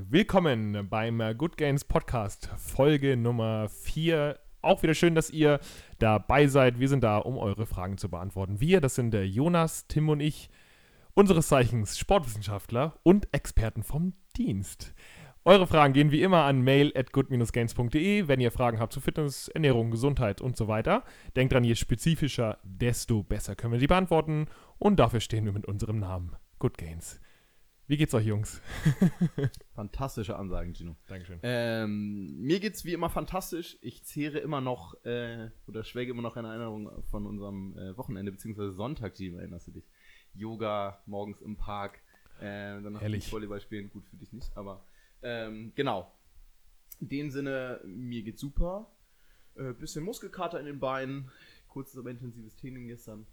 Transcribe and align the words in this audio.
Willkommen 0.00 0.86
beim 0.88 1.20
Good 1.36 1.56
Gains 1.56 1.84
Podcast, 1.84 2.50
Folge 2.56 3.16
Nummer 3.16 3.68
4. 3.68 4.38
Auch 4.62 4.84
wieder 4.84 4.94
schön, 4.94 5.16
dass 5.16 5.28
ihr 5.28 5.58
dabei 5.98 6.46
seid. 6.46 6.78
Wir 6.78 6.88
sind 6.88 7.02
da, 7.02 7.18
um 7.18 7.36
eure 7.36 7.66
Fragen 7.66 7.98
zu 7.98 8.08
beantworten. 8.08 8.60
Wir, 8.60 8.80
das 8.80 8.94
sind 8.94 9.10
der 9.10 9.26
Jonas, 9.26 9.88
Tim 9.88 10.08
und 10.08 10.20
ich, 10.20 10.50
unseres 11.14 11.48
Zeichens 11.48 11.98
Sportwissenschaftler 11.98 12.94
und 13.02 13.26
Experten 13.34 13.82
vom 13.82 14.12
Dienst. 14.36 14.94
Eure 15.44 15.66
Fragen 15.66 15.94
gehen 15.94 16.12
wie 16.12 16.22
immer 16.22 16.44
an 16.44 16.62
mail 16.62 16.92
at 16.94 17.12
good-gains.de, 17.12 18.28
wenn 18.28 18.40
ihr 18.40 18.52
Fragen 18.52 18.78
habt 18.78 18.92
zu 18.92 19.00
Fitness, 19.00 19.48
Ernährung, 19.48 19.90
Gesundheit 19.90 20.40
und 20.40 20.56
so 20.56 20.68
weiter. 20.68 21.02
Denkt 21.34 21.54
dran, 21.54 21.64
je 21.64 21.74
spezifischer, 21.74 22.58
desto 22.62 23.24
besser 23.24 23.56
können 23.56 23.72
wir 23.72 23.80
sie 23.80 23.88
beantworten. 23.88 24.46
Und 24.78 25.00
dafür 25.00 25.18
stehen 25.18 25.44
wir 25.44 25.52
mit 25.52 25.66
unserem 25.66 25.98
Namen 25.98 26.36
Good 26.60 26.78
Gains. 26.78 27.20
Wie 27.88 27.96
geht's 27.96 28.12
euch, 28.12 28.26
Jungs? 28.26 28.60
Fantastische 29.74 30.36
Ansagen, 30.36 30.74
Gino. 30.74 30.94
Dankeschön. 31.06 31.38
Ähm, 31.42 32.38
mir 32.38 32.60
geht's 32.60 32.84
wie 32.84 32.92
immer 32.92 33.08
fantastisch. 33.08 33.78
Ich 33.80 34.04
zehre 34.04 34.40
immer 34.40 34.60
noch 34.60 35.02
äh, 35.06 35.48
oder 35.66 35.82
schwelge 35.84 36.12
immer 36.12 36.20
noch 36.20 36.36
in 36.36 36.44
Erinnerung 36.44 37.02
von 37.04 37.24
unserem 37.24 37.78
äh, 37.78 37.96
Wochenende, 37.96 38.30
beziehungsweise 38.30 38.72
Sonntag, 38.72 39.16
Gino, 39.16 39.38
erinnerst 39.38 39.68
du 39.68 39.70
dich? 39.70 39.88
Yoga, 40.34 41.02
morgens 41.06 41.40
im 41.40 41.56
Park, 41.56 42.02
äh, 42.40 42.82
dann 42.82 42.92
noch 42.92 43.00
Herrlich. 43.00 43.32
Volleyball 43.32 43.62
spielen, 43.62 43.88
gut 43.88 44.04
für 44.04 44.16
dich 44.16 44.34
nicht, 44.34 44.54
aber 44.54 44.84
ähm, 45.22 45.72
genau. 45.74 46.12
In 47.00 47.08
dem 47.08 47.30
Sinne, 47.30 47.80
mir 47.86 48.22
geht's 48.22 48.42
super. 48.42 48.92
Äh, 49.54 49.72
bisschen 49.72 50.04
Muskelkater 50.04 50.60
in 50.60 50.66
den 50.66 50.78
Beinen, 50.78 51.30
kurzes, 51.68 51.96
aber 51.96 52.10
intensives 52.10 52.54
Training 52.54 52.86
gestern. 52.86 53.26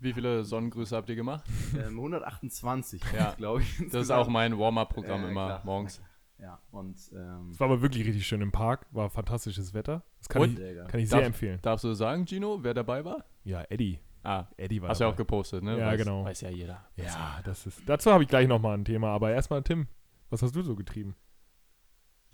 Wie 0.00 0.12
viele 0.12 0.44
Sonnengrüße 0.44 0.96
habt 0.96 1.08
ihr 1.10 1.14
gemacht? 1.16 1.44
ähm, 1.76 1.94
128, 1.96 3.00
Ja, 3.16 3.34
glaube 3.36 3.62
ich. 3.62 3.76
Das 3.92 4.02
ist 4.02 4.10
auch 4.10 4.28
mein 4.28 4.58
Warm-up-Programm 4.58 5.24
Äh, 5.24 5.30
immer 5.30 5.46
klar. 5.46 5.62
morgens. 5.64 6.02
Ja, 6.38 6.58
und 6.72 6.96
ähm, 7.14 7.50
Es 7.52 7.60
war 7.60 7.68
aber 7.68 7.82
wirklich 7.82 8.04
richtig 8.04 8.26
schön 8.26 8.40
im 8.40 8.50
Park, 8.50 8.86
war 8.90 9.08
fantastisches 9.10 9.74
Wetter. 9.74 10.02
Das 10.18 10.28
kann, 10.28 10.42
Und? 10.42 10.58
ich, 10.58 10.88
kann 10.88 10.98
ich 11.00 11.08
sehr 11.08 11.18
Darf- 11.20 11.26
empfehlen. 11.28 11.58
Darfst 11.62 11.84
du 11.84 11.94
sagen, 11.94 12.26
Gino, 12.26 12.58
wer 12.62 12.74
dabei 12.74 13.04
war? 13.04 13.24
Ja, 13.44 13.62
Eddie. 13.68 14.00
Ah, 14.24 14.46
Eddie 14.56 14.82
war 14.82 14.88
hast 14.88 15.00
du 15.00 15.04
ja 15.04 15.10
auch 15.10 15.16
gepostet, 15.16 15.62
ne? 15.62 15.78
Ja, 15.78 15.86
weiß, 15.86 15.98
genau. 16.00 16.24
Weiß 16.24 16.40
ja 16.40 16.50
jeder. 16.50 16.84
Ja, 16.96 17.40
das 17.44 17.66
ist. 17.66 17.82
Dazu 17.86 18.10
habe 18.12 18.24
ich 18.24 18.28
gleich 18.28 18.48
nochmal 18.48 18.76
ein 18.76 18.84
Thema, 18.84 19.08
aber 19.10 19.30
erstmal 19.30 19.62
Tim. 19.62 19.86
Was 20.30 20.42
hast 20.42 20.54
du 20.56 20.62
so 20.62 20.74
getrieben? 20.74 21.14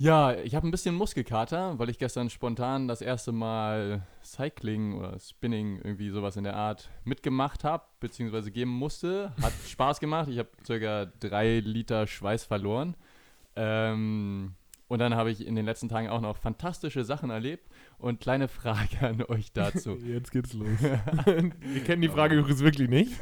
Ja, 0.01 0.33
ich 0.33 0.55
habe 0.55 0.67
ein 0.67 0.71
bisschen 0.71 0.95
Muskelkater, 0.95 1.77
weil 1.81 1.91
ich 1.91 1.99
gestern 1.99 2.31
spontan 2.31 2.87
das 2.87 3.03
erste 3.03 3.33
Mal 3.33 4.07
Cycling 4.23 4.95
oder 4.95 5.19
Spinning, 5.19 5.81
irgendwie 5.83 6.11
sowas 6.11 6.37
in 6.37 6.45
der 6.45 6.55
Art, 6.55 6.89
mitgemacht 7.03 7.65
habe, 7.65 7.83
beziehungsweise 7.99 8.53
geben 8.53 8.71
musste. 8.71 9.33
Hat 9.43 9.53
Spaß 9.67 9.99
gemacht. 9.99 10.29
Ich 10.29 10.39
habe 10.39 10.51
circa 10.65 11.07
drei 11.19 11.59
Liter 11.59 12.07
Schweiß 12.07 12.45
verloren. 12.45 12.95
Ähm, 13.57 14.55
und 14.87 15.01
dann 15.01 15.17
habe 15.17 15.33
ich 15.33 15.45
in 15.45 15.57
den 15.57 15.67
letzten 15.67 15.89
Tagen 15.89 16.09
auch 16.09 16.21
noch 16.21 16.37
fantastische 16.37 17.05
Sachen 17.05 17.31
erlebt. 17.31 17.69
Und 17.99 18.21
kleine 18.21 18.47
Frage 18.47 19.01
an 19.01 19.25
euch 19.25 19.53
dazu. 19.53 19.97
Jetzt 20.07 20.31
geht's 20.31 20.53
los. 20.53 20.69
Wir 20.81 21.85
kennen 21.85 22.03
die 22.03 22.09
Frage 22.09 22.37
übrigens 22.37 22.61
wirklich 22.61 22.89
nicht. 22.89 23.19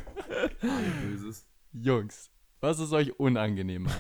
Jungs, 1.73 2.31
was 2.61 2.81
ist 2.81 2.93
euch 2.93 3.19
unangenehmer? 3.19 3.93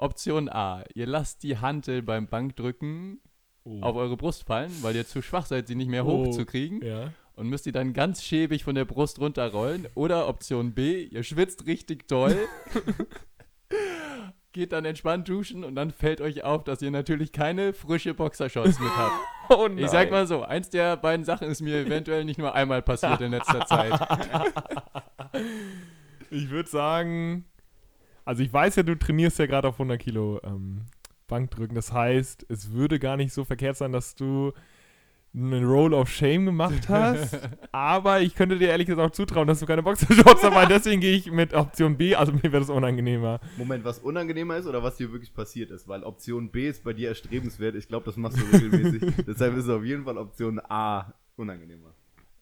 Option 0.00 0.48
A, 0.48 0.82
ihr 0.94 1.06
lasst 1.06 1.42
die 1.42 1.58
Hantel 1.58 2.02
beim 2.02 2.26
Bankdrücken 2.26 3.20
Oh. 3.64 3.78
auf 3.82 3.94
eure 3.96 4.16
Brust 4.16 4.44
fallen, 4.44 4.72
weil 4.80 4.96
ihr 4.96 5.06
zu 5.06 5.20
schwach 5.20 5.44
seid, 5.44 5.66
sie 5.68 5.74
nicht 5.74 5.90
mehr 5.90 6.06
Oh. 6.06 6.24
hochzukriegen 6.26 6.82
Ja. 6.82 7.12
und 7.34 7.48
müsst 7.48 7.66
die 7.66 7.72
dann 7.72 7.92
ganz 7.92 8.22
schäbig 8.22 8.64
von 8.64 8.74
der 8.74 8.86
Brust 8.86 9.18
runterrollen. 9.20 9.86
Oder 9.94 10.28
Option 10.28 10.72
B, 10.72 11.02
ihr 11.04 11.22
schwitzt 11.22 11.66
richtig 11.66 12.08
toll, 12.08 12.34
geht 14.52 14.72
dann 14.72 14.86
entspannt 14.86 15.28
duschen 15.28 15.62
und 15.62 15.74
dann 15.74 15.90
fällt 15.90 16.22
euch 16.22 16.42
auf, 16.42 16.64
dass 16.64 16.80
ihr 16.82 16.90
natürlich 16.90 17.32
keine 17.32 17.72
frische 17.74 18.14
Boxershorts 18.14 18.80
mit 18.80 18.96
habt. 18.96 19.12
Oh 19.52 19.66
nein. 19.66 19.78
Ich 19.78 19.88
sag 19.90 20.12
mal 20.12 20.28
so, 20.28 20.42
eins 20.44 20.70
der 20.70 20.96
beiden 20.96 21.24
Sachen 21.24 21.48
ist 21.48 21.60
mir 21.60 21.80
eventuell 21.80 22.24
nicht 22.24 22.38
nur 22.38 22.54
einmal 22.54 22.82
passiert 22.82 23.20
in 23.20 23.32
letzter 23.32 23.66
Zeit. 23.66 23.92
Ich 26.30 26.50
würde 26.50 26.68
sagen, 26.68 27.44
also 28.30 28.44
ich 28.44 28.52
weiß 28.52 28.76
ja, 28.76 28.84
du 28.84 28.96
trainierst 28.96 29.40
ja 29.40 29.46
gerade 29.46 29.66
auf 29.66 29.74
100 29.74 29.98
Kilo 29.98 30.40
ähm, 30.44 30.82
Bankdrücken. 31.26 31.74
Das 31.74 31.92
heißt, 31.92 32.46
es 32.48 32.70
würde 32.70 33.00
gar 33.00 33.16
nicht 33.16 33.32
so 33.32 33.44
verkehrt 33.44 33.76
sein, 33.76 33.90
dass 33.90 34.14
du 34.14 34.52
einen 35.34 35.64
Roll 35.64 35.92
of 35.92 36.08
Shame 36.08 36.46
gemacht 36.46 36.88
hast. 36.88 37.36
aber 37.72 38.20
ich 38.20 38.36
könnte 38.36 38.56
dir 38.56 38.68
ehrlich 38.68 38.86
gesagt 38.86 39.04
auch 39.04 39.12
zutrauen, 39.12 39.48
dass 39.48 39.58
du 39.58 39.66
keine 39.66 39.82
Boxershorts 39.82 40.42
dabei 40.42 40.62
hast. 40.62 40.70
Deswegen 40.86 41.00
gehe 41.00 41.16
ich 41.16 41.28
mit 41.32 41.52
Option 41.54 41.96
B. 41.96 42.14
Also 42.14 42.32
mir 42.32 42.44
wäre 42.44 42.60
das 42.60 42.70
unangenehmer. 42.70 43.40
Moment, 43.56 43.84
was 43.84 43.98
unangenehmer 43.98 44.58
ist 44.58 44.66
oder 44.66 44.80
was 44.80 44.96
dir 44.96 45.10
wirklich 45.10 45.34
passiert 45.34 45.72
ist? 45.72 45.88
Weil 45.88 46.04
Option 46.04 46.52
B 46.52 46.68
ist 46.68 46.84
bei 46.84 46.92
dir 46.92 47.08
erstrebenswert. 47.08 47.74
Ich 47.74 47.88
glaube, 47.88 48.06
das 48.06 48.16
machst 48.16 48.38
du 48.38 48.44
regelmäßig. 48.56 49.12
Deshalb 49.26 49.56
ist 49.56 49.68
auf 49.68 49.82
jeden 49.82 50.04
Fall 50.04 50.18
Option 50.18 50.60
A 50.68 51.14
unangenehmer. 51.34 51.94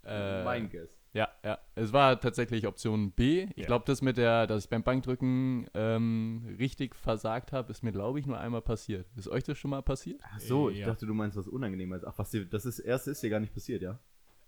Äh, 0.04 0.44
mein 0.44 0.68
Guess. 0.68 0.97
Ja, 1.14 1.28
ja. 1.44 1.58
Es 1.74 1.92
war 1.92 2.20
tatsächlich 2.20 2.66
Option 2.66 3.12
B. 3.12 3.44
Ich 3.54 3.62
Ja. 3.62 3.66
glaube, 3.66 3.84
das 3.86 4.02
mit 4.02 4.16
der, 4.18 4.46
dass 4.46 4.64
ich 4.64 4.70
beim 4.70 4.82
Bankdrücken 4.82 5.66
ähm, 5.74 6.54
richtig 6.58 6.94
versagt 6.94 7.52
habe, 7.52 7.70
ist 7.70 7.82
mir, 7.82 7.92
glaube 7.92 8.20
ich, 8.20 8.26
nur 8.26 8.38
einmal 8.38 8.60
passiert. 8.62 9.06
Ist 9.16 9.28
euch 9.28 9.42
das 9.44 9.56
schon 9.58 9.70
mal 9.70 9.82
passiert? 9.82 10.20
Ach 10.24 10.38
so, 10.40 10.70
ich 10.70 10.78
Ja. 10.78 10.86
dachte, 10.86 11.06
du 11.06 11.14
meinst 11.14 11.36
was 11.36 11.48
unangenehmer 11.48 11.96
ist. 11.96 12.04
Ach, 12.04 12.14
was 12.18 12.30
dir, 12.30 12.44
das 12.44 12.66
ist, 12.66 12.78
erste 12.78 13.10
ist 13.12 13.22
dir 13.22 13.30
gar 13.30 13.40
nicht 13.40 13.54
passiert, 13.54 13.82
ja? 13.82 13.98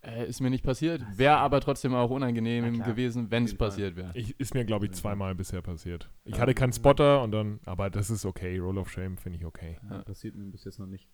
Äh, 0.03 0.26
ist 0.28 0.41
mir 0.41 0.48
nicht 0.48 0.65
passiert. 0.65 1.03
Wäre 1.16 1.37
aber 1.38 1.60
trotzdem 1.60 1.94
auch 1.94 2.10
unangenehm 2.10 2.82
gewesen, 2.82 3.31
wenn 3.31 3.44
es 3.44 3.54
passiert 3.56 3.97
wäre. 3.97 4.12
Ich, 4.15 4.38
ist 4.41 4.54
mir, 4.54 4.65
glaube 4.65 4.87
ich, 4.87 4.92
zweimal 4.92 5.34
bisher 5.34 5.60
passiert. 5.60 6.09
Ich 6.25 6.37
Ja. 6.37 6.41
hatte 6.42 6.54
keinen 6.54 6.72
Spotter 6.72 7.22
und 7.22 7.32
dann, 7.32 7.60
aber 7.66 7.91
das 7.91 8.09
ist 8.10 8.25
okay. 8.25 8.59
Roll 8.59 8.78
of 8.78 8.91
Shame 8.91 9.19
finde 9.19 9.38
ich 9.38 9.44
okay. 9.44 9.78
Ja. 9.91 10.03
Passiert 10.03 10.37
mir 10.37 10.44
bis 10.47 10.65
jetzt 10.65 10.78
noch 10.78 10.87
nicht. 10.87 11.09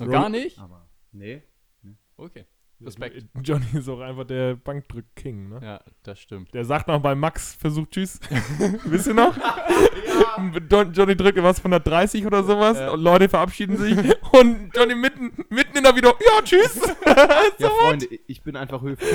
Und 0.00 0.10
Gar 0.10 0.28
nicht? 0.28 0.58
Aber. 0.58 0.88
Nee. 1.12 1.42
Okay. 2.16 2.46
Respekt. 2.84 3.24
Johnny 3.42 3.64
ist 3.74 3.88
auch 3.88 4.00
einfach 4.00 4.24
der 4.24 4.54
Bankdrück-King, 4.56 5.48
ne? 5.48 5.60
Ja, 5.62 5.80
das 6.02 6.18
stimmt. 6.20 6.52
Der 6.54 6.64
sagt 6.64 6.88
noch 6.88 7.00
bei 7.00 7.14
Max, 7.14 7.54
versucht 7.54 7.90
Tschüss. 7.92 8.20
Wisst 8.84 9.06
ihr 9.06 9.14
noch? 9.14 9.36
Don- 10.68 10.92
Johnny 10.92 11.16
drückt 11.16 11.42
was 11.42 11.60
von 11.60 11.72
130 11.72 12.26
oder 12.26 12.42
sowas 12.44 12.78
Ja. 12.78 12.90
und 12.90 13.00
Leute 13.02 13.28
verabschieden 13.28 13.76
sich 13.76 13.96
und 14.32 14.70
Johnny 14.74 14.94
mitten, 14.94 15.32
mitten 15.50 15.76
in 15.76 15.84
der 15.84 15.94
Video, 15.96 16.10
ja, 16.10 16.42
tschüss. 16.42 16.80
Ja, 17.58 17.68
Freunde, 17.68 18.06
ich 18.26 18.42
bin 18.42 18.56
einfach 18.56 18.82
höflich. 18.82 19.08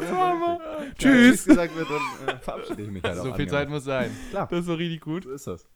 Das 0.00 0.12
war 0.12 0.34
mal. 0.34 0.58
Wenn 0.80 0.94
Tschüss. 0.94 1.30
nichts 1.30 1.44
gesagt 1.46 1.76
wird, 1.76 1.88
dann 1.88 2.28
äh, 2.28 2.38
verabschiede 2.38 2.82
ich 2.82 2.90
mich 2.90 3.02
halt 3.02 3.18
auch 3.18 3.24
so 3.24 3.34
viel 3.34 3.48
Zeit 3.48 3.68
muss 3.70 3.84
sein. 3.84 4.10
Klar, 4.30 4.46
Das 4.50 4.66
war 4.66 4.76
richtig 4.78 5.00
gut. 5.00 5.24
so 5.24 5.30
ist 5.30 5.46
das. 5.46 5.66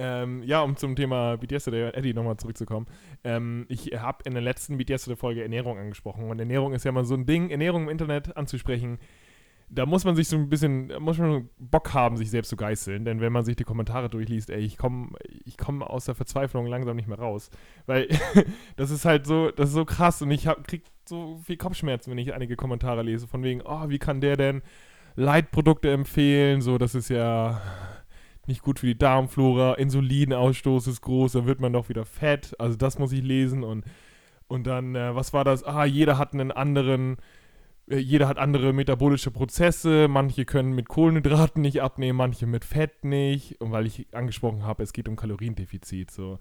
Ähm, 0.00 0.44
ja, 0.44 0.62
um 0.62 0.76
zum 0.76 0.94
Thema 0.94 1.36
Yesterday 1.50 1.86
und 1.86 1.94
Eddie 1.94 2.14
nochmal 2.14 2.36
zurückzukommen. 2.36 2.86
Ähm, 3.24 3.66
ich 3.68 3.90
habe 3.98 4.18
in 4.24 4.32
der 4.32 4.42
letzten 4.42 4.78
Beat 4.78 4.90
Yesterday-Folge 4.90 5.42
Ernährung 5.42 5.76
angesprochen. 5.76 6.30
Und 6.30 6.38
Ernährung 6.38 6.72
ist 6.72 6.84
ja 6.84 6.92
mal 6.92 7.04
so 7.04 7.14
ein 7.14 7.26
Ding, 7.26 7.50
Ernährung 7.50 7.82
im 7.82 7.88
Internet 7.88 8.36
anzusprechen. 8.36 9.00
Da 9.70 9.86
muss 9.86 10.04
man 10.04 10.14
sich 10.14 10.28
so 10.28 10.36
ein 10.36 10.48
bisschen, 10.48 10.92
muss 11.00 11.18
man 11.18 11.50
Bock 11.58 11.92
haben, 11.94 12.16
sich 12.16 12.30
selbst 12.30 12.48
zu 12.48 12.56
geißeln. 12.56 13.04
Denn 13.04 13.20
wenn 13.20 13.32
man 13.32 13.44
sich 13.44 13.56
die 13.56 13.64
Kommentare 13.64 14.08
durchliest, 14.08 14.50
ey, 14.50 14.60
ich 14.60 14.78
komme 14.78 15.10
ich 15.44 15.58
komm 15.58 15.82
aus 15.82 16.04
der 16.04 16.14
Verzweiflung 16.14 16.66
langsam 16.66 16.94
nicht 16.94 17.08
mehr 17.08 17.18
raus. 17.18 17.50
Weil 17.86 18.06
das 18.76 18.92
ist 18.92 19.04
halt 19.04 19.26
so, 19.26 19.50
das 19.50 19.70
ist 19.70 19.74
so 19.74 19.84
krass. 19.84 20.22
Und 20.22 20.30
ich 20.30 20.46
hab, 20.46 20.64
krieg 20.68 20.84
so 21.08 21.40
viel 21.44 21.56
Kopfschmerzen, 21.56 22.12
wenn 22.12 22.18
ich 22.18 22.32
einige 22.32 22.54
Kommentare 22.54 23.02
lese. 23.02 23.26
Von 23.26 23.42
wegen, 23.42 23.62
oh, 23.64 23.88
wie 23.88 23.98
kann 23.98 24.20
der 24.20 24.36
denn 24.36 24.62
Leitprodukte 25.16 25.90
empfehlen? 25.90 26.60
So, 26.60 26.78
das 26.78 26.94
ist 26.94 27.10
ja 27.10 27.60
nicht 28.48 28.62
gut 28.62 28.80
für 28.80 28.86
die 28.86 28.98
Darmflora, 28.98 29.74
Insulinausstoß 29.74 30.86
ist 30.88 31.02
groß, 31.02 31.32
dann 31.32 31.46
wird 31.46 31.60
man 31.60 31.72
doch 31.72 31.88
wieder 31.88 32.04
fett. 32.04 32.54
Also 32.58 32.76
das 32.76 32.98
muss 32.98 33.12
ich 33.12 33.22
lesen 33.22 33.62
und, 33.62 33.84
und 34.48 34.66
dann, 34.66 34.94
äh, 34.94 35.14
was 35.14 35.32
war 35.32 35.44
das? 35.44 35.64
Ah, 35.64 35.84
jeder 35.84 36.18
hat 36.18 36.32
einen 36.32 36.50
anderen, 36.50 37.16
äh, 37.88 37.98
jeder 37.98 38.28
hat 38.28 38.38
andere 38.38 38.72
metabolische 38.72 39.30
Prozesse, 39.30 40.08
manche 40.08 40.44
können 40.44 40.72
mit 40.74 40.88
Kohlenhydraten 40.88 41.62
nicht 41.62 41.82
abnehmen, 41.82 42.16
manche 42.16 42.46
mit 42.46 42.64
Fett 42.64 43.04
nicht. 43.04 43.60
Und 43.60 43.72
weil 43.72 43.86
ich 43.86 44.06
angesprochen 44.12 44.64
habe, 44.64 44.82
es 44.82 44.92
geht 44.92 45.08
um 45.08 45.16
Kaloriendefizit 45.16 46.10
so. 46.10 46.38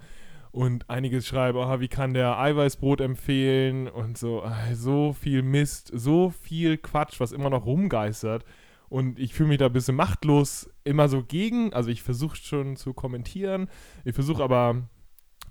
Und 0.51 0.89
einiges 0.89 1.27
schreiben, 1.27 1.59
ah, 1.59 1.79
wie 1.79 1.89
kann 1.89 2.13
der 2.13 2.39
Eiweißbrot 2.39 3.01
empfehlen 3.01 3.87
und 3.87 4.17
so, 4.17 4.43
ah, 4.43 4.73
so 4.73 5.13
viel 5.13 5.43
Mist, 5.43 5.91
so 5.93 6.29
viel 6.29 6.77
Quatsch, 6.77 7.19
was 7.19 7.31
immer 7.31 7.49
noch 7.49 7.65
rumgeistert. 7.65 8.45
Und 8.89 9.19
ich 9.19 9.33
fühle 9.33 9.49
mich 9.49 9.57
da 9.57 9.65
ein 9.67 9.73
bisschen 9.73 9.95
machtlos 9.95 10.69
immer 10.83 11.09
so 11.09 11.23
gegen. 11.23 11.73
Also 11.73 11.89
ich 11.89 12.03
versuche 12.03 12.37
schon 12.37 12.75
zu 12.77 12.93
kommentieren. 12.93 13.69
Ich 14.05 14.15
versuche 14.15 14.43
aber, 14.43 14.87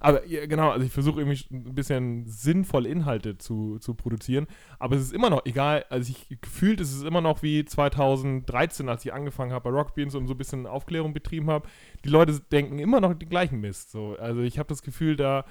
aber 0.00 0.20
genau, 0.20 0.70
also 0.70 0.86
ich 0.86 0.92
versuche 0.92 1.20
irgendwie 1.20 1.44
ein 1.54 1.74
bisschen 1.74 2.26
sinnvoll 2.26 2.86
Inhalte 2.86 3.36
zu, 3.36 3.78
zu 3.78 3.94
produzieren. 3.94 4.46
Aber 4.78 4.96
es 4.96 5.02
ist 5.02 5.12
immer 5.12 5.30
noch 5.30 5.44
egal, 5.44 5.84
also 5.90 6.10
ich 6.10 6.40
gefühlt 6.40 6.80
ist 6.80 6.94
es 6.94 7.02
immer 7.02 7.20
noch 7.20 7.42
wie 7.42 7.64
2013, 7.64 8.88
als 8.88 9.04
ich 9.04 9.12
angefangen 9.12 9.52
habe 9.52 9.70
bei 9.70 9.76
Rockbeans 9.76 10.14
und 10.14 10.26
so 10.26 10.34
ein 10.34 10.38
bisschen 10.38 10.66
Aufklärung 10.66 11.12
betrieben 11.12 11.50
habe. 11.50 11.68
Die 12.04 12.10
Leute 12.10 12.40
denken 12.52 12.78
immer 12.78 13.00
noch 13.00 13.14
den 13.14 13.28
gleichen 13.28 13.60
Mist. 13.60 13.90
So. 13.90 14.16
Also 14.18 14.40
ich 14.40 14.58
habe 14.58 14.68
das 14.68 14.82
Gefühl, 14.82 15.16
da 15.16 15.44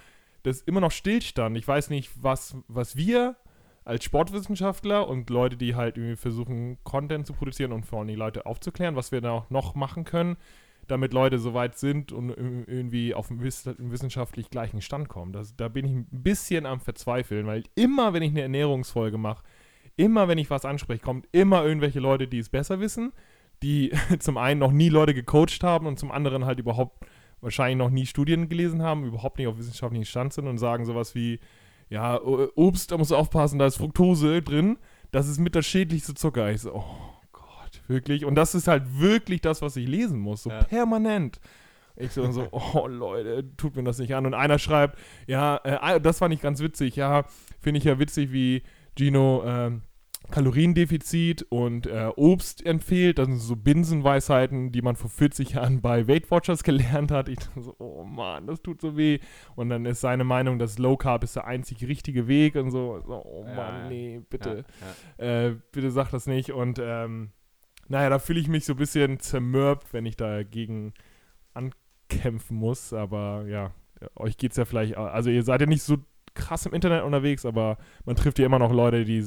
das 0.45 0.57
ist 0.57 0.67
immer 0.67 0.79
noch 0.79 0.91
Stillstand. 0.91 1.57
Ich 1.57 1.67
weiß 1.67 1.89
nicht, 1.89 2.11
was, 2.21 2.55
was 2.67 2.95
wir 2.95 3.35
als 3.85 4.03
Sportwissenschaftler 4.03 5.07
und 5.07 5.29
Leute, 5.29 5.57
die 5.57 5.75
halt 5.75 5.97
irgendwie 5.97 6.15
versuchen, 6.15 6.79
Content 6.83 7.27
zu 7.27 7.33
produzieren 7.33 7.71
und 7.71 7.85
vor 7.85 7.99
allem 7.99 8.07
die 8.07 8.15
Leute 8.15 8.47
aufzuklären, 8.47 8.95
was 8.95 9.11
wir 9.11 9.21
da 9.21 9.31
auch 9.31 9.49
noch 9.51 9.75
machen 9.75 10.03
können, 10.03 10.37
damit 10.87 11.13
Leute 11.13 11.37
so 11.37 11.53
weit 11.53 11.77
sind 11.77 12.11
und 12.11 12.29
irgendwie 12.29 13.13
auf 13.13 13.29
einen 13.29 13.41
wissenschaftlich 13.41 14.49
gleichen 14.49 14.81
Stand 14.81 15.07
kommen. 15.07 15.33
Das, 15.33 15.55
da 15.55 15.67
bin 15.67 15.85
ich 15.85 15.91
ein 15.91 16.07
bisschen 16.11 16.65
am 16.65 16.79
Verzweifeln, 16.79 17.45
weil 17.45 17.63
immer, 17.75 18.13
wenn 18.13 18.23
ich 18.23 18.31
eine 18.31 18.41
Ernährungsfolge 18.41 19.19
mache, 19.19 19.43
immer, 19.95 20.27
wenn 20.27 20.39
ich 20.39 20.49
was 20.49 20.65
anspreche, 20.65 21.03
kommt 21.03 21.27
immer 21.31 21.63
irgendwelche 21.63 21.99
Leute, 21.99 22.27
die 22.27 22.39
es 22.39 22.49
besser 22.49 22.79
wissen, 22.79 23.13
die 23.61 23.93
zum 24.19 24.37
einen 24.37 24.59
noch 24.59 24.71
nie 24.71 24.89
Leute 24.89 25.13
gecoacht 25.13 25.63
haben 25.63 25.85
und 25.85 25.99
zum 25.99 26.11
anderen 26.11 26.45
halt 26.45 26.59
überhaupt 26.59 27.05
wahrscheinlich 27.39 27.77
noch 27.77 27.91
nie 27.91 28.07
Studien 28.07 28.49
gelesen 28.49 28.81
haben, 28.81 29.05
überhaupt 29.05 29.37
nicht 29.37 29.47
auf 29.47 29.59
wissenschaftlichen 29.59 30.05
Stand 30.05 30.33
sind 30.33 30.47
und 30.47 30.57
sagen 30.57 30.85
sowas 30.85 31.13
wie, 31.13 31.39
ja, 31.89 32.19
Obst, 32.21 32.91
da 32.91 32.97
musst 32.97 33.11
du 33.11 33.15
aufpassen, 33.15 33.59
da 33.59 33.65
ist 33.65 33.77
Fructose 33.77 34.41
drin, 34.41 34.77
das 35.11 35.27
ist 35.27 35.39
mit 35.39 35.55
das 35.55 35.65
schädlichste 35.65 36.13
Zucker. 36.13 36.51
Ich 36.51 36.61
so, 36.61 36.73
oh 36.75 36.85
Gott, 37.31 37.81
wirklich. 37.87 38.25
Und 38.25 38.35
das 38.35 38.55
ist 38.55 38.67
halt 38.67 38.99
wirklich 38.99 39.41
das, 39.41 39.61
was 39.61 39.75
ich 39.75 39.87
lesen 39.87 40.19
muss, 40.19 40.43
so 40.43 40.49
ja. 40.49 40.63
permanent. 40.63 41.39
Ich 41.95 42.11
so, 42.11 42.29
so, 42.31 42.47
oh 42.51 42.87
Leute, 42.87 43.55
tut 43.55 43.75
mir 43.75 43.83
das 43.83 43.99
nicht 43.99 44.13
an. 44.15 44.25
Und 44.25 44.33
einer 44.33 44.59
schreibt, 44.59 44.99
ja, 45.27 45.57
äh, 45.63 46.01
das 46.01 46.19
fand 46.19 46.33
ich 46.33 46.41
ganz 46.41 46.59
witzig, 46.59 46.95
ja, 46.95 47.25
finde 47.61 47.77
ich 47.77 47.83
ja 47.83 47.99
witzig, 47.99 48.31
wie 48.31 48.63
Gino, 48.97 49.43
äh, 49.43 49.71
Kaloriendefizit 50.31 51.45
und 51.49 51.87
äh, 51.87 52.09
Obst 52.15 52.65
empfiehlt. 52.65 53.19
Das 53.19 53.27
sind 53.27 53.39
so 53.39 53.55
Binsenweisheiten, 53.55 54.71
die 54.71 54.81
man 54.81 54.95
vor 54.95 55.09
40 55.09 55.51
Jahren 55.51 55.81
bei 55.81 56.07
Weight 56.07 56.29
Watchers 56.31 56.63
gelernt 56.63 57.11
hat. 57.11 57.29
Ich 57.29 57.39
dachte 57.39 57.61
so, 57.61 57.75
oh 57.79 58.03
Mann, 58.03 58.47
das 58.47 58.61
tut 58.61 58.81
so 58.81 58.97
weh. 58.97 59.19
Und 59.55 59.69
dann 59.69 59.85
ist 59.85 60.01
seine 60.01 60.23
Meinung, 60.23 60.59
dass 60.59 60.77
Low 60.77 60.97
Carb 60.97 61.23
ist 61.23 61.35
der 61.35 61.45
einzig 61.45 61.87
richtige 61.87 62.27
Weg 62.27 62.55
und 62.55 62.71
so. 62.71 63.01
so 63.05 63.23
oh 63.23 63.43
Mann, 63.43 63.83
ja, 63.83 63.89
nee, 63.89 64.21
bitte. 64.29 64.65
Ja, 65.19 65.25
ja. 65.25 65.47
Äh, 65.47 65.55
bitte 65.71 65.91
sag 65.91 66.09
das 66.11 66.27
nicht. 66.27 66.51
Und 66.51 66.79
ähm, 66.81 67.31
naja, 67.87 68.09
da 68.09 68.19
fühle 68.19 68.39
ich 68.39 68.47
mich 68.47 68.65
so 68.65 68.73
ein 68.73 68.77
bisschen 68.79 69.19
zermürbt, 69.19 69.93
wenn 69.93 70.05
ich 70.05 70.17
dagegen 70.17 70.93
ankämpfen 71.53 72.57
muss. 72.57 72.93
Aber 72.93 73.45
ja, 73.47 73.71
euch 74.15 74.37
geht 74.37 74.51
es 74.51 74.57
ja 74.57 74.65
vielleicht, 74.65 74.97
also 74.97 75.29
ihr 75.29 75.43
seid 75.43 75.61
ja 75.61 75.67
nicht 75.67 75.83
so 75.83 75.97
krass 76.33 76.65
im 76.65 76.73
Internet 76.73 77.03
unterwegs, 77.03 77.45
aber 77.45 77.77
man 78.05 78.15
trifft 78.15 78.39
ja 78.39 78.45
immer 78.45 78.59
noch 78.59 78.73
Leute, 78.73 79.05
die 79.05 79.25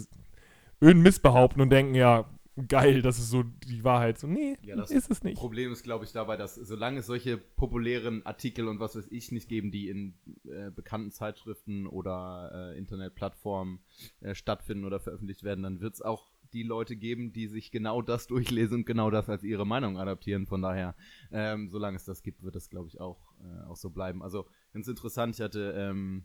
irgendeinen 0.80 1.02
Mist 1.02 1.22
behaupten 1.22 1.60
und 1.60 1.70
denken, 1.70 1.94
ja, 1.94 2.28
geil, 2.66 3.02
das 3.02 3.18
ist 3.18 3.30
so 3.30 3.42
die 3.42 3.84
Wahrheit. 3.84 4.18
So, 4.18 4.26
nee, 4.26 4.56
ja, 4.62 4.76
das 4.76 4.90
ist 4.90 5.10
es 5.10 5.22
nicht. 5.22 5.38
Problem 5.38 5.72
ist, 5.72 5.82
glaube 5.82 6.04
ich, 6.04 6.12
dabei, 6.12 6.36
dass 6.36 6.54
solange 6.54 7.00
es 7.00 7.06
solche 7.06 7.36
populären 7.38 8.24
Artikel 8.26 8.66
und 8.68 8.80
was 8.80 8.96
weiß 8.96 9.08
ich 9.10 9.30
nicht 9.30 9.48
geben, 9.48 9.70
die 9.70 9.88
in 9.88 10.14
äh, 10.44 10.70
bekannten 10.70 11.10
Zeitschriften 11.10 11.86
oder 11.86 12.72
äh, 12.72 12.78
Internetplattformen 12.78 13.80
äh, 14.20 14.34
stattfinden 14.34 14.84
oder 14.84 15.00
veröffentlicht 15.00 15.44
werden, 15.44 15.62
dann 15.62 15.80
wird 15.80 15.94
es 15.94 16.02
auch 16.02 16.32
die 16.52 16.62
Leute 16.62 16.96
geben, 16.96 17.32
die 17.32 17.46
sich 17.46 17.70
genau 17.70 18.00
das 18.00 18.26
durchlesen 18.26 18.78
und 18.78 18.86
genau 18.86 19.10
das 19.10 19.28
als 19.28 19.44
ihre 19.44 19.66
Meinung 19.66 19.98
adaptieren. 19.98 20.46
Von 20.46 20.62
daher, 20.62 20.94
ähm, 21.30 21.68
solange 21.68 21.96
es 21.96 22.04
das 22.04 22.22
gibt, 22.22 22.42
wird 22.42 22.54
das, 22.54 22.70
glaube 22.70 22.88
ich, 22.88 23.00
auch, 23.00 23.34
äh, 23.40 23.66
auch 23.66 23.76
so 23.76 23.90
bleiben. 23.90 24.22
Also 24.22 24.46
ganz 24.72 24.88
interessant, 24.88 25.34
ich 25.34 25.42
hatte, 25.42 25.74
ähm, 25.76 26.24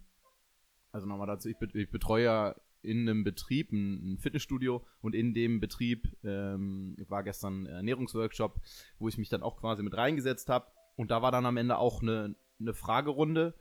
also 0.92 1.08
nochmal 1.08 1.28
dazu, 1.28 1.50
ich, 1.50 1.58
ich 1.74 1.92
betreue 1.92 2.24
ja 2.24 2.56
in 2.84 3.10
einem 3.10 3.24
Betrieb, 3.24 3.72
ein, 3.72 4.18
Fitnessstudio. 4.20 4.86
Und 5.02 5.16
in 5.16 5.34
dem 5.34 5.60
Betrieb 5.60 6.08
ähm, 6.24 6.96
war 7.08 7.24
gestern 7.24 7.64
ein 7.64 7.68
Ernährungsworkshop, 7.68 8.60
wo 9.00 9.08
ich 9.08 9.18
mich 9.18 9.30
dann 9.30 9.44
auch 9.44 9.58
quasi 9.58 9.84
mit 9.84 9.96
reingesetzt 9.96 10.50
habe 10.50 10.68
und 10.96 11.12
da 11.12 11.22
war 11.22 11.32
dann 11.32 11.46
am 11.46 11.58
Ende 11.58 11.78
auch 11.78 12.02
eine, 12.02 12.36
eine 12.60 12.74
Fragerunde. 12.74 13.56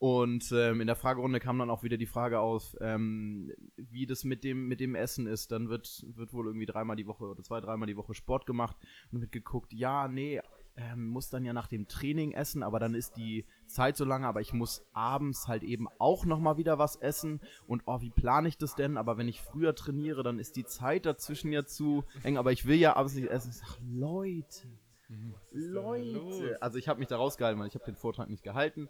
Und 0.00 0.52
ähm, 0.52 0.80
in 0.80 0.86
der 0.86 0.94
Fragerunde 0.94 1.40
kam 1.40 1.58
dann 1.58 1.70
auch 1.70 1.82
wieder 1.82 1.96
die 1.96 2.06
Frage 2.06 2.38
aus, 2.38 2.76
ähm, 2.80 3.52
wie 3.76 4.06
das 4.06 4.22
mit 4.22 4.44
dem, 4.44 4.68
mit 4.68 4.78
dem 4.78 4.94
Essen 4.94 5.26
ist. 5.26 5.50
Dann 5.50 5.68
wird, 5.68 6.06
wird 6.14 6.32
wohl 6.32 6.46
irgendwie 6.46 6.66
dreimal 6.66 6.94
die 6.94 7.08
Woche 7.08 7.24
oder 7.24 7.42
zwei, 7.42 7.60
dreimal 7.60 7.88
die 7.88 7.96
Woche 7.96 8.14
Sport 8.14 8.46
gemacht 8.46 8.76
und 9.10 9.20
wird 9.20 9.32
geguckt, 9.32 9.72
ja, 9.72 10.06
nee, 10.06 10.40
ähm, 10.78 11.08
muss 11.08 11.28
dann 11.28 11.44
ja 11.44 11.52
nach 11.52 11.66
dem 11.66 11.88
Training 11.88 12.32
essen, 12.32 12.62
aber 12.62 12.78
dann 12.78 12.94
ist 12.94 13.16
die 13.16 13.44
Zeit 13.66 13.96
so 13.96 14.04
lange, 14.04 14.26
aber 14.26 14.40
ich 14.40 14.52
muss 14.52 14.86
abends 14.92 15.48
halt 15.48 15.64
eben 15.64 15.88
auch 15.98 16.24
nochmal 16.24 16.56
wieder 16.56 16.78
was 16.78 16.96
essen 16.96 17.40
und 17.66 17.82
oh, 17.86 18.00
wie 18.00 18.10
plane 18.10 18.48
ich 18.48 18.58
das 18.58 18.76
denn? 18.76 18.96
Aber 18.96 19.18
wenn 19.18 19.28
ich 19.28 19.42
früher 19.42 19.74
trainiere, 19.74 20.22
dann 20.22 20.38
ist 20.38 20.56
die 20.56 20.64
Zeit 20.64 21.04
dazwischen 21.04 21.52
ja 21.52 21.64
zu 21.64 22.04
eng, 22.22 22.38
aber 22.38 22.52
ich 22.52 22.66
will 22.66 22.76
ja 22.76 22.94
abends 22.94 23.14
nicht 23.14 23.28
essen. 23.28 23.50
Ich 23.50 23.56
sag, 23.56 23.78
Leute, 23.82 24.68
mhm. 25.08 25.34
Leute. 25.50 26.62
Also 26.62 26.78
ich 26.78 26.88
habe 26.88 27.00
mich 27.00 27.08
da 27.08 27.16
rausgehalten, 27.16 27.60
weil 27.60 27.68
ich 27.68 27.74
habe 27.74 27.84
den 27.84 27.96
Vortrag 27.96 28.30
nicht 28.30 28.44
gehalten. 28.44 28.88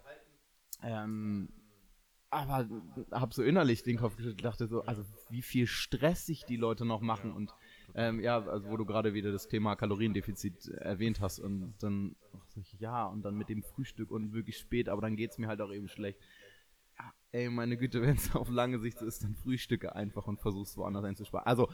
Ähm, 0.82 1.48
aber 2.30 2.68
habe 3.10 3.34
so 3.34 3.42
innerlich 3.42 3.82
den 3.82 3.96
Kopf 3.96 4.16
geschüttelt, 4.16 4.44
dachte 4.44 4.66
so, 4.66 4.82
also 4.82 5.02
wie 5.30 5.40
viel 5.40 5.66
Stress 5.66 6.26
sich 6.26 6.44
die 6.44 6.56
Leute 6.56 6.84
noch 6.84 7.00
machen 7.00 7.32
und 7.32 7.54
ähm, 7.98 8.20
ja, 8.20 8.40
also 8.46 8.70
wo 8.70 8.76
du 8.76 8.86
gerade 8.86 9.12
wieder 9.12 9.32
das 9.32 9.48
Thema 9.48 9.74
Kaloriendefizit 9.74 10.68
erwähnt 10.68 11.20
hast 11.20 11.40
und 11.40 11.74
dann, 11.80 12.14
ich, 12.54 12.78
ja, 12.78 13.06
und 13.06 13.22
dann 13.22 13.36
mit 13.36 13.48
dem 13.48 13.64
Frühstück 13.64 14.12
und 14.12 14.32
wirklich 14.32 14.56
spät, 14.56 14.88
aber 14.88 15.02
dann 15.02 15.16
geht 15.16 15.32
es 15.32 15.38
mir 15.38 15.48
halt 15.48 15.60
auch 15.60 15.72
eben 15.72 15.88
schlecht. 15.88 16.20
Ja, 16.96 17.12
ey, 17.32 17.50
meine 17.50 17.76
Güte, 17.76 18.00
wenn 18.02 18.14
es 18.14 18.36
auf 18.36 18.48
lange 18.50 18.78
Sicht 18.78 19.00
so 19.00 19.04
ist, 19.04 19.24
dann 19.24 19.34
frühstücke 19.34 19.96
einfach 19.96 20.28
und 20.28 20.40
versuchst 20.40 20.76
woanders 20.76 21.02
einzusparen. 21.02 21.44
Also, 21.44 21.72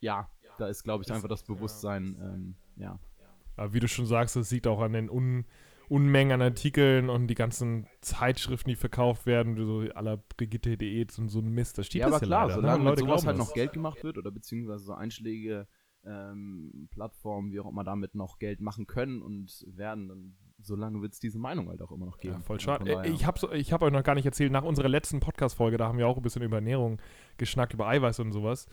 ja, 0.00 0.30
da 0.58 0.68
ist, 0.68 0.84
glaube 0.84 1.02
ich, 1.02 1.10
einfach 1.10 1.28
das 1.28 1.42
Bewusstsein, 1.44 2.18
ähm, 2.20 2.54
ja. 2.76 2.98
Aber 3.56 3.72
wie 3.72 3.80
du 3.80 3.88
schon 3.88 4.06
sagst, 4.06 4.36
es 4.36 4.50
liegt 4.50 4.66
auch 4.66 4.82
an 4.82 4.92
den 4.92 5.08
un 5.08 5.46
Unmengen 5.88 6.32
an 6.32 6.42
Artikeln 6.42 7.08
und 7.08 7.28
die 7.28 7.34
ganzen 7.34 7.86
Zeitschriften, 8.00 8.70
die 8.70 8.76
verkauft 8.76 9.26
werden, 9.26 9.56
so 9.64 9.80
aller 9.94 10.16
Brigitte 10.16 10.76
Diät 10.76 11.18
und 11.18 11.28
so 11.28 11.40
ein 11.40 11.48
Mist. 11.48 11.78
Das 11.78 11.86
steht 11.86 12.00
ja, 12.00 12.08
aber 12.08 12.20
klar, 12.20 12.48
leider, 12.48 12.56
ne? 12.56 12.62
solange 12.62 12.84
ne? 12.84 12.90
Leute 12.90 13.00
sowas 13.02 13.26
halt 13.26 13.38
noch 13.38 13.54
Geld 13.54 13.72
gemacht 13.72 14.02
wird 14.02 14.18
oder 14.18 14.30
beziehungsweise 14.30 14.84
so 14.84 14.94
einschläge 14.94 15.66
ähm, 16.04 16.88
Plattformen, 16.90 17.52
wie 17.52 17.60
auch 17.60 17.68
immer, 17.68 17.84
damit 17.84 18.14
noch 18.14 18.38
Geld 18.38 18.60
machen 18.60 18.86
können 18.86 19.22
und 19.22 19.64
werden, 19.66 20.08
dann 20.08 20.36
solange 20.60 21.00
wird 21.02 21.12
es 21.12 21.20
diese 21.20 21.38
Meinung 21.38 21.68
halt 21.68 21.82
auch 21.82 21.92
immer 21.92 22.06
noch 22.06 22.18
geben. 22.18 22.34
Ja, 22.34 22.40
voll 22.40 22.60
schade. 22.60 22.90
Äh, 22.90 23.10
ich 23.10 23.26
habe 23.26 23.56
ich 23.56 23.72
hab 23.72 23.82
euch 23.82 23.92
noch 23.92 24.02
gar 24.02 24.14
nicht 24.14 24.26
erzählt, 24.26 24.52
nach 24.52 24.64
unserer 24.64 24.88
letzten 24.88 25.20
Podcast-Folge, 25.20 25.76
da 25.76 25.86
haben 25.88 25.98
wir 25.98 26.06
auch 26.06 26.16
ein 26.16 26.22
bisschen 26.22 26.42
über 26.42 26.56
Ernährung 26.56 27.00
geschnackt, 27.36 27.74
über 27.74 27.86
Eiweiß 27.88 28.20
und 28.20 28.32
sowas. 28.32 28.68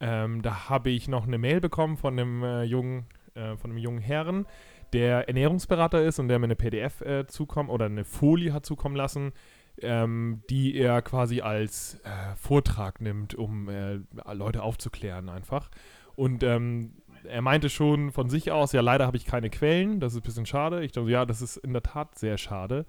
Ähm, 0.00 0.42
da 0.42 0.68
habe 0.68 0.90
ich 0.90 1.08
noch 1.08 1.26
eine 1.26 1.38
Mail 1.38 1.60
bekommen 1.60 1.96
von 1.96 2.18
einem 2.18 2.42
äh, 2.42 2.62
jungen, 2.62 3.06
äh, 3.34 3.56
von 3.56 3.70
einem 3.70 3.78
jungen 3.78 4.00
Herrn, 4.00 4.46
der 4.92 5.28
Ernährungsberater 5.28 6.02
ist 6.02 6.18
und 6.18 6.28
der 6.28 6.38
mir 6.38 6.44
eine 6.44 6.56
PDF 6.56 7.00
äh, 7.00 7.26
zukommen 7.26 7.68
oder 7.68 7.86
eine 7.86 8.04
Folie 8.04 8.52
hat 8.52 8.66
zukommen 8.66 8.96
lassen, 8.96 9.32
ähm, 9.80 10.42
die 10.50 10.76
er 10.76 11.02
quasi 11.02 11.40
als 11.40 12.00
äh, 12.04 12.36
Vortrag 12.36 13.00
nimmt, 13.00 13.34
um 13.34 13.68
äh, 13.68 14.00
Leute 14.32 14.62
aufzuklären 14.62 15.28
einfach. 15.28 15.70
Und 16.16 16.42
ähm, 16.42 16.94
er 17.24 17.42
meinte 17.42 17.68
schon 17.68 18.10
von 18.10 18.28
sich 18.28 18.50
aus, 18.50 18.72
ja, 18.72 18.80
leider 18.80 19.06
habe 19.06 19.16
ich 19.16 19.24
keine 19.24 19.50
Quellen, 19.50 20.00
das 20.00 20.12
ist 20.12 20.20
ein 20.20 20.22
bisschen 20.22 20.46
schade. 20.46 20.84
Ich 20.84 20.92
dachte, 20.92 21.10
ja, 21.10 21.24
das 21.24 21.42
ist 21.42 21.56
in 21.58 21.72
der 21.72 21.82
Tat 21.82 22.18
sehr 22.18 22.38
schade, 22.38 22.86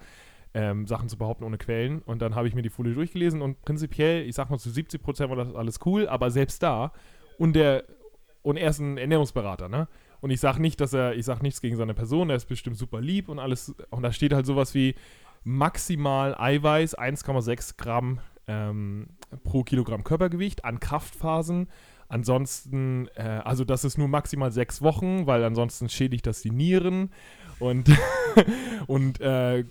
ähm, 0.54 0.86
Sachen 0.86 1.08
zu 1.08 1.16
behaupten 1.16 1.44
ohne 1.44 1.58
Quellen. 1.58 2.02
Und 2.02 2.22
dann 2.22 2.34
habe 2.34 2.48
ich 2.48 2.54
mir 2.54 2.62
die 2.62 2.70
Folie 2.70 2.94
durchgelesen 2.94 3.42
und 3.42 3.62
prinzipiell, 3.62 4.26
ich 4.26 4.34
sag 4.34 4.50
mal 4.50 4.58
zu 4.58 4.70
70 4.70 5.02
Prozent 5.02 5.30
war 5.30 5.36
das 5.36 5.54
alles 5.54 5.78
cool, 5.84 6.08
aber 6.08 6.30
selbst 6.30 6.62
da 6.62 6.92
und 7.38 7.54
der 7.54 7.84
und 8.42 8.56
er 8.56 8.70
ist 8.70 8.78
ein 8.78 8.96
Ernährungsberater, 8.96 9.68
ne? 9.68 9.86
Und 10.20 10.30
ich 10.30 10.40
sage 10.40 10.60
nicht, 10.60 10.80
dass 10.80 10.92
er, 10.92 11.14
ich 11.14 11.24
sage 11.24 11.42
nichts 11.42 11.60
gegen 11.60 11.76
seine 11.76 11.94
Person, 11.94 12.30
er 12.30 12.36
ist 12.36 12.46
bestimmt 12.46 12.76
super 12.76 13.00
lieb 13.00 13.28
und 13.28 13.38
alles. 13.38 13.74
Und 13.90 14.02
da 14.02 14.12
steht 14.12 14.32
halt 14.32 14.46
sowas 14.46 14.74
wie 14.74 14.94
maximal 15.44 16.34
Eiweiß 16.38 16.98
1,6 16.98 17.76
Gramm 17.76 18.20
ähm, 18.46 19.08
pro 19.44 19.62
Kilogramm 19.62 20.04
Körpergewicht 20.04 20.64
an 20.64 20.80
Kraftphasen. 20.80 21.68
Ansonsten, 22.08 23.08
äh, 23.14 23.22
also 23.44 23.64
das 23.64 23.84
ist 23.84 23.96
nur 23.96 24.08
maximal 24.08 24.50
sechs 24.50 24.82
Wochen, 24.82 25.26
weil 25.26 25.44
ansonsten 25.44 25.88
schädigt 25.88 26.26
das 26.26 26.42
die 26.42 26.50
Nieren. 26.50 27.10
Und, 27.60 27.88
und 28.88 29.20
äh, 29.20 29.64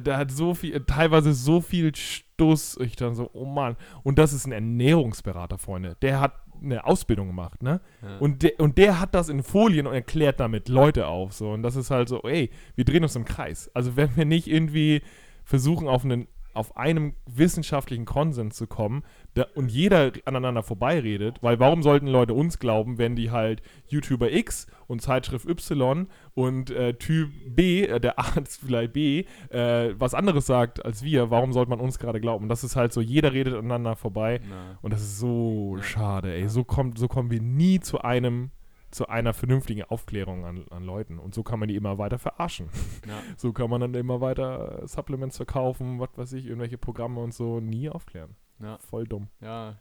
der 0.00 0.18
hat 0.18 0.30
so 0.30 0.52
viel, 0.52 0.78
teilweise 0.80 1.32
so 1.32 1.62
viel 1.62 1.94
Stuss. 1.96 2.76
Ich 2.80 2.96
dann 2.96 3.14
so, 3.14 3.30
oh 3.32 3.46
Mann. 3.46 3.76
Und 4.02 4.18
das 4.18 4.34
ist 4.34 4.46
ein 4.46 4.52
Ernährungsberater, 4.52 5.56
Freunde. 5.56 5.96
Der 6.02 6.20
hat 6.20 6.34
eine 6.62 6.84
Ausbildung 6.84 7.28
gemacht, 7.28 7.62
ne? 7.62 7.80
Ja. 8.02 8.18
Und, 8.18 8.42
de, 8.42 8.56
und 8.58 8.78
der 8.78 9.00
hat 9.00 9.14
das 9.14 9.28
in 9.28 9.42
Folien 9.42 9.86
und 9.86 9.94
erklärt 9.94 10.40
damit 10.40 10.68
Leute 10.68 11.06
auf. 11.06 11.32
So. 11.32 11.50
Und 11.50 11.62
das 11.62 11.76
ist 11.76 11.90
halt 11.90 12.08
so, 12.08 12.22
ey, 12.22 12.50
wir 12.74 12.84
drehen 12.84 13.02
uns 13.02 13.16
im 13.16 13.24
Kreis. 13.24 13.70
Also 13.74 13.96
wenn 13.96 14.16
wir 14.16 14.24
nicht 14.24 14.46
irgendwie 14.46 15.02
versuchen, 15.44 15.88
auf 15.88 16.04
einen 16.04 16.26
auf 16.56 16.76
einem 16.76 17.14
wissenschaftlichen 17.26 18.04
Konsens 18.04 18.56
zu 18.56 18.66
kommen 18.66 19.04
da, 19.34 19.46
und 19.54 19.70
jeder 19.70 20.12
aneinander 20.24 20.62
vorbeiredet, 20.62 21.38
weil 21.42 21.60
warum 21.60 21.82
sollten 21.82 22.06
Leute 22.06 22.34
uns 22.34 22.58
glauben, 22.58 22.98
wenn 22.98 23.16
die 23.16 23.30
halt 23.30 23.62
YouTuber 23.88 24.32
X 24.32 24.66
und 24.86 25.02
Zeitschrift 25.02 25.48
Y 25.48 26.08
und 26.34 26.70
äh, 26.70 26.94
Typ 26.94 27.30
B, 27.48 27.84
äh, 27.84 28.00
der 28.00 28.18
Arzt 28.18 28.60
vielleicht 28.66 28.92
B, 28.92 29.24
äh, 29.50 29.94
was 29.98 30.14
anderes 30.14 30.46
sagt 30.46 30.84
als 30.84 31.02
wir, 31.02 31.30
warum 31.30 31.52
sollte 31.52 31.70
man 31.70 31.80
uns 31.80 31.98
gerade 31.98 32.20
glauben? 32.20 32.48
Das 32.48 32.64
ist 32.64 32.76
halt 32.76 32.92
so, 32.92 33.00
jeder 33.00 33.32
redet 33.32 33.54
aneinander 33.54 33.96
vorbei 33.96 34.40
Na. 34.48 34.78
und 34.82 34.92
das 34.92 35.02
ist 35.02 35.18
so 35.18 35.78
schade, 35.82 36.34
ey. 36.34 36.48
So, 36.48 36.64
kommt, 36.64 36.98
so 36.98 37.08
kommen 37.08 37.30
wir 37.30 37.40
nie 37.40 37.80
zu 37.80 38.00
einem 38.00 38.50
zu 38.90 39.08
einer 39.08 39.34
vernünftigen 39.34 39.82
Aufklärung 39.84 40.44
an, 40.44 40.66
an 40.70 40.84
Leuten. 40.84 41.18
Und 41.18 41.34
so 41.34 41.42
kann 41.42 41.58
man 41.58 41.68
die 41.68 41.76
immer 41.76 41.98
weiter 41.98 42.18
verarschen. 42.18 42.68
Ja. 43.06 43.22
So 43.36 43.52
kann 43.52 43.68
man 43.70 43.80
dann 43.80 43.94
immer 43.94 44.20
weiter 44.20 44.86
Supplements 44.86 45.36
verkaufen, 45.36 46.00
was 46.00 46.10
weiß 46.16 46.32
ich, 46.34 46.46
irgendwelche 46.46 46.78
Programme 46.78 47.20
und 47.20 47.34
so, 47.34 47.60
nie 47.60 47.88
aufklären. 47.90 48.36
Ja. 48.60 48.78
Voll 48.78 49.06
dumm. 49.06 49.28
Ja, 49.40 49.78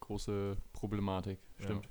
große 0.00 0.56
Problematik, 0.72 1.38
stimmt. 1.58 1.88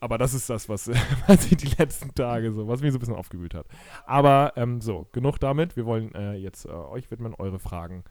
Aber 0.00 0.18
das 0.18 0.34
ist 0.34 0.48
das, 0.48 0.68
was, 0.68 0.88
was 1.26 1.50
ich 1.50 1.56
die 1.56 1.74
letzten 1.76 2.14
Tage 2.14 2.52
so, 2.52 2.68
was 2.68 2.80
mich 2.80 2.92
so 2.92 2.98
ein 2.98 3.00
bisschen 3.00 3.14
aufgewühlt 3.14 3.54
hat. 3.54 3.66
Aber 4.06 4.52
ähm, 4.56 4.80
so, 4.80 5.08
genug 5.12 5.38
damit. 5.38 5.76
Wir 5.76 5.86
wollen 5.86 6.14
äh, 6.14 6.34
jetzt 6.34 6.64
äh, 6.64 6.70
euch 6.70 7.10
widmen, 7.10 7.34
eure 7.34 7.58
Fragen 7.58 8.04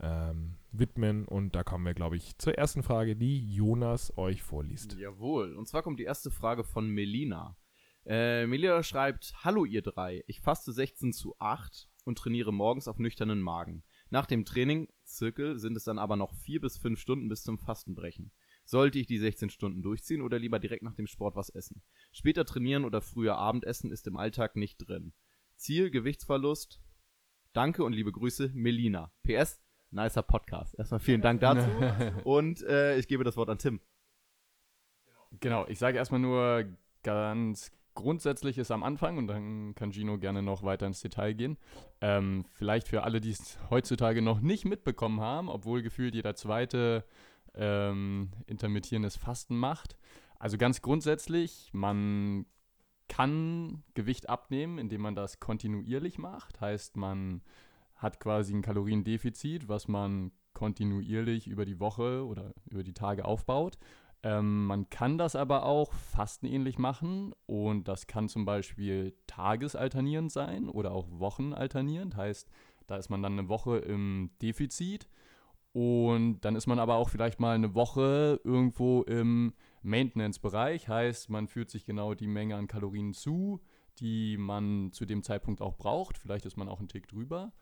ähm, 0.00 0.56
widmen. 0.72 1.26
Und 1.26 1.54
da 1.54 1.64
kommen 1.64 1.84
wir, 1.84 1.94
glaube 1.94 2.16
ich, 2.16 2.36
zur 2.38 2.56
ersten 2.56 2.82
Frage, 2.82 3.16
die 3.16 3.52
Jonas 3.54 4.16
euch 4.16 4.42
vorliest. 4.42 4.96
Jawohl. 4.98 5.54
Und 5.54 5.68
zwar 5.68 5.82
kommt 5.82 6.00
die 6.00 6.04
erste 6.04 6.30
Frage 6.30 6.64
von 6.64 6.88
Melina. 6.88 7.56
Äh, 8.04 8.46
Melina 8.46 8.82
schreibt: 8.82 9.32
Hallo, 9.44 9.64
ihr 9.64 9.82
drei. 9.82 10.24
Ich 10.26 10.40
faste 10.40 10.72
16 10.72 11.12
zu 11.12 11.36
8 11.38 11.88
und 12.04 12.18
trainiere 12.18 12.52
morgens 12.52 12.88
auf 12.88 12.98
nüchternen 12.98 13.40
Magen. 13.40 13.84
Nach 14.10 14.26
dem 14.26 14.44
Training, 14.44 14.88
Zirkel, 15.04 15.58
sind 15.58 15.76
es 15.76 15.84
dann 15.84 15.98
aber 15.98 16.16
noch 16.16 16.34
vier 16.34 16.60
bis 16.60 16.76
fünf 16.76 17.00
Stunden 17.00 17.28
bis 17.28 17.44
zum 17.44 17.58
Fastenbrechen. 17.58 18.32
Sollte 18.64 18.98
ich 18.98 19.06
die 19.06 19.18
16 19.18 19.50
Stunden 19.50 19.82
durchziehen 19.82 20.22
oder 20.22 20.38
lieber 20.38 20.58
direkt 20.58 20.82
nach 20.82 20.94
dem 20.94 21.06
Sport 21.06 21.34
was 21.34 21.48
essen? 21.48 21.82
Später 22.12 22.44
trainieren 22.44 22.84
oder 22.84 23.00
früher 23.00 23.36
Abendessen 23.36 23.90
ist 23.90 24.06
im 24.06 24.16
Alltag 24.16 24.56
nicht 24.56 24.78
drin. 24.78 25.12
Ziel, 25.56 25.90
Gewichtsverlust. 25.90 26.80
Danke 27.52 27.84
und 27.84 27.92
liebe 27.92 28.12
Grüße, 28.12 28.50
Melina. 28.54 29.12
PS, 29.22 29.61
nicer 29.92 30.22
Podcast. 30.22 30.78
Erstmal 30.78 31.00
vielen 31.00 31.20
Dank 31.20 31.40
dazu. 31.40 31.68
und 32.24 32.62
äh, 32.62 32.96
ich 32.96 33.08
gebe 33.08 33.24
das 33.24 33.36
Wort 33.36 33.48
an 33.48 33.58
Tim. 33.58 33.80
Genau, 35.40 35.66
ich 35.68 35.78
sage 35.78 35.96
erstmal 35.96 36.20
nur 36.20 36.64
ganz 37.02 37.72
grundsätzlich 37.94 38.58
ist 38.58 38.70
am 38.70 38.82
Anfang 38.82 39.18
und 39.18 39.26
dann 39.26 39.74
kann 39.74 39.92
Gino 39.92 40.18
gerne 40.18 40.42
noch 40.42 40.62
weiter 40.62 40.86
ins 40.86 41.00
Detail 41.00 41.34
gehen. 41.34 41.58
Ähm, 42.00 42.44
vielleicht 42.52 42.88
für 42.88 43.02
alle, 43.02 43.20
die 43.20 43.30
es 43.30 43.58
heutzutage 43.70 44.22
noch 44.22 44.40
nicht 44.40 44.64
mitbekommen 44.64 45.20
haben, 45.20 45.48
obwohl 45.48 45.82
gefühlt 45.82 46.14
jeder 46.14 46.34
zweite 46.34 47.04
ähm, 47.54 48.30
intermittierendes 48.46 49.16
Fasten 49.16 49.56
macht. 49.56 49.96
Also 50.38 50.58
ganz 50.58 50.82
grundsätzlich, 50.82 51.70
man 51.72 52.46
kann 53.08 53.82
Gewicht 53.94 54.28
abnehmen, 54.28 54.78
indem 54.78 55.02
man 55.02 55.14
das 55.14 55.38
kontinuierlich 55.38 56.18
macht. 56.18 56.60
Heißt, 56.60 56.96
man 56.96 57.42
hat 58.02 58.20
quasi 58.20 58.54
ein 58.54 58.62
Kaloriendefizit, 58.62 59.68
was 59.68 59.88
man 59.88 60.32
kontinuierlich 60.52 61.46
über 61.48 61.64
die 61.64 61.80
Woche 61.80 62.26
oder 62.26 62.54
über 62.70 62.82
die 62.82 62.94
Tage 62.94 63.24
aufbaut. 63.24 63.78
Ähm, 64.24 64.66
man 64.66 64.88
kann 64.88 65.18
das 65.18 65.34
aber 65.34 65.64
auch 65.64 65.92
fastenähnlich 65.92 66.78
machen 66.78 67.34
und 67.46 67.88
das 67.88 68.06
kann 68.06 68.28
zum 68.28 68.44
Beispiel 68.44 69.16
tagesalternierend 69.26 70.30
sein 70.30 70.68
oder 70.68 70.92
auch 70.92 71.08
wochenalternierend. 71.10 72.16
Heißt, 72.16 72.48
da 72.86 72.96
ist 72.96 73.08
man 73.08 73.22
dann 73.22 73.38
eine 73.38 73.48
Woche 73.48 73.78
im 73.78 74.30
Defizit 74.40 75.08
und 75.72 76.40
dann 76.42 76.54
ist 76.54 76.66
man 76.66 76.78
aber 76.78 76.96
auch 76.96 77.08
vielleicht 77.08 77.40
mal 77.40 77.54
eine 77.54 77.74
Woche 77.74 78.40
irgendwo 78.44 79.02
im 79.02 79.54
Maintenance-Bereich. 79.82 80.88
Heißt, 80.88 81.30
man 81.30 81.48
führt 81.48 81.70
sich 81.70 81.84
genau 81.84 82.14
die 82.14 82.28
Menge 82.28 82.56
an 82.56 82.68
Kalorien 82.68 83.14
zu, 83.14 83.60
die 83.98 84.36
man 84.36 84.92
zu 84.92 85.06
dem 85.06 85.22
Zeitpunkt 85.22 85.60
auch 85.60 85.76
braucht. 85.76 86.18
Vielleicht 86.18 86.46
ist 86.46 86.56
man 86.56 86.68
auch 86.68 86.78
einen 86.78 86.88
Tick 86.88 87.08
drüber. 87.08 87.52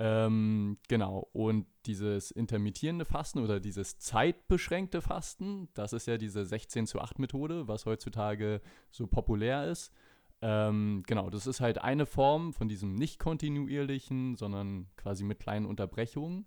Ähm, 0.00 0.78
genau, 0.86 1.28
und 1.32 1.66
dieses 1.86 2.30
intermittierende 2.30 3.04
Fasten 3.04 3.40
oder 3.40 3.58
dieses 3.58 3.98
zeitbeschränkte 3.98 5.00
Fasten, 5.02 5.68
das 5.74 5.92
ist 5.92 6.06
ja 6.06 6.18
diese 6.18 6.44
16 6.44 6.86
zu 6.86 7.00
8 7.00 7.18
Methode, 7.18 7.66
was 7.66 7.84
heutzutage 7.84 8.60
so 8.90 9.08
populär 9.08 9.66
ist. 9.66 9.92
Ähm, 10.40 11.02
genau, 11.06 11.30
das 11.30 11.48
ist 11.48 11.60
halt 11.60 11.78
eine 11.82 12.06
Form 12.06 12.52
von 12.52 12.68
diesem 12.68 12.94
nicht 12.94 13.18
kontinuierlichen, 13.18 14.36
sondern 14.36 14.86
quasi 14.96 15.24
mit 15.24 15.40
kleinen 15.40 15.66
Unterbrechungen. 15.66 16.46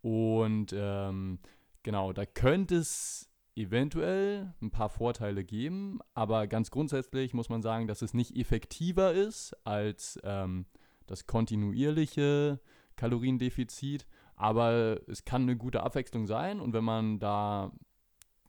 Und 0.00 0.74
ähm, 0.76 1.38
genau, 1.84 2.12
da 2.12 2.26
könnte 2.26 2.76
es 2.76 3.30
eventuell 3.54 4.52
ein 4.60 4.72
paar 4.72 4.88
Vorteile 4.88 5.44
geben, 5.44 6.00
aber 6.14 6.48
ganz 6.48 6.72
grundsätzlich 6.72 7.34
muss 7.34 7.50
man 7.50 7.62
sagen, 7.62 7.86
dass 7.86 8.02
es 8.02 8.14
nicht 8.14 8.36
effektiver 8.36 9.12
ist 9.12 9.54
als 9.64 10.18
ähm, 10.24 10.66
das 11.06 11.26
kontinuierliche 11.26 12.60
Kaloriendefizit, 13.00 14.06
aber 14.36 15.00
es 15.08 15.24
kann 15.24 15.42
eine 15.42 15.56
gute 15.56 15.82
Abwechslung 15.82 16.26
sein 16.26 16.60
und 16.60 16.74
wenn 16.74 16.84
man 16.84 17.18
da 17.18 17.72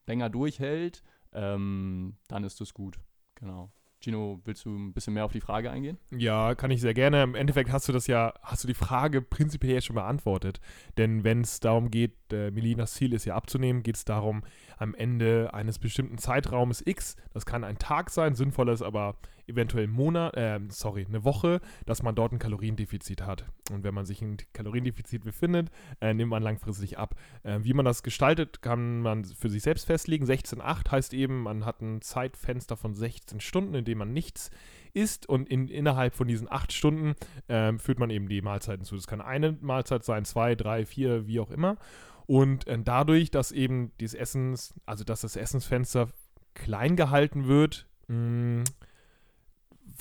länger 0.08 0.30
durchhält, 0.30 1.04
ähm, 1.32 2.18
dann 2.28 2.44
ist 2.44 2.60
das 2.60 2.74
gut. 2.74 3.00
Genau. 3.36 3.72
Gino, 4.02 4.42
willst 4.46 4.66
du 4.66 4.76
ein 4.76 4.94
bisschen 4.94 5.14
mehr 5.14 5.26
auf 5.26 5.32
die 5.32 5.42
Frage 5.42 5.70
eingehen? 5.70 5.98
Ja, 6.10 6.56
kann 6.56 6.72
ich 6.72 6.82
sehr 6.82 6.96
gerne. 6.96 7.22
Im 7.22 7.36
Endeffekt 7.36 7.72
hast 7.72 7.88
du 7.88 7.94
das 7.94 8.08
ja, 8.08 8.34
hast 8.42 8.64
du 8.64 8.68
die 8.68 8.74
Frage 8.74 9.22
prinzipiell 9.22 9.82
schon 9.82 9.96
beantwortet. 9.96 10.60
Denn 10.98 11.24
wenn 11.24 11.42
es 11.42 11.60
darum 11.60 11.92
geht, 11.92 12.16
äh, 12.34 12.50
Melinas 12.52 12.96
Ziel 12.96 13.14
ist 13.14 13.26
ja 13.26 13.36
abzunehmen, 13.36 13.84
geht 13.84 13.98
es 13.98 14.06
darum, 14.06 14.44
am 14.78 14.96
Ende 14.96 15.54
eines 15.54 15.78
bestimmten 15.78 16.18
Zeitraumes 16.18 16.86
X, 16.86 17.16
das 17.32 17.46
kann 17.46 17.64
ein 17.64 17.78
Tag 17.78 18.10
sein, 18.10 18.34
sinnvoll 18.34 18.70
ist 18.70 18.82
aber 18.82 19.18
eventuell 19.52 19.88
Monat, 19.88 20.36
äh, 20.36 20.60
sorry, 20.70 21.06
eine 21.08 21.24
Woche, 21.24 21.62
dass 21.86 22.04
man 22.04 22.16
dort 22.16 22.32
ein 22.32 22.40
Kaloriendefizit 22.40 23.26
hat. 23.26 23.46
Und 23.72 23.84
wenn 23.84 23.94
man 23.94 24.06
sich 24.06 24.22
ein 24.22 24.38
Kaloriendefizit 24.54 25.24
befindet, 25.24 25.70
äh, 26.00 26.14
nimmt 26.14 26.30
man 26.30 26.44
langfristig 26.44 26.98
ab. 26.98 27.16
Äh, 27.44 27.60
wie 27.62 27.74
man 27.74 27.86
das 27.86 28.04
gestaltet, 28.04 28.62
kann 28.62 29.02
man 29.02 29.26
für 29.26 29.50
sich 29.50 29.64
selbst 29.64 29.86
festlegen. 29.86 30.26
16,8 30.26 30.92
heißt 30.92 31.14
eben, 31.14 31.44
man 31.44 31.66
hat 31.66 31.82
ein 31.82 32.02
Zeitfenster 32.02 32.78
von 32.78 32.96
16 32.96 33.40
Stunden, 33.40 33.76
in 33.76 33.86
dem 33.86 34.00
man 34.00 34.14
nichts 34.14 34.50
isst 34.94 35.28
und 35.28 35.50
in, 35.50 35.68
innerhalb 35.68 36.16
von 36.16 36.28
diesen 36.28 36.52
8 36.52 36.74
Stunden 36.74 37.14
äh, 37.48 37.78
führt 37.78 38.00
man 38.00 38.10
eben 38.10 38.28
die 38.28 38.42
Mahlzeiten 38.42 38.86
zu. 38.86 38.96
Das 38.96 39.08
kann 39.08 39.22
eine 39.22 39.58
Mahlzeit 39.62 40.04
sein, 40.04 40.26
zwei, 40.26 40.56
drei, 40.56 40.86
vier, 40.86 41.28
wie 41.28 41.40
auch 41.40 41.52
immer. 41.52 41.78
Und 42.26 42.68
äh, 42.68 42.78
dadurch, 42.82 43.32
dass 43.32 43.52
eben 43.52 43.92
dieses 44.00 44.14
Essens, 44.14 44.74
also 44.86 45.04
dass 45.04 45.22
das 45.22 45.36
Essensfenster 45.36 46.10
klein 46.54 46.96
gehalten 46.96 47.48
wird, 47.48 47.88
mm, 48.08 48.64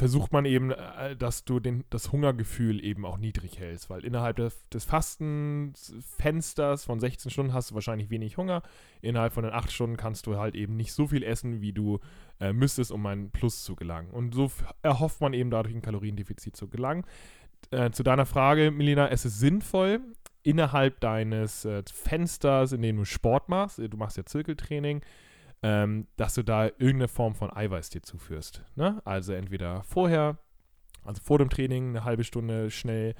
versucht 0.00 0.32
man 0.32 0.46
eben, 0.46 0.70
äh, 0.70 1.14
dass 1.14 1.44
du 1.44 1.60
den, 1.60 1.84
das 1.90 2.10
Hungergefühl 2.10 2.82
eben 2.82 3.04
auch 3.04 3.18
niedrig 3.18 3.58
hältst, 3.58 3.90
weil 3.90 4.02
innerhalb 4.02 4.36
des, 4.36 4.66
des 4.70 4.86
Fastenfensters 4.86 6.86
von 6.86 6.98
16 6.98 7.30
Stunden 7.30 7.52
hast 7.52 7.70
du 7.70 7.74
wahrscheinlich 7.74 8.08
wenig 8.08 8.38
Hunger. 8.38 8.62
Innerhalb 9.02 9.34
von 9.34 9.44
den 9.44 9.52
8 9.52 9.70
Stunden 9.70 9.98
kannst 9.98 10.26
du 10.26 10.38
halt 10.38 10.54
eben 10.54 10.74
nicht 10.74 10.94
so 10.94 11.08
viel 11.08 11.22
essen, 11.22 11.60
wie 11.60 11.74
du 11.74 12.00
äh, 12.40 12.54
müsstest, 12.54 12.92
um 12.92 13.04
ein 13.04 13.30
Plus 13.30 13.62
zu 13.62 13.76
gelangen. 13.76 14.08
Und 14.10 14.34
so 14.34 14.50
erhofft 14.80 15.20
man 15.20 15.34
eben 15.34 15.50
dadurch 15.50 15.74
ein 15.74 15.82
Kaloriendefizit 15.82 16.56
zu 16.56 16.68
gelangen. 16.68 17.04
Äh, 17.70 17.90
zu 17.90 18.02
deiner 18.02 18.24
Frage, 18.24 18.70
Melina, 18.70 19.08
es 19.08 19.26
ist 19.26 19.38
sinnvoll, 19.38 20.00
innerhalb 20.42 21.00
deines 21.00 21.66
äh, 21.66 21.82
Fensters, 21.92 22.72
in 22.72 22.80
dem 22.80 22.96
du 22.96 23.04
Sport 23.04 23.50
machst, 23.50 23.76
du 23.76 23.96
machst 23.98 24.16
ja 24.16 24.24
Zirkeltraining, 24.24 25.02
ähm, 25.62 26.06
dass 26.16 26.34
du 26.34 26.42
da 26.42 26.66
irgendeine 26.66 27.08
Form 27.08 27.34
von 27.34 27.54
Eiweiß 27.54 27.90
dir 27.90 28.02
zuführst. 28.02 28.64
Ne? 28.76 29.00
Also 29.04 29.32
entweder 29.32 29.82
vorher, 29.82 30.38
also 31.04 31.20
vor 31.22 31.38
dem 31.38 31.50
Training, 31.50 31.90
eine 31.90 32.04
halbe 32.04 32.24
Stunde 32.24 32.70
schnell 32.70 33.14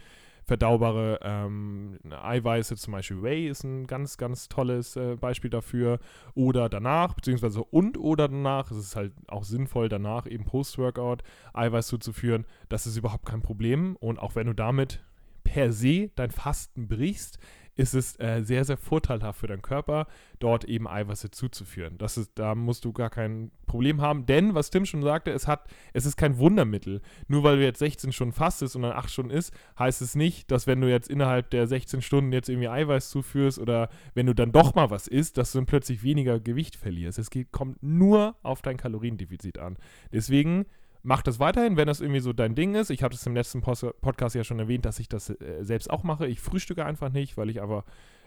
verdaubare 0.50 1.20
ähm, 1.22 1.98
Eiweiße, 2.10 2.74
zum 2.74 2.92
Beispiel 2.92 3.22
Whey 3.22 3.48
ist 3.48 3.62
ein 3.62 3.86
ganz, 3.86 4.16
ganz 4.16 4.48
tolles 4.48 4.96
äh, 4.96 5.14
Beispiel 5.14 5.48
dafür. 5.48 6.00
Oder 6.34 6.68
danach, 6.68 7.14
beziehungsweise 7.14 7.62
und 7.62 7.96
oder 7.96 8.26
danach, 8.26 8.70
es 8.72 8.78
ist 8.78 8.96
halt 8.96 9.12
auch 9.28 9.44
sinnvoll, 9.44 9.88
danach 9.88 10.26
eben 10.26 10.44
Post-Workout 10.44 11.22
Eiweiß 11.52 11.86
zuzuführen. 11.86 12.46
Das 12.68 12.86
ist 12.86 12.96
überhaupt 12.96 13.26
kein 13.26 13.42
Problem. 13.42 13.94
Und 14.00 14.18
auch 14.18 14.34
wenn 14.34 14.48
du 14.48 14.52
damit 14.52 15.04
per 15.44 15.72
se 15.72 16.10
dein 16.16 16.32
Fasten 16.32 16.88
brichst, 16.88 17.38
ist 17.80 17.94
es 17.94 18.20
äh, 18.20 18.42
sehr, 18.42 18.66
sehr 18.66 18.76
vorteilhaft 18.76 19.40
für 19.40 19.46
deinen 19.46 19.62
Körper, 19.62 20.06
dort 20.38 20.64
eben 20.64 20.86
Eiweiße 20.86 21.30
zuzuführen. 21.30 21.96
Das 21.96 22.18
ist, 22.18 22.32
da 22.34 22.54
musst 22.54 22.84
du 22.84 22.92
gar 22.92 23.08
kein 23.08 23.50
Problem 23.64 24.02
haben, 24.02 24.26
denn, 24.26 24.54
was 24.54 24.68
Tim 24.68 24.84
schon 24.84 25.02
sagte, 25.02 25.30
es, 25.30 25.48
hat, 25.48 25.66
es 25.94 26.04
ist 26.04 26.18
kein 26.18 26.36
Wundermittel. 26.36 27.00
Nur 27.26 27.42
weil 27.42 27.56
du 27.56 27.64
jetzt 27.64 27.78
16 27.78 28.12
Stunden 28.12 28.34
fastest 28.34 28.76
und 28.76 28.82
dann 28.82 28.92
8 28.92 29.10
Stunden 29.10 29.30
isst, 29.30 29.54
heißt 29.78 30.02
es 30.02 30.14
nicht, 30.14 30.50
dass 30.50 30.66
wenn 30.66 30.82
du 30.82 30.90
jetzt 30.90 31.08
innerhalb 31.08 31.48
der 31.48 31.66
16 31.66 32.02
Stunden 32.02 32.32
jetzt 32.32 32.50
irgendwie 32.50 32.68
Eiweiß 32.68 33.08
zuführst 33.08 33.58
oder 33.58 33.88
wenn 34.12 34.26
du 34.26 34.34
dann 34.34 34.52
doch 34.52 34.74
mal 34.74 34.90
was 34.90 35.08
isst, 35.08 35.38
dass 35.38 35.52
du 35.52 35.58
dann 35.58 35.66
plötzlich 35.66 36.02
weniger 36.02 36.38
Gewicht 36.38 36.76
verlierst. 36.76 37.18
Es 37.18 37.30
geht, 37.30 37.50
kommt 37.50 37.82
nur 37.82 38.36
auf 38.42 38.60
dein 38.60 38.76
Kaloriendefizit 38.76 39.58
an. 39.58 39.78
Deswegen 40.12 40.66
mach 41.02 41.22
das 41.22 41.40
weiterhin, 41.40 41.76
wenn 41.76 41.86
das 41.86 42.00
irgendwie 42.00 42.20
so 42.20 42.32
dein 42.32 42.54
Ding 42.54 42.74
ist. 42.74 42.90
Ich 42.90 43.02
habe 43.02 43.14
das 43.14 43.26
im 43.26 43.34
letzten 43.34 43.60
Post 43.60 43.86
Podcast 44.00 44.34
ja 44.34 44.44
schon 44.44 44.58
erwähnt, 44.58 44.84
dass 44.84 44.98
ich 44.98 45.08
das 45.08 45.30
äh, 45.30 45.62
selbst 45.62 45.90
auch 45.90 46.02
mache. 46.02 46.26
Ich 46.26 46.40
frühstücke 46.40 46.84
einfach 46.84 47.10
nicht, 47.10 47.36
weil 47.36 47.50
ich 47.50 47.62
aber 47.62 47.84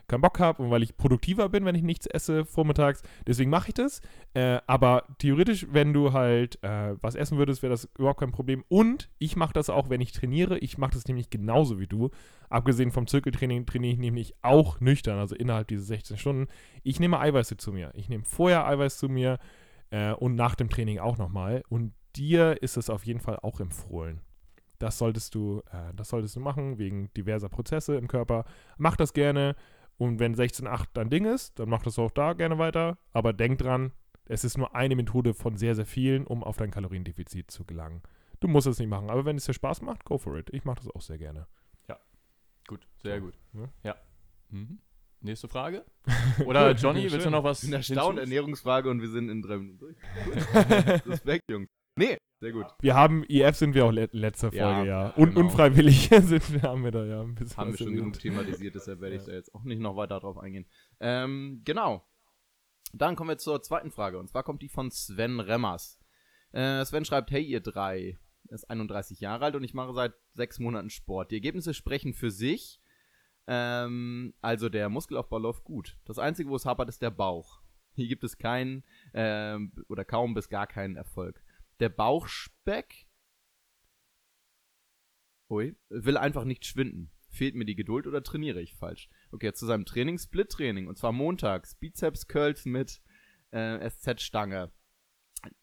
keinen 0.07 0.21
Bock 0.21 0.39
habe 0.39 0.61
und 0.61 0.69
weil 0.69 0.83
ich 0.83 0.97
produktiver 0.97 1.49
bin, 1.49 1.65
wenn 1.65 1.75
ich 1.75 1.83
nichts 1.83 2.07
esse 2.07 2.45
vormittags. 2.45 3.01
Deswegen 3.25 3.49
mache 3.49 3.69
ich 3.69 3.73
das. 3.73 4.01
Äh, 4.33 4.59
aber 4.67 5.05
theoretisch, 5.17 5.67
wenn 5.71 5.93
du 5.93 6.13
halt 6.13 6.61
äh, 6.63 6.95
was 7.01 7.15
essen 7.15 7.37
würdest, 7.37 7.61
wäre 7.63 7.71
das 7.71 7.89
überhaupt 7.97 8.19
kein 8.19 8.31
Problem. 8.31 8.63
Und 8.67 9.09
ich 9.19 9.35
mache 9.35 9.53
das 9.53 9.69
auch, 9.69 9.89
wenn 9.89 10.01
ich 10.01 10.11
trainiere. 10.11 10.57
Ich 10.59 10.77
mache 10.77 10.93
das 10.93 11.07
nämlich 11.07 11.29
genauso 11.29 11.79
wie 11.79 11.87
du. 11.87 12.09
Abgesehen 12.49 12.91
vom 12.91 13.07
Zirkeltraining 13.07 13.65
trainiere 13.65 13.93
ich 13.93 13.99
nämlich 13.99 14.35
auch 14.41 14.79
nüchtern, 14.79 15.17
also 15.17 15.35
innerhalb 15.35 15.67
dieser 15.67 15.83
16 15.83 16.17
Stunden. 16.17 16.47
Ich 16.83 16.99
nehme 16.99 17.19
Eiweiße 17.19 17.57
zu 17.57 17.71
mir. 17.71 17.91
Ich 17.95 18.09
nehme 18.09 18.25
vorher 18.25 18.67
Eiweiß 18.67 18.97
zu 18.97 19.09
mir 19.09 19.39
äh, 19.89 20.11
und 20.11 20.35
nach 20.35 20.55
dem 20.55 20.69
Training 20.69 20.99
auch 20.99 21.17
nochmal. 21.17 21.63
Und 21.69 21.93
dir 22.15 22.61
ist 22.61 22.77
es 22.77 22.89
auf 22.89 23.05
jeden 23.05 23.19
Fall 23.19 23.37
auch 23.41 23.59
empfohlen. 23.59 24.21
Das 24.79 24.97
solltest 24.97 25.35
du, 25.35 25.61
äh, 25.71 25.93
das 25.95 26.09
solltest 26.09 26.35
du 26.35 26.39
machen, 26.39 26.77
wegen 26.77 27.13
diverser 27.13 27.49
Prozesse 27.49 27.95
im 27.95 28.07
Körper. 28.07 28.45
Mach 28.77 28.95
das 28.95 29.13
gerne. 29.13 29.55
Und 29.97 30.19
wenn 30.19 30.35
16.8 30.35 30.87
dein 30.93 31.09
Ding 31.09 31.25
ist, 31.25 31.57
dann 31.59 31.69
mach 31.69 31.83
das 31.83 31.97
auch 31.99 32.11
da 32.11 32.33
gerne 32.33 32.57
weiter. 32.57 32.97
Aber 33.11 33.31
denk 33.33 33.59
dran, 33.59 33.91
Es 34.25 34.45
ist 34.45 34.57
nur 34.57 34.73
eine 34.73 34.95
Methode 34.95 35.33
von 35.33 35.57
sehr, 35.57 35.75
sehr 35.75 35.85
vielen, 35.85 36.25
um 36.25 36.43
auf 36.45 36.55
dein 36.55 36.71
Kaloriendefizit 36.71 37.51
zu 37.51 37.65
gelangen. 37.65 38.01
Du 38.39 38.47
musst 38.47 38.67
es 38.67 38.79
nicht 38.79 38.87
machen, 38.87 39.09
aber 39.09 39.25
wenn 39.25 39.35
es 39.35 39.43
dir 39.45 39.53
Spaß 39.53 39.81
macht, 39.81 40.05
go 40.05 40.17
for 40.17 40.37
it. 40.37 40.49
Ich 40.53 40.63
mache 40.63 40.77
das 40.77 40.89
auch 40.95 41.01
sehr 41.01 41.17
gerne. 41.17 41.45
Gut, 42.65 42.87
sehr 43.01 43.19
So, 43.19 43.25
gut. 43.25 43.37
ne? 43.51 43.69
Ja. 43.83 43.95
Mhm. 44.49 44.79
Nächste 45.19 45.49
Frage? 45.49 45.83
Oder 46.45 46.71
Johnny, 46.75 47.11
willst 47.11 47.25
du 47.25 47.29
noch 47.29 47.43
was? 47.43 47.61
Ich 47.63 47.69
bin 47.69 47.75
erstaunt, 47.75 48.17
hinzu- 48.17 48.21
Ernährungsfrage 48.21 48.89
und 48.89 49.01
wir 49.01 49.09
sind 49.09 49.27
in 49.27 49.41
drei 49.41 49.57
Minuten 49.57 49.79
durch. 49.79 49.97
Respekt, 51.05 51.43
Jungs. 51.51 51.67
Nee, 51.95 52.17
sehr 52.39 52.51
gut. 52.51 52.65
Wir 52.81 52.95
haben, 52.95 53.23
IF 53.27 53.55
sind 53.55 53.75
wir 53.75 53.85
auch 53.85 53.91
le 53.91 54.09
letzte 54.11 54.51
Folge, 54.51 54.57
Ja, 54.57 54.83
ja. 54.83 55.09
Und 55.11 55.29
genau. 55.29 55.41
unfreiwillig 55.41 56.09
sind 56.21 56.53
wir, 56.53 56.63
haben 56.63 56.83
wir 56.83 56.91
da 56.91 57.05
ja 57.05 57.21
ein 57.21 57.35
bisschen 57.35 57.57
Haben 57.57 57.71
wir 57.71 57.77
schon 57.77 57.95
genug 57.95 58.19
thematisiert, 58.19 58.75
deshalb 58.75 59.01
werde 59.01 59.15
ich 59.15 59.23
da 59.23 59.31
jetzt 59.31 59.53
auch 59.53 59.63
nicht 59.63 59.79
noch 59.79 59.95
weiter 59.95 60.19
drauf 60.19 60.37
eingehen. 60.37 60.65
Ähm, 60.99 61.61
genau. 61.63 62.05
Dann 62.93 63.15
kommen 63.15 63.29
wir 63.29 63.37
zur 63.37 63.61
zweiten 63.61 63.91
Frage. 63.91 64.19
Und 64.19 64.29
zwar 64.29 64.43
kommt 64.43 64.61
die 64.61 64.69
von 64.69 64.91
Sven 64.91 65.39
Remmers. 65.39 65.99
Äh, 66.51 66.85
Sven 66.85 67.05
schreibt, 67.05 67.31
hey 67.31 67.41
ihr 67.41 67.59
drei, 67.59 68.19
er 68.47 68.55
ist 68.55 68.69
31 68.69 69.19
Jahre 69.19 69.45
alt 69.45 69.55
und 69.55 69.63
ich 69.63 69.73
mache 69.73 69.93
seit 69.93 70.13
sechs 70.33 70.59
Monaten 70.59 70.89
Sport. 70.89 71.31
Die 71.31 71.35
Ergebnisse 71.35 71.73
sprechen 71.73 72.13
für 72.13 72.29
sich. 72.29 72.81
Ähm, 73.47 74.33
also 74.41 74.69
der 74.69 74.89
Muskelaufbau 74.89 75.37
läuft 75.37 75.63
gut. 75.63 75.97
Das 76.05 76.19
Einzige, 76.19 76.49
wo 76.49 76.55
es 76.55 76.65
hapert, 76.65 76.89
ist 76.89 77.01
der 77.01 77.11
Bauch. 77.11 77.61
Hier 77.95 78.07
gibt 78.07 78.23
es 78.23 78.37
keinen 78.37 78.83
ähm, 79.13 79.71
oder 79.87 80.05
kaum 80.05 80.33
bis 80.33 80.49
gar 80.49 80.67
keinen 80.67 80.95
Erfolg. 80.95 81.42
Der 81.83 81.89
Bauchspeck 81.89 83.09
Ui, 85.49 85.75
will 85.89 86.15
einfach 86.15 86.45
nicht 86.45 86.65
schwinden. 86.65 87.11
Fehlt 87.27 87.55
mir 87.55 87.65
die 87.65 87.75
Geduld 87.75 88.07
oder 88.07 88.23
trainiere 88.23 88.61
ich 88.61 88.77
falsch? 88.77 89.09
Okay, 89.33 89.51
zu 89.51 89.65
seinem 89.65 89.83
Training, 89.83 90.17
Split-Training. 90.17 90.87
Und 90.87 90.97
zwar 90.97 91.11
montags. 91.11 91.75
Bizeps 91.75 92.29
Curls 92.29 92.63
mit 92.63 93.01
äh, 93.51 93.89
SZ-Stange. 93.89 94.71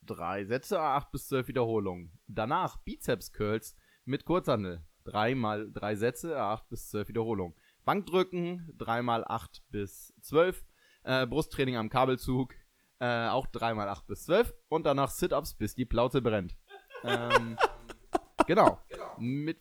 Drei 0.03 0.45
Sätze, 0.45 0.79
acht 0.83 1.11
bis 1.11 1.27
zwölf 1.27 1.49
Wiederholungen. 1.49 2.13
Danach 2.27 2.77
Bizeps 2.85 3.33
Curls 3.33 3.75
mit 4.05 4.27
Kurzhandel. 4.27 4.85
Dreimal 5.05 5.73
drei 5.73 5.95
Sätze, 5.97 6.39
acht 6.39 6.69
bis 6.69 6.91
zwölf 6.91 7.09
Wiederholungen. 7.09 7.57
Bankdrücken, 7.87 8.75
dreimal 8.77 9.25
acht 9.25 9.63
bis 9.71 10.13
zwölf. 10.21 10.67
Äh, 11.03 11.27
Brusttraining 11.27 11.77
am 11.77 11.89
Kabelzug, 11.89 12.55
äh, 13.01 13.29
auch 13.29 13.47
dreimal 13.47 13.89
acht 13.89 14.07
bis 14.07 14.25
zwölf. 14.25 14.55
Und 14.69 14.87
danach 14.87 15.11
Sit-Ups, 15.11 15.55
bis 15.55 15.75
die 15.75 15.85
Plauze 15.87 16.23
brennt. 16.23 16.57
ähm, 17.03 17.57
genau. 18.47 18.79
Mit 19.19 19.59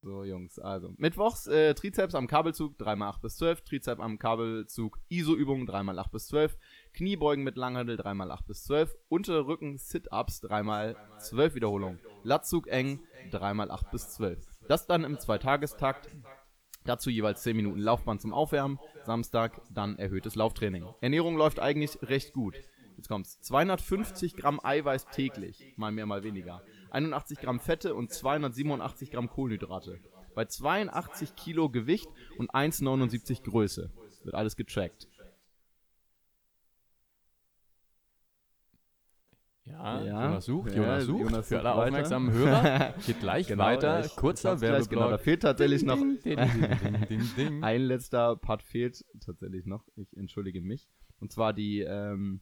so, 0.00 0.22
Jungs, 0.22 0.60
also. 0.60 0.94
Mittwochs 0.96 1.48
äh, 1.48 1.74
Trizeps 1.74 2.14
am 2.14 2.28
Kabelzug 2.28 2.78
3x8 2.78 3.20
bis 3.20 3.36
12. 3.36 3.62
Trizeps 3.62 4.00
am 4.00 4.18
Kabelzug 4.18 4.98
ISO-Übungen 5.08 5.68
3x8 5.68 6.10
bis 6.12 6.28
12. 6.28 6.56
Kniebeugen 6.92 7.42
mit 7.42 7.56
Langhandel 7.56 8.00
3x8 8.00 8.46
bis 8.46 8.64
12. 8.64 8.96
Untere 9.08 9.46
Rücken 9.46 9.76
Sit-Ups 9.76 10.44
3x12 10.44 11.54
Wiederholungen. 11.54 11.98
Latzug 12.22 12.68
eng 12.68 13.00
3x8 13.32 13.90
bis 13.90 14.10
12. 14.10 14.38
Das 14.68 14.86
dann 14.86 15.02
im 15.02 15.18
Zweitagestakt. 15.18 16.08
Dazu 16.88 17.10
jeweils 17.10 17.42
10 17.42 17.54
Minuten 17.54 17.80
Laufbahn 17.80 18.18
zum 18.18 18.32
Aufwärmen. 18.32 18.78
Samstag 19.04 19.60
dann 19.70 19.98
erhöhtes 19.98 20.36
Lauftraining. 20.36 20.86
Ernährung 21.02 21.36
läuft 21.36 21.60
eigentlich 21.60 21.98
recht 22.00 22.32
gut. 22.32 22.54
Jetzt 22.96 23.08
kommt's. 23.08 23.38
250 23.42 24.36
Gramm 24.36 24.58
Eiweiß 24.62 25.08
täglich. 25.10 25.74
Mal 25.76 25.92
mehr, 25.92 26.06
mal 26.06 26.24
weniger. 26.24 26.62
81 26.88 27.40
Gramm 27.40 27.60
Fette 27.60 27.94
und 27.94 28.10
287 28.10 29.10
Gramm 29.10 29.28
Kohlenhydrate. 29.28 30.00
Bei 30.34 30.46
82 30.46 31.36
Kilo 31.36 31.68
Gewicht 31.68 32.08
und 32.38 32.52
1,79 32.52 33.42
Größe. 33.42 33.90
Wird 34.24 34.34
alles 34.34 34.56
getrackt. 34.56 35.08
Ja, 39.70 40.04
Ja. 40.04 40.24
Jonas 40.26 40.44
sucht, 40.44 40.70
Ja, 40.70 40.76
Jonas 40.76 41.04
sucht. 41.04 41.20
Jonas 41.24 41.48
Für 41.48 41.58
alle 41.60 41.74
aufmerksamen 41.74 42.32
Hörer 42.32 42.94
geht 43.06 43.20
gleich 43.20 43.46
Genau, 43.48 43.62
weiter. 43.64 44.04
ich- 44.04 44.16
Kurzer 44.16 44.54
ich 44.54 44.60
gleich, 44.60 44.88
Genau, 44.88 45.02
da 45.02 45.06
Werbeblock. 45.10 45.20
fehlt 45.24 45.42
tatsächlich 45.42 45.82
noch 45.84 45.96
Ding, 45.98 46.18
ding, 46.22 47.06
ding, 47.08 47.30
ding. 47.36 47.62
Ein 47.64 47.82
letzter 47.82 48.36
Part 48.36 48.62
fehlt 48.62 49.04
tatsächlich 49.24 49.66
noch. 49.66 49.86
Ich 49.96 50.16
entschuldige 50.16 50.60
mich. 50.60 50.88
Und 51.20 51.32
zwar 51.32 51.52
die 51.52 51.80
ähm, 51.80 52.40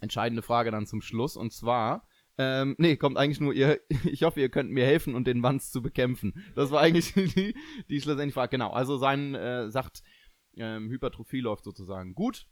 entscheidende 0.00 0.42
Frage 0.42 0.70
dann 0.70 0.86
zum 0.86 1.00
Schluss. 1.00 1.36
Und 1.36 1.52
zwar, 1.52 2.06
ähm, 2.38 2.74
nee, 2.78 2.96
kommt 2.96 3.16
eigentlich 3.16 3.40
nur, 3.40 3.52
ihr, 3.52 3.80
ich 4.04 4.22
hoffe, 4.22 4.40
ihr 4.40 4.48
könnt 4.48 4.70
mir 4.70 4.84
helfen 4.84 5.14
und 5.14 5.26
den 5.26 5.42
Wanz 5.42 5.70
zu 5.70 5.82
bekämpfen. 5.82 6.34
Das 6.54 6.70
war 6.70 6.80
eigentlich 6.80 7.12
die, 7.14 7.54
die 7.88 8.00
schlussendliche 8.00 8.34
Frage. 8.34 8.50
Genau, 8.50 8.70
also 8.70 8.96
sein, 8.96 9.34
äh, 9.34 9.70
sagt, 9.70 10.02
ähm, 10.56 10.88
Hypertrophie 10.90 11.40
läuft 11.40 11.64
sozusagen 11.64 12.14
gut. 12.14 12.46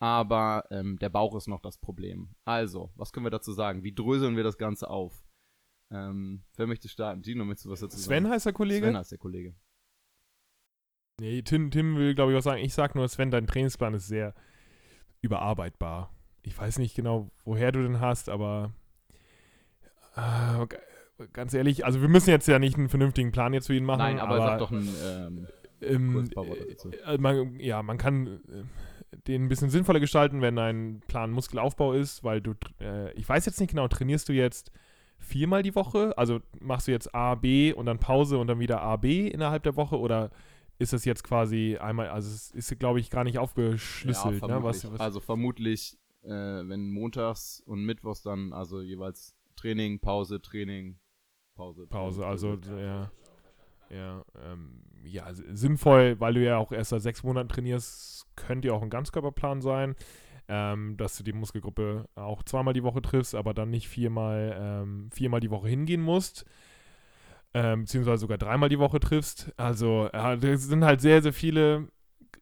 Aber 0.00 0.64
ähm, 0.70 0.98
der 0.98 1.08
Bauch 1.08 1.34
ist 1.34 1.48
noch 1.48 1.60
das 1.60 1.78
Problem. 1.78 2.30
Also, 2.44 2.92
was 2.94 3.12
können 3.12 3.26
wir 3.26 3.30
dazu 3.30 3.52
sagen? 3.52 3.82
Wie 3.82 3.94
dröseln 3.94 4.36
wir 4.36 4.44
das 4.44 4.58
Ganze 4.58 4.88
auf? 4.88 5.24
Ähm, 5.90 6.44
wer 6.56 6.66
möchte 6.66 6.88
starten? 6.88 7.22
Gino, 7.22 7.44
möchtest 7.44 7.66
du 7.66 7.70
was 7.70 7.80
dazu 7.80 7.96
sagen? 7.96 8.04
Sven 8.04 8.28
heißt 8.28 8.46
der 8.46 8.52
Kollege? 8.52 8.86
Sven 8.86 8.96
heißt 8.96 9.12
der 9.12 9.18
Kollege. 9.18 9.54
Nee, 11.20 11.42
Tim, 11.42 11.70
Tim 11.70 11.96
will, 11.96 12.14
glaube 12.14 12.32
ich, 12.32 12.38
auch 12.38 12.42
sagen, 12.42 12.62
ich 12.62 12.74
sag 12.74 12.94
nur, 12.94 13.08
Sven, 13.08 13.30
dein 13.30 13.48
Trainingsplan 13.48 13.94
ist 13.94 14.06
sehr 14.06 14.34
überarbeitbar. 15.20 16.14
Ich 16.42 16.56
weiß 16.56 16.78
nicht 16.78 16.94
genau, 16.94 17.30
woher 17.44 17.72
du 17.72 17.82
den 17.82 18.00
hast, 18.00 18.28
aber 18.28 18.72
äh, 20.14 20.66
ganz 21.32 21.54
ehrlich, 21.54 21.84
also 21.84 22.00
wir 22.00 22.08
müssen 22.08 22.30
jetzt 22.30 22.46
ja 22.46 22.60
nicht 22.60 22.76
einen 22.76 22.88
vernünftigen 22.88 23.32
Plan 23.32 23.52
jetzt 23.52 23.66
für 23.66 23.74
ihn 23.74 23.84
machen. 23.84 23.98
Nein, 23.98 24.20
aber, 24.20 24.38
sag 24.38 24.58
doch 24.58 24.70
ein 24.70 24.88
ähm, 25.04 25.46
ähm, 25.80 26.30
dazu. 26.34 26.90
äh, 26.90 27.18
man, 27.18 27.58
ja, 27.58 27.82
man 27.82 27.98
kann 27.98 28.26
äh, 28.26 28.64
den 29.26 29.44
ein 29.44 29.48
bisschen 29.48 29.70
sinnvoller 29.70 30.00
gestalten, 30.00 30.40
wenn 30.40 30.56
dein 30.56 31.00
Plan 31.08 31.30
Muskelaufbau 31.30 31.92
ist, 31.92 32.24
weil 32.24 32.40
du, 32.40 32.54
äh, 32.80 33.12
ich 33.12 33.28
weiß 33.28 33.46
jetzt 33.46 33.60
nicht 33.60 33.70
genau, 33.70 33.88
trainierst 33.88 34.28
du 34.28 34.32
jetzt 34.32 34.70
viermal 35.18 35.62
die 35.62 35.74
Woche? 35.74 36.16
Also 36.16 36.40
machst 36.60 36.88
du 36.88 36.92
jetzt 36.92 37.14
A, 37.14 37.34
B 37.34 37.72
und 37.72 37.86
dann 37.86 37.98
Pause 37.98 38.38
und 38.38 38.46
dann 38.46 38.60
wieder 38.60 38.82
A, 38.82 38.96
B 38.96 39.28
innerhalb 39.28 39.62
der 39.62 39.76
Woche 39.76 39.98
oder 39.98 40.30
ist 40.78 40.92
das 40.92 41.04
jetzt 41.04 41.24
quasi 41.24 41.76
einmal, 41.76 42.08
also 42.08 42.28
es 42.28 42.52
ist, 42.52 42.78
glaube 42.78 43.00
ich, 43.00 43.10
gar 43.10 43.24
nicht 43.24 43.38
aufgeschlüsselt, 43.38 44.42
ne? 44.46 44.62
Was, 44.62 44.90
was, 44.90 45.00
also 45.00 45.20
vermutlich, 45.20 45.98
äh, 46.22 46.28
wenn 46.30 46.90
montags 46.90 47.60
und 47.66 47.84
mittwochs 47.84 48.22
dann 48.22 48.52
also 48.52 48.80
jeweils 48.80 49.34
Training, 49.56 49.98
Pause, 49.98 50.40
Training, 50.40 50.98
Pause. 51.56 51.86
Pause, 51.88 52.24
also 52.24 52.56
ja. 52.70 52.78
Ja, 52.78 53.10
ähm, 53.90 54.82
ja, 55.04 55.26
sinnvoll, 55.32 56.20
weil 56.20 56.34
du 56.34 56.44
ja 56.44 56.58
auch 56.58 56.72
erst 56.72 56.90
seit 56.90 57.02
sechs 57.02 57.22
Monaten 57.22 57.48
trainierst, 57.48 58.26
könnte 58.36 58.68
ja 58.68 58.74
auch 58.74 58.82
ein 58.82 58.90
Ganzkörperplan 58.90 59.60
sein, 59.60 59.96
ähm, 60.48 60.96
dass 60.96 61.16
du 61.16 61.24
die 61.24 61.32
Muskelgruppe 61.32 62.08
auch 62.14 62.42
zweimal 62.42 62.74
die 62.74 62.82
Woche 62.82 63.02
triffst, 63.02 63.34
aber 63.34 63.54
dann 63.54 63.70
nicht 63.70 63.88
viermal, 63.88 64.56
ähm, 64.58 65.10
viermal 65.12 65.40
die 65.40 65.50
Woche 65.50 65.68
hingehen 65.68 66.02
musst, 66.02 66.44
ähm, 67.54 67.82
beziehungsweise 67.82 68.20
sogar 68.20 68.38
dreimal 68.38 68.68
die 68.68 68.78
Woche 68.78 69.00
triffst. 69.00 69.52
Also, 69.56 70.08
äh, 70.12 70.38
das 70.38 70.64
sind 70.64 70.84
halt 70.84 71.00
sehr, 71.00 71.22
sehr 71.22 71.32
viele 71.32 71.88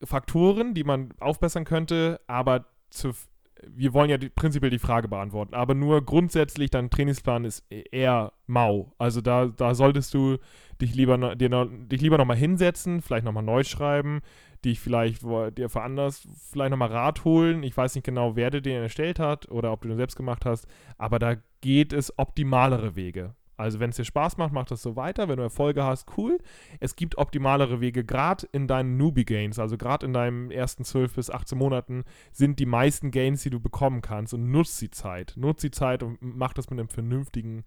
Faktoren, 0.02 0.74
die 0.74 0.84
man 0.84 1.10
aufbessern 1.20 1.64
könnte, 1.64 2.20
aber 2.26 2.66
zu, 2.90 3.12
wir 3.62 3.94
wollen 3.94 4.10
ja 4.10 4.18
die, 4.18 4.28
prinzipiell 4.28 4.70
die 4.70 4.78
Frage 4.78 5.08
beantworten, 5.08 5.54
aber 5.54 5.74
nur 5.74 6.04
grundsätzlich, 6.04 6.70
dein 6.70 6.90
Trainingsplan 6.90 7.44
ist 7.44 7.64
e- 7.70 7.84
eher 7.90 8.32
mau. 8.46 8.92
Also 8.98 9.20
da, 9.20 9.46
da 9.46 9.74
solltest 9.74 10.12
du 10.14 10.38
dich 10.80 10.94
lieber, 10.94 11.34
dir 11.36 11.48
noch, 11.48 11.66
dich 11.70 12.00
lieber 12.00 12.18
nochmal 12.18 12.36
hinsetzen, 12.36 13.00
vielleicht 13.00 13.24
nochmal 13.24 13.42
neu 13.42 13.64
schreiben, 13.64 14.20
dich 14.64 14.80
vielleicht 14.80 15.22
wo, 15.22 15.50
dir 15.50 15.74
anders 15.76 16.28
vielleicht 16.50 16.70
nochmal 16.70 16.92
Rat 16.92 17.24
holen. 17.24 17.62
Ich 17.62 17.76
weiß 17.76 17.94
nicht 17.94 18.04
genau, 18.04 18.36
wer 18.36 18.50
dir 18.50 18.60
den 18.60 18.82
erstellt 18.82 19.18
hat 19.18 19.50
oder 19.50 19.72
ob 19.72 19.82
du 19.82 19.88
den 19.88 19.96
selbst 19.96 20.16
gemacht 20.16 20.44
hast, 20.44 20.66
aber 20.98 21.18
da 21.18 21.36
geht 21.60 21.92
es 21.92 22.18
optimalere 22.18 22.94
Wege. 22.94 23.34
Also 23.56 23.80
wenn 23.80 23.90
es 23.90 23.96
dir 23.96 24.04
Spaß 24.04 24.36
macht, 24.36 24.52
mach 24.52 24.66
das 24.66 24.82
so 24.82 24.96
weiter. 24.96 25.28
Wenn 25.28 25.36
du 25.36 25.42
Erfolge 25.42 25.84
hast, 25.84 26.16
cool. 26.16 26.38
Es 26.80 26.96
gibt 26.96 27.18
optimalere 27.18 27.80
Wege, 27.80 28.04
gerade 28.04 28.46
in 28.52 28.66
deinen 28.66 28.96
Newbie-Gains, 28.96 29.58
also 29.58 29.76
gerade 29.78 30.06
in 30.06 30.12
deinen 30.12 30.50
ersten 30.50 30.84
12 30.84 31.14
bis 31.14 31.30
18 31.30 31.56
Monaten 31.56 32.04
sind 32.32 32.58
die 32.58 32.66
meisten 32.66 33.10
Gains, 33.10 33.42
die 33.42 33.50
du 33.50 33.60
bekommen 33.60 34.02
kannst 34.02 34.34
und 34.34 34.50
nutz 34.50 34.78
die 34.78 34.90
Zeit. 34.90 35.34
Nutz 35.36 35.62
die 35.62 35.70
Zeit 35.70 36.02
und 36.02 36.18
mach 36.20 36.52
das 36.52 36.70
mit 36.70 36.78
einem 36.78 36.88
vernünftigen 36.88 37.64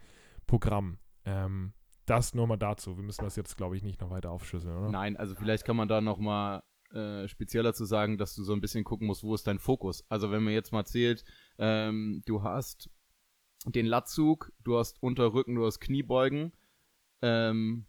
Programm. 0.47 0.99
Ähm, 1.25 1.73
das 2.06 2.34
nur 2.34 2.47
mal 2.47 2.58
dazu. 2.58 2.97
Wir 2.97 3.04
müssen 3.04 3.23
das 3.23 3.36
jetzt, 3.36 3.58
glaube 3.58 3.78
ich, 3.78 3.84
nicht 3.84 4.02
noch 4.02 4.10
weiter 4.10 4.32
aufschlüsseln, 4.32 4.75
oder? 4.75 4.89
Nein, 4.89 5.17
also 5.17 5.36
vielleicht 5.36 5.65
kann 5.65 5.75
man 5.75 5.88
da 5.88 6.02
nochmal 6.02 6.63
äh, 6.93 7.28
spezieller 7.28 7.73
zu 7.73 7.86
sagen, 7.86 8.17
dass 8.17 8.34
du 8.34 8.43
so 8.43 8.54
ein 8.54 8.62
bisschen 8.62 8.84
gucken 8.84 9.06
musst, 9.06 9.23
wo 9.23 9.36
ist 9.36 9.45
dein 9.45 9.60
Fokus. 9.60 10.04
Also 10.10 10.32
wenn 10.32 10.43
man 10.43 10.54
jetzt 10.54 10.71
mal 10.71 10.86
zählt, 10.86 11.23
ähm, 11.60 12.23
du 12.25 12.41
hast 12.41 12.89
den 13.65 13.86
Latzug, 13.86 14.52
du 14.63 14.78
hast 14.78 15.02
Unterrücken, 15.02 15.56
du 15.56 15.65
hast 15.65 15.80
Kniebeugen 15.80 16.54
ähm, 17.22 17.86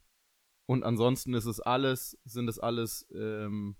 und 0.66 0.82
ansonsten 0.82 1.34
ist 1.34 1.46
es 1.46 1.60
alles, 1.60 2.18
sind 2.24 2.48
es 2.48 2.58
alles 2.58 3.06
ähm, 3.14 3.76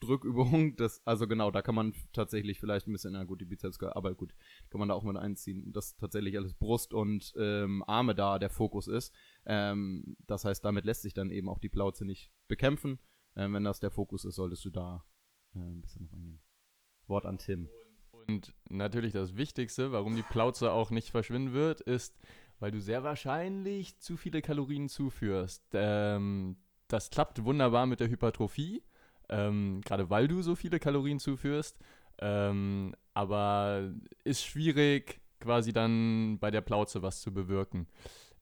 Drückübungen, 0.00 0.76
das, 0.76 1.04
also 1.04 1.26
genau, 1.26 1.50
da 1.50 1.62
kann 1.62 1.74
man 1.74 1.94
tatsächlich 2.12 2.60
vielleicht 2.60 2.86
ein 2.86 2.92
bisschen, 2.92 3.12
na 3.12 3.24
gut, 3.24 3.40
die 3.40 3.46
Bizeps, 3.46 3.80
aber 3.80 4.14
gut, 4.14 4.34
kann 4.70 4.78
man 4.78 4.88
da 4.88 4.94
auch 4.94 5.02
mit 5.02 5.16
einziehen, 5.16 5.72
dass 5.72 5.96
tatsächlich 5.96 6.36
alles 6.36 6.54
Brust 6.54 6.94
und 6.94 7.32
ähm, 7.36 7.82
Arme 7.86 8.14
da 8.14 8.38
der 8.38 8.50
Fokus 8.50 8.88
ist. 8.88 9.12
Ähm, 9.46 10.16
das 10.26 10.44
heißt, 10.44 10.64
damit 10.64 10.84
lässt 10.84 11.02
sich 11.02 11.14
dann 11.14 11.30
eben 11.30 11.48
auch 11.48 11.58
die 11.58 11.68
Plauze 11.68 12.04
nicht 12.04 12.32
bekämpfen. 12.48 12.98
Ähm, 13.36 13.54
wenn 13.54 13.64
das 13.64 13.80
der 13.80 13.90
Fokus 13.90 14.24
ist, 14.24 14.36
solltest 14.36 14.64
du 14.64 14.70
da 14.70 15.04
äh, 15.54 15.58
ein 15.58 15.80
bisschen 15.80 16.04
noch 16.04 16.12
eingehen. 16.12 16.40
Wort 17.06 17.26
an 17.26 17.38
Tim. 17.38 17.68
Und 18.28 18.54
natürlich 18.68 19.12
das 19.12 19.36
Wichtigste, 19.36 19.92
warum 19.92 20.16
die 20.16 20.22
Plauze 20.22 20.72
auch 20.72 20.90
nicht 20.90 21.10
verschwinden 21.10 21.52
wird, 21.52 21.80
ist, 21.80 22.16
weil 22.60 22.70
du 22.70 22.80
sehr 22.80 23.02
wahrscheinlich 23.02 23.98
zu 23.98 24.16
viele 24.16 24.42
Kalorien 24.42 24.88
zuführst. 24.88 25.64
Ähm, 25.72 26.56
das 26.88 27.10
klappt 27.10 27.44
wunderbar 27.44 27.86
mit 27.86 28.00
der 28.00 28.08
Hypertrophie, 28.08 28.82
ähm, 29.28 29.80
gerade 29.84 30.10
weil 30.10 30.28
du 30.28 30.42
so 30.42 30.54
viele 30.54 30.78
Kalorien 30.78 31.18
zuführst. 31.18 31.78
Ähm, 32.18 32.94
aber 33.12 33.92
ist 34.22 34.44
schwierig, 34.44 35.20
quasi 35.40 35.72
dann 35.72 36.38
bei 36.38 36.50
der 36.50 36.60
Plauze 36.60 37.02
was 37.02 37.20
zu 37.20 37.32
bewirken. 37.32 37.86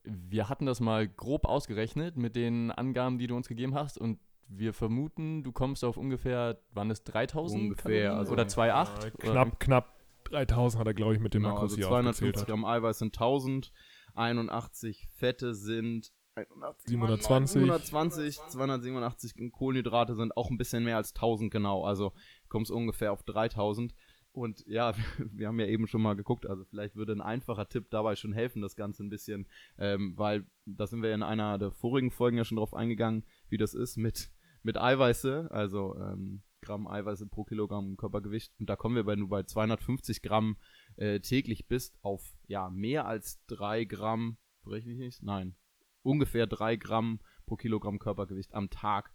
Wir 0.05 0.49
hatten 0.49 0.67
das 0.67 0.81
mal 0.81 1.09
grob 1.09 1.45
ausgerechnet 1.45 2.17
mit 2.17 2.37
den 2.37 2.71
Angaben, 2.71 3.19
die 3.19 3.27
du 3.27 3.37
uns 3.37 3.49
gegeben 3.49 3.75
hast 3.75 3.99
und 3.99 4.19
wir 4.59 4.73
vermuten, 4.73 5.43
du 5.43 5.53
kommst 5.53 5.85
auf 5.85 5.97
ungefähr, 5.97 6.61
waren 6.73 6.91
es 6.91 7.05
3000 7.05 7.63
Ungefähr, 7.63 7.83
Kalorien 7.85 8.13
also- 8.13 8.33
oder 8.33 8.47
2,8? 8.47 9.05
Äh, 9.05 9.09
Oder- 9.09 9.19
knapp, 9.19 9.61
knapp 9.61 9.99
3000 10.25 10.81
hat 10.81 10.87
er, 10.87 10.95
glaube 10.95 11.15
ich, 11.15 11.21
mit 11.21 11.35
den 11.35 11.43
Genau, 11.43 11.55
Makros 11.55 11.73
also 11.73 11.77
hier 11.77 11.89
250 11.89 12.27
aufgezählt. 12.29 12.41
Hat. 12.43 12.49
Gramm 12.49 12.65
Eiweiß 12.65 12.99
sind 12.99 13.15
1000, 13.15 13.73
81 14.15 15.09
Fette 15.15 15.55
sind 15.55 16.13
81, 16.35 16.89
720. 16.89 17.61
720, 17.61 18.41
287 18.49 19.53
Kohlenhydrate 19.53 20.15
sind 20.15 20.37
auch 20.37 20.51
ein 20.51 20.57
bisschen 20.57 20.85
mehr 20.85 20.97
als 20.97 21.13
1000 21.15 21.51
genau, 21.53 21.85
also 21.85 22.13
kommst 22.49 22.71
ungefähr 22.71 23.13
auf 23.13 23.23
3000. 23.23 23.95
Und 24.33 24.65
ja, 24.67 24.95
wir 25.33 25.49
haben 25.49 25.61
ja 25.61 25.67
eben 25.67 25.87
schon 25.87 26.01
mal 26.01 26.17
geguckt, 26.17 26.47
also 26.47 26.65
vielleicht 26.65 26.97
würde 26.97 27.13
ein 27.13 27.21
einfacher 27.21 27.69
Tipp 27.69 27.91
dabei 27.91 28.17
schon 28.17 28.33
helfen, 28.33 28.63
das 28.63 28.77
Ganze 28.77 29.05
ein 29.05 29.11
bisschen, 29.11 29.47
ähm, 29.77 30.15
weil 30.17 30.47
da 30.65 30.87
sind 30.87 31.03
wir 31.03 31.15
in 31.15 31.23
einer 31.23 31.59
der 31.59 31.71
vorigen 31.71 32.11
Folgen 32.11 32.39
ja 32.39 32.45
schon 32.45 32.57
drauf 32.57 32.73
eingegangen, 32.73 33.25
wie 33.51 33.59
das 33.59 33.75
ist 33.75 33.99
mit, 33.99 34.31
mit 34.63 34.79
Eiweiße, 34.79 35.49
also 35.51 35.97
ähm, 35.97 36.43
Gramm 36.61 36.87
Eiweiße 36.87 37.27
pro 37.27 37.45
Kilogramm 37.45 37.97
Körpergewicht. 37.97 38.53
Und 38.59 38.71
da 38.71 38.77
kommen 38.77 38.95
wir, 38.95 39.07
wenn 39.07 39.21
du 39.21 39.29
bei 39.29 39.43
250 39.43 40.23
Gramm 40.23 40.57
äh, 40.97 41.21
täglich 41.21 41.67
bist, 41.67 41.99
auf 42.03 42.35
ja 42.47 42.71
mehr 42.71 43.07
als 43.07 43.45
3 43.47 43.85
Gramm, 43.85 44.39
breche 44.63 44.91
ich 44.91 44.99
nicht? 44.99 45.23
Nein, 45.23 45.57
ungefähr 46.03 46.47
3 46.47 46.77
Gramm 46.77 47.21
pro 47.47 47.57
Kilogramm 47.57 47.99
Körpergewicht 47.99 48.55
am 48.55 48.71
Tag, 48.71 49.13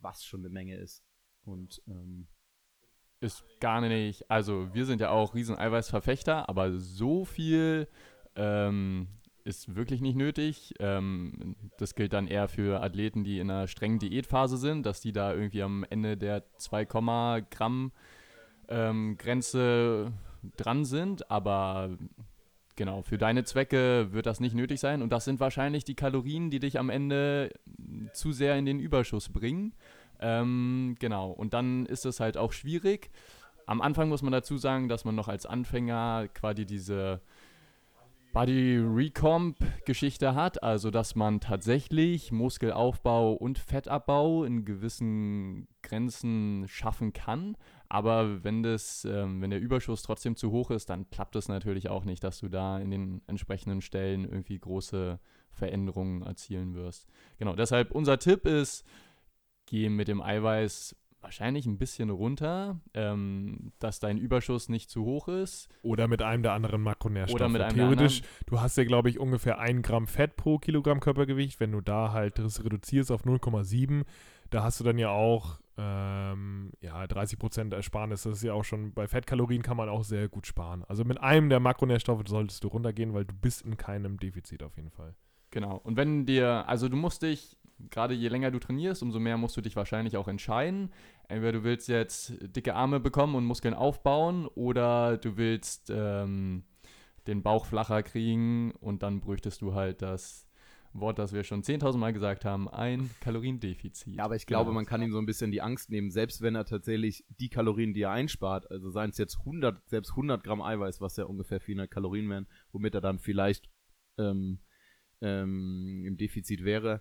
was 0.00 0.24
schon 0.24 0.40
eine 0.40 0.50
Menge 0.50 0.76
ist. 0.76 1.04
Und 1.42 1.82
ähm, 1.88 2.28
ist 3.20 3.44
gar 3.60 3.80
nicht, 3.80 4.30
also 4.30 4.72
wir 4.74 4.84
sind 4.86 5.00
ja 5.00 5.10
auch 5.10 5.34
riesen 5.34 5.56
Eiweißverfechter, 5.56 6.48
aber 6.48 6.78
so 6.78 7.24
viel 7.24 7.88
ähm, 8.36 9.08
ist 9.44 9.76
wirklich 9.76 10.00
nicht 10.00 10.16
nötig. 10.16 10.74
Ähm, 10.80 11.54
das 11.78 11.94
gilt 11.94 12.12
dann 12.12 12.26
eher 12.26 12.48
für 12.48 12.82
Athleten, 12.82 13.24
die 13.24 13.38
in 13.38 13.50
einer 13.50 13.68
strengen 13.68 13.98
Diätphase 13.98 14.56
sind, 14.56 14.86
dass 14.86 15.00
die 15.00 15.12
da 15.12 15.32
irgendwie 15.32 15.62
am 15.62 15.84
Ende 15.88 16.16
der 16.16 16.44
2, 16.56 16.86
Gramm 16.86 17.92
ähm, 18.68 19.16
Grenze 19.18 20.12
dran 20.56 20.84
sind, 20.84 21.30
aber 21.30 21.90
genau, 22.76 23.02
für 23.02 23.18
deine 23.18 23.44
Zwecke 23.44 24.12
wird 24.12 24.26
das 24.26 24.40
nicht 24.40 24.54
nötig 24.54 24.80
sein 24.80 25.02
und 25.02 25.10
das 25.10 25.24
sind 25.24 25.40
wahrscheinlich 25.40 25.84
die 25.84 25.94
Kalorien, 25.94 26.50
die 26.50 26.58
dich 26.58 26.78
am 26.78 26.90
Ende 26.90 27.50
zu 28.12 28.32
sehr 28.32 28.56
in 28.56 28.66
den 28.66 28.80
Überschuss 28.80 29.28
bringen. 29.28 29.74
Ähm, 30.20 30.96
genau, 30.98 31.30
und 31.30 31.54
dann 31.54 31.86
ist 31.86 32.06
es 32.06 32.20
halt 32.20 32.36
auch 32.36 32.52
schwierig. 32.52 33.10
Am 33.66 33.80
Anfang 33.80 34.08
muss 34.08 34.22
man 34.22 34.32
dazu 34.32 34.58
sagen, 34.58 34.88
dass 34.88 35.04
man 35.04 35.14
noch 35.14 35.28
als 35.28 35.46
Anfänger 35.46 36.28
quasi 36.34 36.66
diese 36.66 37.20
Body 38.34 38.78
Recomp 38.78 39.56
Geschichte 39.84 40.34
hat, 40.34 40.60
also 40.60 40.90
dass 40.90 41.14
man 41.14 41.38
tatsächlich 41.38 42.32
Muskelaufbau 42.32 43.32
und 43.32 43.60
Fettabbau 43.60 44.42
in 44.42 44.64
gewissen 44.64 45.68
Grenzen 45.82 46.64
schaffen 46.66 47.12
kann. 47.12 47.56
Aber 47.88 48.42
wenn 48.42 48.64
das, 48.64 49.04
ähm, 49.04 49.40
wenn 49.40 49.50
der 49.50 49.60
Überschuss 49.60 50.02
trotzdem 50.02 50.34
zu 50.34 50.50
hoch 50.50 50.72
ist, 50.72 50.90
dann 50.90 51.08
klappt 51.10 51.36
es 51.36 51.46
natürlich 51.46 51.88
auch 51.90 52.04
nicht, 52.04 52.24
dass 52.24 52.40
du 52.40 52.48
da 52.48 52.80
in 52.80 52.90
den 52.90 53.22
entsprechenden 53.28 53.80
Stellen 53.80 54.24
irgendwie 54.24 54.58
große 54.58 55.20
Veränderungen 55.52 56.22
erzielen 56.22 56.74
wirst. 56.74 57.06
Genau, 57.38 57.54
deshalb 57.54 57.92
unser 57.92 58.18
Tipp 58.18 58.46
ist, 58.46 58.84
geh 59.66 59.88
mit 59.88 60.08
dem 60.08 60.20
Eiweiß 60.20 60.96
wahrscheinlich 61.24 61.66
ein 61.66 61.78
bisschen 61.78 62.10
runter, 62.10 62.80
ähm, 62.92 63.72
dass 63.78 63.98
dein 63.98 64.18
Überschuss 64.18 64.68
nicht 64.68 64.90
zu 64.90 65.04
hoch 65.04 65.26
ist. 65.28 65.68
Oder 65.82 66.06
mit 66.06 66.22
einem 66.22 66.42
der 66.42 66.52
anderen 66.52 66.82
Makronährstoffe. 66.82 67.40
Oder 67.40 67.48
mit 67.48 67.62
einem 67.62 67.76
der 67.76 67.88
Theoretisch, 67.88 68.22
du 68.46 68.60
hast 68.60 68.76
ja, 68.76 68.84
glaube 68.84 69.08
ich, 69.08 69.18
ungefähr 69.18 69.58
1 69.58 69.82
Gramm 69.82 70.06
Fett 70.06 70.36
pro 70.36 70.58
Kilogramm 70.58 71.00
Körpergewicht. 71.00 71.58
Wenn 71.60 71.72
du 71.72 71.80
da 71.80 72.12
halt 72.12 72.38
das 72.38 72.62
reduzierst 72.62 73.10
auf 73.10 73.24
0,7, 73.24 74.04
da 74.50 74.62
hast 74.62 74.78
du 74.80 74.84
dann 74.84 74.98
ja 74.98 75.08
auch 75.08 75.60
ähm, 75.76 76.72
ja, 76.80 77.02
30% 77.02 77.74
Ersparnis. 77.74 78.22
Das 78.22 78.36
ist 78.36 78.42
ja 78.44 78.52
auch 78.52 78.64
schon, 78.64 78.92
bei 78.92 79.08
Fettkalorien 79.08 79.62
kann 79.62 79.76
man 79.78 79.88
auch 79.88 80.04
sehr 80.04 80.28
gut 80.28 80.46
sparen. 80.46 80.84
Also 80.84 81.04
mit 81.04 81.20
einem 81.20 81.48
der 81.48 81.58
Makronährstoffe 81.58 82.22
solltest 82.26 82.62
du 82.62 82.68
runtergehen, 82.68 83.14
weil 83.14 83.24
du 83.24 83.34
bist 83.34 83.62
in 83.62 83.76
keinem 83.76 84.18
Defizit 84.18 84.62
auf 84.62 84.76
jeden 84.76 84.90
Fall. 84.90 85.14
Genau. 85.50 85.80
Und 85.82 85.96
wenn 85.96 86.26
dir, 86.26 86.68
also 86.68 86.88
du 86.88 86.96
musst 86.96 87.22
dich, 87.22 87.56
gerade 87.90 88.14
je 88.14 88.28
länger 88.28 88.50
du 88.50 88.58
trainierst, 88.58 89.02
umso 89.02 89.18
mehr 89.20 89.36
musst 89.36 89.56
du 89.56 89.60
dich 89.60 89.76
wahrscheinlich 89.76 90.16
auch 90.16 90.28
entscheiden. 90.28 90.90
Entweder 91.28 91.52
du 91.52 91.64
willst 91.64 91.88
jetzt 91.88 92.34
dicke 92.54 92.74
Arme 92.74 93.00
bekommen 93.00 93.34
und 93.34 93.44
Muskeln 93.44 93.74
aufbauen 93.74 94.46
oder 94.46 95.16
du 95.16 95.36
willst 95.36 95.90
ähm, 95.90 96.64
den 97.26 97.42
Bauch 97.42 97.66
flacher 97.66 98.02
kriegen 98.02 98.72
und 98.72 99.02
dann 99.02 99.20
bräuchtest 99.20 99.62
du 99.62 99.74
halt 99.74 100.02
das 100.02 100.46
Wort, 100.92 101.18
das 101.18 101.32
wir 101.32 101.42
schon 101.42 101.62
10.000 101.62 101.96
Mal 101.96 102.12
gesagt 102.12 102.44
haben, 102.44 102.68
ein 102.68 103.10
Kaloriendefizit. 103.20 104.14
Ja, 104.14 104.24
aber 104.26 104.36
ich 104.36 104.46
glaube, 104.46 104.66
Genau. 104.66 104.74
man 104.74 104.86
kann 104.86 105.02
ihm 105.02 105.10
so 105.10 105.18
ein 105.18 105.26
bisschen 105.26 105.50
die 105.50 105.60
Angst 105.60 105.90
nehmen, 105.90 106.10
selbst 106.12 106.40
wenn 106.40 106.54
er 106.54 106.66
tatsächlich 106.66 107.24
die 107.40 107.48
Kalorien, 107.48 107.94
die 107.94 108.02
er 108.02 108.12
einspart, 108.12 108.70
also 108.70 108.90
seien 108.90 109.10
es 109.10 109.18
jetzt 109.18 109.38
100, 109.40 109.88
selbst 109.88 110.10
100 110.10 110.44
Gramm 110.44 110.62
Eiweiß, 110.62 111.00
was 111.00 111.16
ja 111.16 111.24
ungefähr 111.24 111.58
400 111.60 111.90
Kalorien 111.90 112.30
wären, 112.30 112.46
womit 112.70 112.94
er 112.94 113.00
dann 113.00 113.18
vielleicht 113.18 113.68
ähm, 114.18 114.60
ähm, 115.20 116.04
im 116.06 116.16
Defizit 116.16 116.64
wäre, 116.64 117.00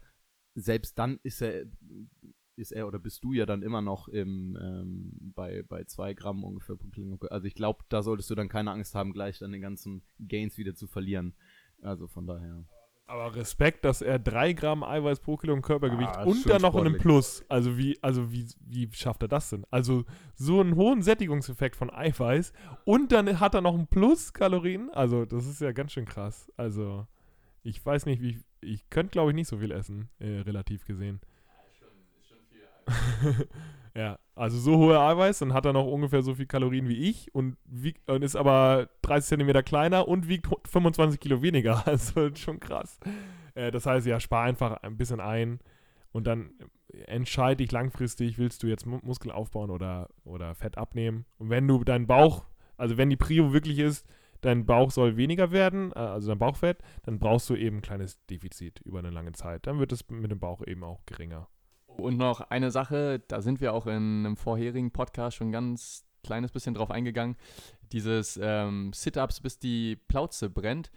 selbst 0.55 0.97
dann 0.99 1.19
ist 1.23 1.41
er, 1.41 1.65
ist 2.55 2.71
er 2.71 2.87
oder 2.87 2.99
bist 2.99 3.23
du 3.23 3.33
ja 3.33 3.45
dann 3.45 3.63
immer 3.63 3.81
noch 3.81 4.07
im, 4.07 4.57
ähm, 4.61 5.11
bei, 5.35 5.63
bei 5.63 5.83
2 5.83 6.13
Gramm 6.13 6.43
ungefähr 6.43 6.75
pro 6.75 6.87
Kilogramm. 6.87 7.29
Also 7.31 7.47
ich 7.47 7.55
glaube, 7.55 7.83
da 7.89 8.03
solltest 8.03 8.29
du 8.29 8.35
dann 8.35 8.49
keine 8.49 8.71
Angst 8.71 8.95
haben, 8.95 9.13
gleich 9.13 9.39
dann 9.39 9.51
den 9.51 9.61
ganzen 9.61 10.03
Gains 10.19 10.57
wieder 10.57 10.75
zu 10.75 10.87
verlieren. 10.87 11.33
Also 11.81 12.07
von 12.07 12.27
daher. 12.27 12.65
Aber 13.05 13.35
Respekt, 13.35 13.83
dass 13.83 14.01
er 14.01 14.17
3 14.17 14.53
Gramm 14.53 14.83
Eiweiß 14.83 15.19
pro 15.19 15.35
Kilogramm 15.35 15.61
Körpergewicht 15.61 16.15
Ah, 16.15 16.23
und 16.23 16.47
dann 16.49 16.61
noch 16.61 16.75
in 16.75 16.87
einem. 16.87 16.97
Plus. 16.97 17.43
Also 17.49 17.77
wie, 17.77 18.01
also 18.01 18.31
wie, 18.31 18.47
wie 18.61 18.89
schafft 18.93 19.23
er 19.23 19.27
das 19.27 19.49
denn? 19.49 19.65
Also 19.71 20.05
so 20.35 20.61
einen 20.61 20.75
hohen 20.75 21.01
Sättigungseffekt 21.01 21.75
von 21.75 21.91
Eiweiß 21.91 22.53
und 22.85 23.11
dann 23.11 23.39
hat 23.39 23.55
er 23.55 23.61
noch 23.61 23.77
ein 23.77 23.87
Plus 23.87 24.31
Kalorien. 24.31 24.89
Also 24.91 25.25
das 25.25 25.45
ist 25.47 25.59
ja 25.59 25.73
ganz 25.73 25.91
schön 25.91 26.05
krass. 26.05 26.49
Also 26.55 27.05
ich 27.61 27.85
weiß 27.85 28.05
nicht, 28.05 28.21
wie 28.21 28.39
ich 28.63 28.89
könnte 28.89 29.11
glaube 29.11 29.31
ich 29.31 29.35
nicht 29.35 29.47
so 29.47 29.57
viel 29.57 29.71
essen, 29.71 30.09
äh, 30.19 30.39
relativ 30.39 30.85
gesehen. 30.85 31.19
ja, 33.95 34.19
also 34.35 34.57
so 34.57 34.77
hohe 34.77 34.99
Eiweiß, 34.99 35.39
dann 35.39 35.53
hat 35.53 35.65
er 35.65 35.73
noch 35.73 35.85
ungefähr 35.85 36.21
so 36.21 36.35
viel 36.35 36.45
Kalorien 36.47 36.87
wie 36.89 37.09
ich 37.09 37.33
und, 37.33 37.57
wiegt, 37.65 38.09
und 38.09 38.23
ist 38.23 38.35
aber 38.35 38.89
30 39.03 39.29
Zentimeter 39.29 39.63
kleiner 39.63 40.07
und 40.07 40.27
wiegt 40.27 40.47
25 40.67 41.19
Kilo 41.19 41.41
weniger. 41.41 41.83
Also 41.87 42.33
schon 42.35 42.59
krass. 42.59 42.99
Äh, 43.55 43.71
das 43.71 43.85
heißt, 43.85 44.05
ja, 44.07 44.19
spar 44.19 44.43
einfach 44.43 44.77
ein 44.83 44.97
bisschen 44.97 45.19
ein 45.19 45.59
und 46.11 46.27
dann 46.27 46.51
entscheide 47.07 47.57
dich 47.57 47.71
langfristig, 47.71 48.37
willst 48.37 48.63
du 48.63 48.67
jetzt 48.67 48.85
Mu- 48.85 48.99
Muskeln 49.01 49.31
aufbauen 49.31 49.69
oder, 49.71 50.09
oder 50.25 50.53
Fett 50.55 50.77
abnehmen. 50.77 51.25
Und 51.37 51.49
wenn 51.49 51.67
du 51.67 51.83
deinen 51.83 52.07
Bauch, 52.07 52.45
also 52.77 52.97
wenn 52.97 53.09
die 53.09 53.15
Prio 53.17 53.53
wirklich 53.53 53.79
ist, 53.79 54.05
dein 54.45 54.65
Bauch 54.65 54.91
soll 54.91 55.17
weniger 55.17 55.51
werden, 55.51 55.91
äh, 55.93 55.99
also 55.99 56.29
dein 56.29 56.39
Bauchfett, 56.39 56.79
dann 57.03 57.19
brauchst 57.19 57.49
du 57.49 57.55
eben 57.55 57.77
ein 57.77 57.81
kleines 57.81 58.23
Defizit 58.27 58.79
über 58.81 58.99
eine 58.99 59.09
lange 59.09 59.31
Zeit. 59.33 59.67
Dann 59.67 59.79
wird 59.79 59.91
es 59.91 60.07
mit 60.09 60.31
dem 60.31 60.39
Bauch 60.39 60.61
eben 60.65 60.83
auch 60.83 61.05
geringer. 61.05 61.47
Und 61.85 62.17
noch 62.17 62.41
eine 62.41 62.71
Sache, 62.71 63.21
da 63.27 63.41
sind 63.41 63.61
wir 63.61 63.73
auch 63.73 63.85
in 63.85 64.25
einem 64.25 64.37
vorherigen 64.37 64.91
Podcast 64.91 65.37
schon 65.37 65.51
ganz 65.51 66.05
kleines 66.23 66.51
bisschen 66.51 66.73
drauf 66.73 66.89
eingegangen. 66.89 67.35
Dieses 67.91 68.39
ähm, 68.41 68.91
Sit-Ups, 68.93 69.41
bis 69.41 69.59
die 69.59 69.95
Plauze 69.95 70.49
brennt, 70.49 70.91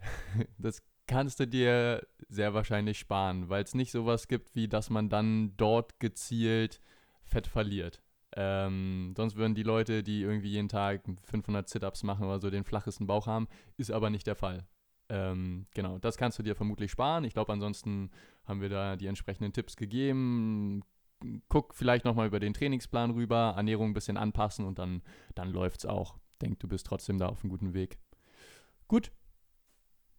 das 0.58 0.82
kannst 1.06 1.40
du 1.40 1.46
dir 1.46 2.06
sehr 2.28 2.54
wahrscheinlich 2.54 2.98
sparen, 2.98 3.48
weil 3.48 3.62
es 3.62 3.74
nicht 3.74 3.92
sowas 3.92 4.28
gibt, 4.28 4.54
wie 4.54 4.68
dass 4.68 4.90
man 4.90 5.08
dann 5.08 5.56
dort 5.56 6.00
gezielt 6.00 6.80
Fett 7.22 7.46
verliert. 7.46 8.02
Ähm, 8.36 9.12
sonst 9.16 9.36
würden 9.36 9.54
die 9.54 9.62
Leute, 9.62 10.02
die 10.02 10.22
irgendwie 10.22 10.50
jeden 10.50 10.68
Tag 10.68 11.02
500 11.24 11.68
Sit-Ups 11.68 12.02
machen 12.02 12.26
oder 12.26 12.38
so, 12.38 12.50
den 12.50 12.64
flachesten 12.64 13.06
Bauch 13.06 13.26
haben. 13.26 13.48
Ist 13.76 13.90
aber 13.90 14.10
nicht 14.10 14.26
der 14.26 14.36
Fall. 14.36 14.66
Ähm, 15.08 15.66
genau, 15.74 15.98
das 15.98 16.16
kannst 16.16 16.38
du 16.38 16.42
dir 16.44 16.54
vermutlich 16.54 16.92
sparen. 16.92 17.24
Ich 17.24 17.34
glaube, 17.34 17.52
ansonsten 17.52 18.10
haben 18.44 18.60
wir 18.60 18.68
da 18.68 18.96
die 18.96 19.08
entsprechenden 19.08 19.52
Tipps 19.52 19.76
gegeben. 19.76 20.82
Guck 21.48 21.74
vielleicht 21.74 22.04
nochmal 22.04 22.28
über 22.28 22.40
den 22.40 22.54
Trainingsplan 22.54 23.10
rüber, 23.10 23.54
Ernährung 23.56 23.90
ein 23.90 23.94
bisschen 23.94 24.16
anpassen 24.16 24.64
und 24.64 24.78
dann, 24.78 25.02
dann 25.34 25.52
es 25.54 25.84
auch. 25.84 26.16
Denk, 26.40 26.60
du 26.60 26.68
bist 26.68 26.86
trotzdem 26.86 27.18
da 27.18 27.26
auf 27.26 27.42
einem 27.42 27.50
guten 27.50 27.74
Weg. 27.74 27.98
Gut. 28.86 29.10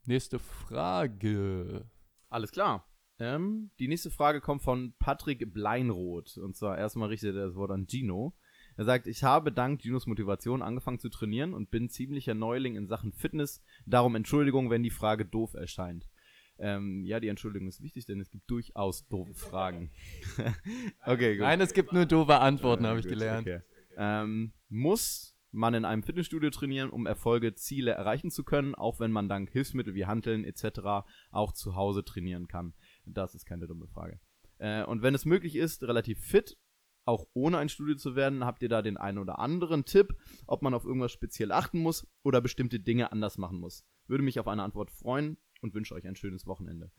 Nächste 0.06 0.40
Frage. 0.40 1.90
Alles 2.30 2.52
klar. 2.52 2.91
Ähm, 3.22 3.70
die 3.78 3.88
nächste 3.88 4.10
Frage 4.10 4.42
kommt 4.42 4.64
von 4.64 4.94
Patrick 4.98 5.54
Bleinroth. 5.54 6.38
Und 6.38 6.56
zwar 6.56 6.78
erstmal 6.78 7.10
richtet 7.10 7.36
er 7.36 7.46
das 7.46 7.56
Wort 7.56 7.70
an 7.70 7.86
Gino. 7.88 8.34
Er 8.78 8.86
sagt, 8.86 9.06
ich 9.06 9.24
habe 9.24 9.52
dank 9.52 9.82
Ginos 9.82 10.08
Motivation 10.08 10.64
angefangen 10.64 10.98
zu 10.98 11.10
trainieren 11.10 11.54
und 11.54 11.70
bin 11.70 11.90
ziemlicher 11.90 12.34
Neuling 12.34 12.76
in 12.76 12.88
Sachen 12.88 13.12
Fitness. 13.14 13.62
Darum 13.86 14.16
Entschuldigung, 14.16 14.72
wenn 14.72 14.82
die 14.82 14.90
Frage 14.90 15.24
doof 15.26 15.54
erscheint. 15.54 16.10
Ähm, 16.58 17.04
ja, 17.06 17.20
die 17.20 17.28
Entschuldigung 17.28 17.68
ist 17.68 17.82
wichtig, 17.82 18.06
denn 18.06 18.20
es 18.20 18.32
gibt 18.32 18.50
durchaus 18.50 19.08
doofe 19.08 19.36
Fragen. 19.36 19.92
okay, 21.06 21.36
gut. 21.38 21.44
Nein, 21.44 21.62
es 21.62 21.74
gibt 21.74 21.94
nur 21.94 22.06
doofe 22.06 22.40
Antworten, 22.40 22.86
Äh, 22.86 22.88
habe 22.88 23.00
ich 23.00 23.06
gut, 23.06 23.14
gelernt. 23.14 23.48
okay. 23.48 23.62
Ähm, 23.98 24.54
muss 24.70 25.36
man 25.52 25.74
in 25.74 25.86
einem 25.86 26.04
Fitnessstudio 26.04 26.50
trainieren, 26.50 26.90
um 26.90 27.06
Erfolge, 27.06 27.54
Ziele 27.56 27.92
erreichen 27.92 28.32
zu 28.32 28.44
können, 28.44 28.74
auch 28.74 29.00
wenn 29.00 29.12
man 29.12 29.28
dank 29.28 29.52
Hilfsmittel 29.52 29.94
wie 29.96 30.06
Hanteln 30.06 30.46
etc. 30.46 31.06
auch 31.32 31.52
zu 31.52 31.76
Hause 31.76 32.04
trainieren 32.04 32.48
kann? 32.48 32.74
Das 33.14 33.36
ist 33.36 33.46
keine 33.46 33.68
dumme 33.68 33.88
Frage. 33.88 34.20
Äh, 34.58 34.84
und 34.84 35.02
wenn 35.02 35.16
es 35.16 35.26
möglich 35.26 35.56
ist, 35.56 35.84
relativ 35.84 36.20
fit, 36.20 36.58
auch 37.06 37.28
ohne 37.34 37.58
ein 37.58 37.70
Studio 37.70 37.96
zu 37.96 38.16
werden, 38.16 38.46
habt 38.46 38.62
ihr 38.62 38.70
da 38.70 38.82
den 38.82 38.98
einen 38.98 39.18
oder 39.18 39.40
anderen 39.40 39.86
Tipp, 39.86 40.16
ob 40.46 40.62
man 40.62 40.74
auf 40.74 40.86
irgendwas 40.86 41.12
speziell 41.12 41.52
achten 41.52 41.80
muss 41.80 42.08
oder 42.24 42.42
bestimmte 42.42 42.80
Dinge 42.80 43.12
anders 43.12 43.38
machen 43.38 43.60
muss? 43.60 43.86
Würde 44.08 44.24
mich 44.24 44.40
auf 44.40 44.48
eine 44.48 44.64
Antwort 44.64 44.92
freuen 44.92 45.38
und 45.62 45.74
wünsche 45.74 45.96
euch 45.96 46.08
ein 46.08 46.16
schönes 46.16 46.46
Wochenende. 46.46 46.92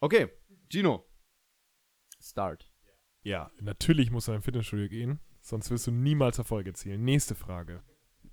Okay, 0.00 0.28
Gino. 0.70 1.06
Start. 2.20 2.70
Ja, 3.22 3.50
natürlich 3.60 4.10
du 4.10 4.32
in 4.32 4.36
ein 4.36 4.42
Fitnessstudio 4.42 4.88
gehen, 4.88 5.20
sonst 5.40 5.70
wirst 5.70 5.86
du 5.86 5.90
niemals 5.90 6.38
Erfolg 6.38 6.66
erzielen. 6.66 7.04
Nächste 7.04 7.34
Frage. 7.34 7.82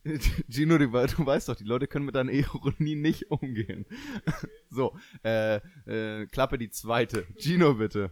Gino, 0.50 0.78
du, 0.78 0.88
du 0.88 1.26
weißt 1.26 1.50
doch, 1.50 1.56
die 1.56 1.64
Leute 1.64 1.88
können 1.88 2.06
mit 2.06 2.16
deiner 2.16 2.32
Ironie 2.32 2.96
nicht 2.96 3.32
umgehen. 3.32 3.86
so, 4.70 4.96
äh, 5.24 5.58
äh, 5.86 6.26
Klappe 6.28 6.58
die 6.58 6.70
zweite. 6.70 7.26
Gino, 7.38 7.76
bitte. 7.76 8.12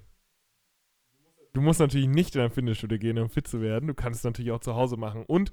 Du 1.54 1.62
musst 1.62 1.80
natürlich 1.80 2.08
nicht 2.08 2.36
in 2.36 2.42
ein 2.42 2.52
Fitnessstudio 2.52 3.00
gehen, 3.00 3.18
um 3.18 3.30
fit 3.30 3.48
zu 3.48 3.62
werden. 3.62 3.88
Du 3.88 3.94
kannst 3.94 4.20
es 4.20 4.24
natürlich 4.24 4.52
auch 4.52 4.60
zu 4.60 4.76
Hause 4.76 4.98
machen. 4.98 5.26
Und 5.26 5.52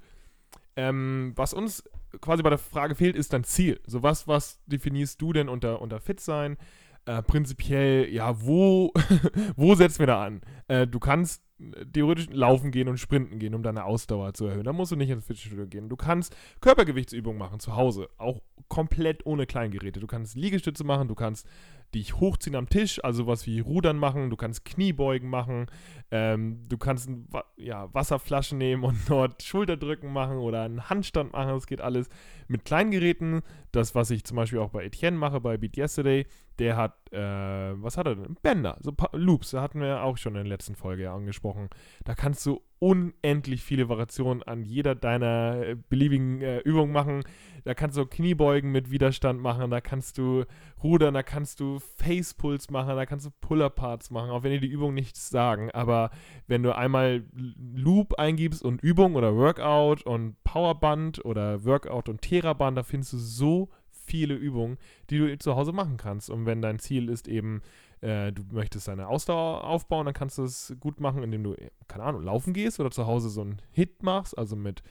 ähm, 0.76 1.32
was 1.36 1.54
uns 1.54 1.84
quasi 2.20 2.42
bei 2.42 2.50
der 2.50 2.58
Frage 2.58 2.94
fehlt, 2.94 3.16
ist 3.16 3.32
dein 3.32 3.44
Ziel. 3.44 3.80
So 3.86 4.02
was, 4.02 4.28
was 4.28 4.62
definierst 4.66 5.20
du 5.22 5.32
denn 5.32 5.48
unter, 5.48 5.80
unter 5.80 6.00
fit 6.00 6.20
sein? 6.20 6.58
Äh, 7.06 7.22
prinzipiell, 7.22 8.12
ja, 8.12 8.42
wo, 8.42 8.92
wo 9.56 9.74
setzen 9.74 10.00
wir 10.00 10.06
da 10.06 10.24
an? 10.24 10.42
Äh, 10.68 10.86
du 10.86 10.98
kannst 10.98 11.45
theoretisch 11.92 12.28
laufen 12.30 12.70
gehen 12.70 12.88
und 12.88 12.98
sprinten 12.98 13.38
gehen, 13.38 13.54
um 13.54 13.62
deine 13.62 13.84
Ausdauer 13.84 14.34
zu 14.34 14.46
erhöhen. 14.46 14.64
Da 14.64 14.72
musst 14.72 14.92
du 14.92 14.96
nicht 14.96 15.10
ins 15.10 15.26
Fitnessstudio 15.26 15.66
gehen. 15.66 15.88
Du 15.88 15.96
kannst 15.96 16.36
Körpergewichtsübungen 16.60 17.38
machen 17.38 17.60
zu 17.60 17.76
Hause, 17.76 18.08
auch 18.18 18.42
komplett 18.68 19.24
ohne 19.24 19.46
Kleingeräte. 19.46 20.00
Du 20.00 20.06
kannst 20.06 20.36
Liegestütze 20.36 20.84
machen, 20.84 21.08
du 21.08 21.14
kannst 21.14 21.46
dich 21.94 22.16
hochziehen 22.16 22.56
am 22.56 22.68
Tisch, 22.68 23.02
also 23.02 23.26
was 23.26 23.46
wie 23.46 23.60
Rudern 23.60 23.96
machen, 23.96 24.28
du 24.28 24.36
kannst 24.36 24.64
Kniebeugen 24.64 25.30
machen, 25.30 25.66
ähm, 26.10 26.66
du 26.68 26.76
kannst 26.76 27.08
ja, 27.56 27.92
Wasserflaschen 27.94 28.58
nehmen 28.58 28.84
und 28.84 28.98
dort 29.08 29.42
Schulterdrücken 29.42 30.12
machen 30.12 30.36
oder 30.36 30.62
einen 30.62 30.90
Handstand 30.90 31.32
machen, 31.32 31.50
das 31.50 31.66
geht 31.66 31.80
alles 31.80 32.08
mit 32.48 32.64
Kleingeräten. 32.64 33.42
Das, 33.72 33.94
was 33.94 34.10
ich 34.10 34.24
zum 34.24 34.36
Beispiel 34.36 34.58
auch 34.58 34.70
bei 34.70 34.84
Etienne 34.84 35.16
mache, 35.16 35.40
bei 35.40 35.56
Beat 35.56 35.76
Yesterday, 35.76 36.26
der 36.58 36.76
hat, 36.76 36.94
äh, 37.12 37.18
was 37.18 37.96
hat 37.96 38.06
er 38.06 38.16
denn? 38.16 38.36
Bänder, 38.42 38.78
so 38.80 38.92
Loops, 39.12 39.50
da 39.50 39.62
hatten 39.62 39.80
wir 39.80 40.02
auch 40.02 40.16
schon 40.16 40.34
in 40.34 40.44
der 40.44 40.48
letzten 40.48 40.74
Folge 40.74 41.04
ja 41.04 41.14
angesprochen. 41.14 41.68
Da 42.04 42.14
kannst 42.14 42.44
du 42.46 42.62
unendlich 42.78 43.62
viele 43.62 43.88
Variationen 43.88 44.42
an 44.42 44.62
jeder 44.62 44.94
deiner 44.94 45.62
äh, 45.62 45.76
beliebigen 45.88 46.42
äh, 46.42 46.58
Übungen 46.60 46.92
machen. 46.92 47.22
Da 47.64 47.74
kannst 47.74 47.96
du 47.96 48.06
Kniebeugen 48.06 48.70
mit 48.70 48.90
Widerstand 48.90 49.40
machen, 49.40 49.70
da 49.70 49.80
kannst 49.80 50.18
du 50.18 50.44
rudern, 50.82 51.14
da 51.14 51.22
kannst 51.22 51.58
du 51.58 51.80
Facepulls 51.96 52.70
machen, 52.70 52.94
da 52.94 53.06
kannst 53.06 53.26
du 53.26 53.30
Pull-Up-Parts 53.40 54.10
machen, 54.10 54.30
auch 54.30 54.42
wenn 54.42 54.52
dir 54.52 54.60
die 54.60 54.68
Übungen 54.68 54.94
nichts 54.94 55.30
sagen. 55.30 55.70
Aber 55.72 56.10
wenn 56.46 56.62
du 56.62 56.76
einmal 56.76 57.24
Loop 57.32 58.18
eingibst 58.18 58.62
und 58.62 58.82
Übung 58.82 59.16
oder 59.16 59.34
Workout 59.34 60.02
und 60.02 60.36
Powerband 60.44 61.24
oder 61.24 61.64
Workout 61.64 62.08
und 62.08 62.22
Theraband, 62.22 62.78
da 62.78 62.82
findest 62.82 63.14
du 63.14 63.18
so 63.18 63.68
viele 64.06 64.34
Übungen, 64.34 64.78
die 65.10 65.18
du 65.18 65.38
zu 65.38 65.56
Hause 65.56 65.72
machen 65.72 65.96
kannst. 65.96 66.30
Und 66.30 66.46
wenn 66.46 66.62
dein 66.62 66.78
Ziel 66.78 67.08
ist 67.08 67.28
eben, 67.28 67.62
äh, 68.00 68.32
du 68.32 68.42
möchtest 68.52 68.88
deine 68.88 69.08
Ausdauer 69.08 69.64
aufbauen, 69.64 70.06
dann 70.06 70.14
kannst 70.14 70.38
du 70.38 70.44
es 70.44 70.74
gut 70.80 71.00
machen, 71.00 71.22
indem 71.22 71.44
du, 71.44 71.54
keine 71.88 72.04
Ahnung, 72.04 72.22
laufen 72.22 72.52
gehst 72.52 72.80
oder 72.80 72.90
zu 72.90 73.06
Hause 73.06 73.28
so 73.28 73.42
einen 73.42 73.60
Hit 73.72 74.02
machst, 74.02 74.36
also 74.36 74.56
mit 74.56 74.82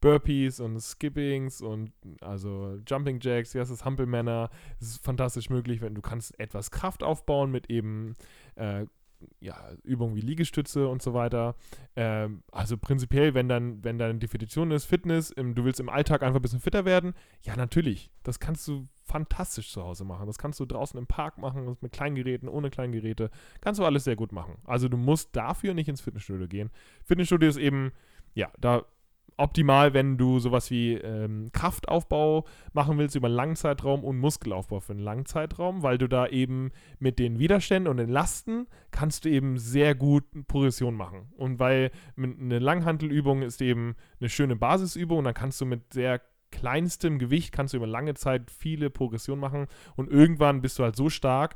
Burpees 0.00 0.60
und 0.60 0.80
Skippings 0.80 1.60
und 1.60 1.92
also 2.20 2.78
Jumping 2.86 3.18
Jacks, 3.20 3.54
wie 3.54 3.60
heißt 3.60 3.70
das, 3.70 3.84
Hampelmänner. 3.84 4.50
Das 4.78 4.90
ist 4.90 5.04
fantastisch 5.04 5.50
möglich, 5.50 5.80
wenn 5.80 5.94
du 5.94 6.00
kannst 6.00 6.38
etwas 6.38 6.70
Kraft 6.70 7.02
aufbauen 7.02 7.50
mit 7.50 7.68
eben 7.70 8.14
äh, 8.54 8.86
ja, 9.40 9.56
Übungen 9.82 10.16
wie 10.16 10.20
Liegestütze 10.20 10.88
und 10.88 11.02
so 11.02 11.14
weiter. 11.14 11.54
Ähm, 11.96 12.42
also 12.52 12.76
prinzipiell, 12.76 13.34
wenn 13.34 13.48
dann, 13.48 13.82
wenn 13.84 13.98
deine 13.98 14.18
Definition 14.18 14.70
ist 14.70 14.84
Fitness, 14.84 15.30
im, 15.30 15.54
du 15.54 15.64
willst 15.64 15.80
im 15.80 15.88
Alltag 15.88 16.22
einfach 16.22 16.38
ein 16.38 16.42
bisschen 16.42 16.60
fitter 16.60 16.84
werden, 16.84 17.14
ja 17.42 17.56
natürlich, 17.56 18.10
das 18.22 18.38
kannst 18.38 18.66
du 18.68 18.88
fantastisch 19.02 19.72
zu 19.72 19.82
Hause 19.82 20.04
machen. 20.04 20.26
Das 20.26 20.38
kannst 20.38 20.60
du 20.60 20.66
draußen 20.66 20.98
im 20.98 21.06
Park 21.06 21.38
machen, 21.38 21.76
mit 21.80 21.92
Kleingeräten, 21.92 22.48
ohne 22.48 22.70
Kleingeräte, 22.70 23.30
kannst 23.60 23.80
du 23.80 23.84
alles 23.84 24.04
sehr 24.04 24.16
gut 24.16 24.32
machen. 24.32 24.56
Also 24.64 24.88
du 24.88 24.96
musst 24.96 25.34
dafür 25.34 25.74
nicht 25.74 25.88
ins 25.88 26.00
Fitnessstudio 26.00 26.46
gehen. 26.46 26.70
Fitnessstudio 27.04 27.48
ist 27.48 27.56
eben, 27.56 27.92
ja, 28.34 28.50
da 28.58 28.84
optimal, 29.38 29.94
wenn 29.94 30.18
du 30.18 30.38
sowas 30.40 30.70
wie 30.70 30.94
ähm, 30.94 31.50
Kraftaufbau 31.52 32.44
machen 32.72 32.98
willst 32.98 33.16
über 33.16 33.28
einen 33.28 33.36
langen 33.36 33.56
Zeitraum 33.56 34.04
und 34.04 34.18
Muskelaufbau 34.18 34.80
für 34.80 34.92
einen 34.92 35.00
langen 35.00 35.26
Zeitraum, 35.26 35.82
weil 35.82 35.96
du 35.96 36.08
da 36.08 36.26
eben 36.26 36.72
mit 36.98 37.18
den 37.18 37.38
Widerständen 37.38 37.90
und 37.90 37.96
den 37.96 38.10
Lasten 38.10 38.66
kannst 38.90 39.24
du 39.24 39.30
eben 39.30 39.56
sehr 39.56 39.94
gut 39.94 40.24
Progression 40.48 40.94
machen. 40.94 41.32
Und 41.36 41.58
weil 41.58 41.90
eine 42.16 42.58
Langhantelübung 42.58 43.42
ist 43.42 43.62
eben 43.62 43.94
eine 44.20 44.28
schöne 44.28 44.56
Basisübung 44.56 45.24
dann 45.24 45.34
kannst 45.34 45.60
du 45.60 45.66
mit 45.66 45.92
sehr 45.92 46.20
kleinstem 46.50 47.18
Gewicht 47.18 47.52
kannst 47.52 47.74
du 47.74 47.76
über 47.76 47.86
lange 47.86 48.14
Zeit 48.14 48.50
viele 48.50 48.90
Progressionen 48.90 49.40
machen 49.40 49.66
und 49.96 50.10
irgendwann 50.10 50.62
bist 50.62 50.78
du 50.78 50.82
halt 50.82 50.96
so 50.96 51.10
stark, 51.10 51.54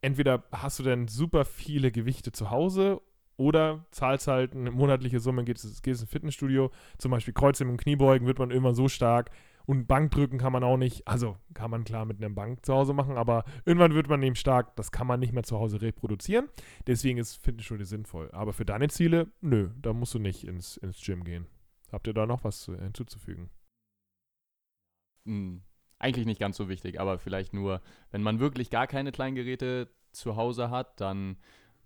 entweder 0.00 0.44
hast 0.52 0.78
du 0.78 0.84
dann 0.84 1.08
super 1.08 1.44
viele 1.44 1.90
Gewichte 1.90 2.32
zu 2.32 2.50
Hause 2.50 3.00
oder 3.38 3.86
zahlst 3.92 4.26
halt 4.28 4.54
eine 4.54 4.70
monatliche 4.70 5.20
Summe, 5.20 5.44
gehst, 5.44 5.82
gehst 5.82 6.02
ins 6.02 6.10
Fitnessstudio, 6.10 6.70
zum 6.98 7.10
Beispiel 7.10 7.32
Kreuzheben 7.32 7.70
und 7.70 7.80
Kniebeugen 7.80 8.26
wird 8.26 8.38
man 8.38 8.50
immer 8.50 8.74
so 8.74 8.88
stark 8.88 9.30
und 9.64 9.86
Bankdrücken 9.86 10.38
kann 10.38 10.52
man 10.52 10.64
auch 10.64 10.76
nicht, 10.76 11.06
also 11.06 11.36
kann 11.54 11.70
man 11.70 11.84
klar 11.84 12.04
mit 12.04 12.18
einer 12.18 12.34
Bank 12.34 12.64
zu 12.66 12.74
Hause 12.74 12.94
machen, 12.94 13.16
aber 13.16 13.44
irgendwann 13.64 13.94
wird 13.94 14.08
man 14.08 14.22
eben 14.22 14.34
stark, 14.34 14.74
das 14.76 14.90
kann 14.92 15.06
man 15.06 15.20
nicht 15.20 15.32
mehr 15.32 15.42
zu 15.44 15.58
Hause 15.58 15.80
reproduzieren, 15.80 16.48
deswegen 16.86 17.18
ist 17.18 17.36
Fitnessstudio 17.36 17.84
sinnvoll. 17.84 18.30
Aber 18.32 18.52
für 18.52 18.64
deine 18.64 18.88
Ziele, 18.88 19.28
nö, 19.40 19.70
da 19.80 19.92
musst 19.92 20.14
du 20.14 20.18
nicht 20.18 20.44
ins, 20.44 20.76
ins 20.78 21.00
Gym 21.04 21.22
gehen. 21.22 21.46
Habt 21.92 22.06
ihr 22.06 22.14
da 22.14 22.26
noch 22.26 22.44
was 22.44 22.60
zu- 22.60 22.78
hinzuzufügen? 22.78 23.50
Hm, 25.26 25.62
eigentlich 25.98 26.26
nicht 26.26 26.40
ganz 26.40 26.56
so 26.56 26.68
wichtig, 26.68 26.98
aber 26.98 27.18
vielleicht 27.18 27.52
nur, 27.52 27.82
wenn 28.10 28.22
man 28.22 28.40
wirklich 28.40 28.70
gar 28.70 28.86
keine 28.86 29.12
Kleingeräte 29.12 29.90
zu 30.12 30.36
Hause 30.36 30.70
hat, 30.70 31.00
dann 31.00 31.36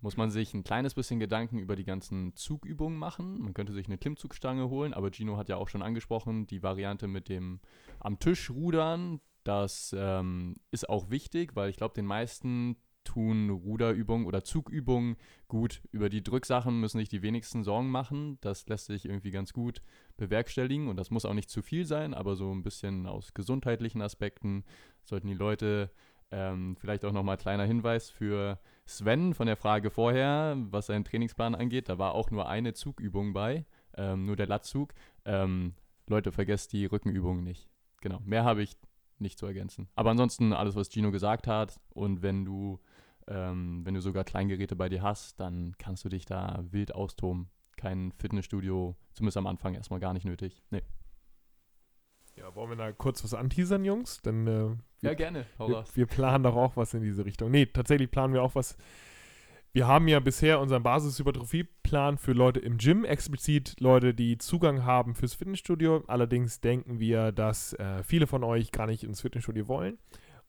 muss 0.03 0.17
man 0.17 0.29
sich 0.29 0.53
ein 0.53 0.65
kleines 0.65 0.93
bisschen 0.93 1.19
Gedanken 1.19 1.59
über 1.59 1.77
die 1.77 1.85
ganzen 1.85 2.35
Zugübungen 2.35 2.99
machen. 2.99 3.41
Man 3.41 3.53
könnte 3.53 3.71
sich 3.71 3.87
eine 3.87 3.97
Klimmzugstange 3.97 4.69
holen, 4.69 4.93
aber 4.93 5.11
Gino 5.11 5.37
hat 5.37 5.47
ja 5.47 5.55
auch 5.55 5.69
schon 5.69 5.81
angesprochen, 5.81 6.45
die 6.45 6.61
Variante 6.61 7.07
mit 7.07 7.29
dem 7.29 7.61
am 7.99 8.19
Tisch 8.19 8.49
rudern, 8.49 9.21
das 9.45 9.95
ähm, 9.97 10.55
ist 10.71 10.89
auch 10.89 11.09
wichtig, 11.09 11.55
weil 11.55 11.69
ich 11.69 11.77
glaube, 11.77 11.93
den 11.93 12.05
meisten 12.05 12.75
tun 13.05 13.49
Ruderübungen 13.49 14.27
oder 14.27 14.43
Zugübungen 14.43 15.15
gut. 15.47 15.81
Über 15.91 16.09
die 16.09 16.23
Drücksachen 16.23 16.79
müssen 16.79 16.99
sich 16.99 17.09
die 17.09 17.21
wenigsten 17.21 17.63
Sorgen 17.63 17.89
machen. 17.89 18.37
Das 18.41 18.67
lässt 18.67 18.85
sich 18.87 19.05
irgendwie 19.05 19.31
ganz 19.31 19.53
gut 19.53 19.81
bewerkstelligen 20.17 20.87
und 20.87 20.97
das 20.97 21.11
muss 21.11 21.25
auch 21.25 21.33
nicht 21.33 21.49
zu 21.49 21.61
viel 21.61 21.85
sein, 21.85 22.13
aber 22.13 22.35
so 22.35 22.53
ein 22.53 22.63
bisschen 22.63 23.05
aus 23.05 23.33
gesundheitlichen 23.33 24.01
Aspekten 24.01 24.63
sollten 25.03 25.27
die 25.27 25.33
Leute 25.33 25.91
ähm, 26.31 26.75
vielleicht 26.77 27.05
auch 27.05 27.11
nochmal 27.11 27.37
kleiner 27.37 27.65
Hinweis 27.65 28.09
für 28.09 28.59
Sven 28.85 29.33
von 29.33 29.47
der 29.47 29.55
Frage 29.55 29.89
vorher, 29.89 30.55
was 30.57 30.87
seinen 30.87 31.05
Trainingsplan 31.05 31.55
angeht. 31.55 31.89
Da 31.89 31.97
war 31.97 32.13
auch 32.15 32.31
nur 32.31 32.47
eine 32.47 32.73
Zugübung 32.73 33.33
bei, 33.33 33.65
ähm, 33.95 34.25
nur 34.25 34.35
der 34.35 34.47
Latzug. 34.47 34.93
Ähm, 35.25 35.73
Leute, 36.07 36.31
vergesst 36.31 36.73
die 36.73 36.85
Rückenübungen 36.85 37.43
nicht. 37.43 37.69
Genau, 38.01 38.19
mehr 38.25 38.43
habe 38.43 38.61
ich 38.61 38.75
nicht 39.19 39.39
zu 39.39 39.45
ergänzen. 39.45 39.87
Aber 39.95 40.11
ansonsten 40.11 40.53
alles, 40.53 40.75
was 40.75 40.89
Gino 40.91 41.11
gesagt 41.11 41.47
hat 41.47 41.79
und 41.89 42.21
wenn 42.21 42.43
du, 42.43 42.79
ähm, 43.27 43.85
wenn 43.85 43.93
du 43.93 44.01
sogar 44.01 44.23
Kleingeräte 44.23 44.75
bei 44.75 44.89
dir 44.89 45.01
hast, 45.01 45.39
dann 45.39 45.75
kannst 45.77 46.03
du 46.03 46.09
dich 46.09 46.25
da 46.25 46.63
wild 46.71 46.93
austoben. 46.93 47.49
Kein 47.77 48.11
Fitnessstudio, 48.11 48.95
zumindest 49.13 49.37
am 49.37 49.47
Anfang 49.47 49.75
erstmal 49.75 49.99
gar 49.99 50.13
nicht 50.13 50.25
nötig. 50.25 50.61
Nee. 50.69 50.83
Ja, 52.35 52.53
wollen 52.55 52.69
wir 52.69 52.75
da 52.75 52.91
kurz 52.91 53.23
was 53.23 53.33
anteasern, 53.33 53.85
Jungs? 53.85 54.21
Dann 54.21 54.47
äh, 54.47 54.75
Ja, 55.01 55.13
gerne. 55.13 55.45
Wir, 55.57 55.83
wir 55.93 56.05
planen 56.07 56.43
doch 56.43 56.55
auch 56.55 56.75
was 56.75 56.93
in 56.93 57.01
diese 57.01 57.25
Richtung. 57.25 57.51
Nee, 57.51 57.67
tatsächlich 57.67 58.09
planen 58.09 58.33
wir 58.33 58.41
auch 58.41 58.55
was. 58.55 58.77
Wir 59.71 59.87
haben 59.87 60.07
ja 60.07 60.19
bisher 60.19 60.59
unseren 60.59 60.83
Basishypertrophie-Plan 60.83 62.19
für 62.19 62.33
Leute 62.33 62.59
im 62.59 62.77
Gym, 62.77 63.05
explizit 63.05 63.79
Leute, 63.79 64.13
die 64.13 64.37
Zugang 64.37 64.85
haben 64.85 65.15
fürs 65.15 65.33
Fitnessstudio. 65.33 66.03
Allerdings 66.05 66.61
denken 66.61 66.99
wir, 66.99 67.31
dass 67.31 67.73
äh, 67.73 68.03
viele 68.03 68.27
von 68.27 68.43
euch 68.43 68.71
gar 68.71 68.85
nicht 68.85 69.03
ins 69.03 69.21
Fitnessstudio 69.21 69.67
wollen 69.67 69.97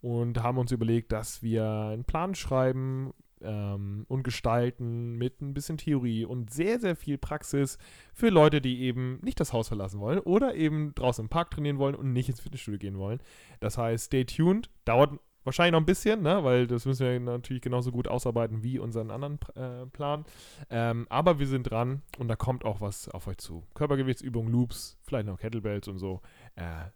und 0.02 0.42
haben 0.42 0.58
uns 0.58 0.72
überlegt, 0.72 1.12
dass 1.12 1.42
wir 1.42 1.64
einen 1.66 2.04
Plan 2.04 2.34
schreiben, 2.34 3.14
ähm, 3.44 4.04
und 4.08 4.22
gestalten 4.22 5.16
mit 5.16 5.40
ein 5.40 5.54
bisschen 5.54 5.78
Theorie 5.78 6.24
und 6.24 6.50
sehr, 6.50 6.80
sehr 6.80 6.96
viel 6.96 7.18
Praxis 7.18 7.78
für 8.12 8.30
Leute, 8.30 8.60
die 8.60 8.82
eben 8.82 9.18
nicht 9.22 9.40
das 9.40 9.52
Haus 9.52 9.68
verlassen 9.68 10.00
wollen 10.00 10.18
oder 10.20 10.54
eben 10.54 10.94
draußen 10.94 11.24
im 11.24 11.28
Park 11.28 11.50
trainieren 11.50 11.78
wollen 11.78 11.94
und 11.94 12.12
nicht 12.12 12.28
ins 12.28 12.40
Fitnessstudio 12.40 12.78
gehen 12.78 12.98
wollen. 12.98 13.20
Das 13.60 13.78
heißt, 13.78 14.06
stay 14.06 14.24
tuned. 14.24 14.70
Dauert 14.84 15.18
wahrscheinlich 15.44 15.72
noch 15.72 15.80
ein 15.80 15.86
bisschen, 15.86 16.22
ne? 16.22 16.42
weil 16.42 16.66
das 16.66 16.86
müssen 16.86 17.06
wir 17.06 17.20
natürlich 17.20 17.62
genauso 17.62 17.92
gut 17.92 18.08
ausarbeiten 18.08 18.62
wie 18.62 18.78
unseren 18.78 19.10
anderen 19.10 19.38
äh, 19.54 19.86
Plan. 19.86 20.24
Ähm, 20.70 21.06
aber 21.10 21.38
wir 21.38 21.46
sind 21.46 21.64
dran 21.64 22.02
und 22.18 22.28
da 22.28 22.36
kommt 22.36 22.64
auch 22.64 22.80
was 22.80 23.08
auf 23.08 23.26
euch 23.26 23.38
zu. 23.38 23.66
Körpergewichtsübungen, 23.74 24.50
Loops, 24.50 24.98
vielleicht 25.02 25.26
noch 25.26 25.38
Kettlebells 25.38 25.88
und 25.88 25.98
so. 25.98 26.20
Äh, 26.56 26.86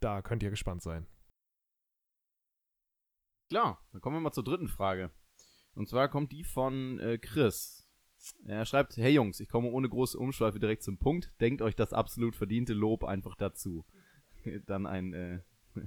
da 0.00 0.22
könnt 0.22 0.42
ihr 0.42 0.50
gespannt 0.50 0.82
sein. 0.82 1.06
Klar, 3.50 3.80
dann 3.92 4.00
kommen 4.00 4.16
wir 4.16 4.20
mal 4.20 4.32
zur 4.32 4.44
dritten 4.44 4.68
Frage. 4.68 5.10
Und 5.74 5.88
zwar 5.88 6.08
kommt 6.08 6.32
die 6.32 6.44
von 6.44 6.98
äh, 6.98 7.18
Chris. 7.18 7.88
Er 8.44 8.66
schreibt, 8.66 8.96
hey 8.96 9.12
Jungs, 9.12 9.40
ich 9.40 9.48
komme 9.48 9.70
ohne 9.70 9.88
große 9.88 10.18
Umschweife 10.18 10.58
direkt 10.58 10.82
zum 10.82 10.98
Punkt. 10.98 11.32
Denkt 11.40 11.62
euch 11.62 11.76
das 11.76 11.92
absolut 11.92 12.34
verdiente 12.34 12.74
Lob 12.74 13.04
einfach 13.04 13.36
dazu. 13.36 13.84
Dann 14.66 14.86
ein, 14.86 15.12
äh, 15.14 15.40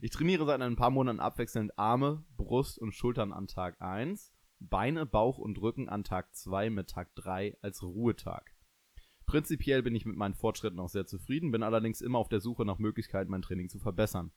ich 0.00 0.10
trainiere 0.10 0.46
seit 0.46 0.60
ein 0.60 0.76
paar 0.76 0.90
Monaten 0.90 1.20
abwechselnd 1.20 1.78
Arme, 1.78 2.24
Brust 2.36 2.78
und 2.78 2.92
Schultern 2.92 3.32
an 3.32 3.46
Tag 3.46 3.80
1, 3.80 4.32
Beine, 4.58 5.04
Bauch 5.04 5.38
und 5.38 5.60
Rücken 5.60 5.88
an 5.88 6.04
Tag 6.04 6.34
2 6.34 6.70
mit 6.70 6.88
Tag 6.88 7.14
3 7.16 7.58
als 7.60 7.82
Ruhetag. 7.82 8.52
Prinzipiell 9.26 9.82
bin 9.82 9.94
ich 9.94 10.06
mit 10.06 10.16
meinen 10.16 10.34
Fortschritten 10.34 10.78
auch 10.78 10.88
sehr 10.88 11.06
zufrieden, 11.06 11.50
bin 11.50 11.64
allerdings 11.64 12.00
immer 12.00 12.18
auf 12.18 12.28
der 12.28 12.40
Suche 12.40 12.64
nach 12.64 12.78
Möglichkeiten, 12.78 13.30
mein 13.30 13.42
Training 13.42 13.68
zu 13.68 13.80
verbessern. 13.80 14.30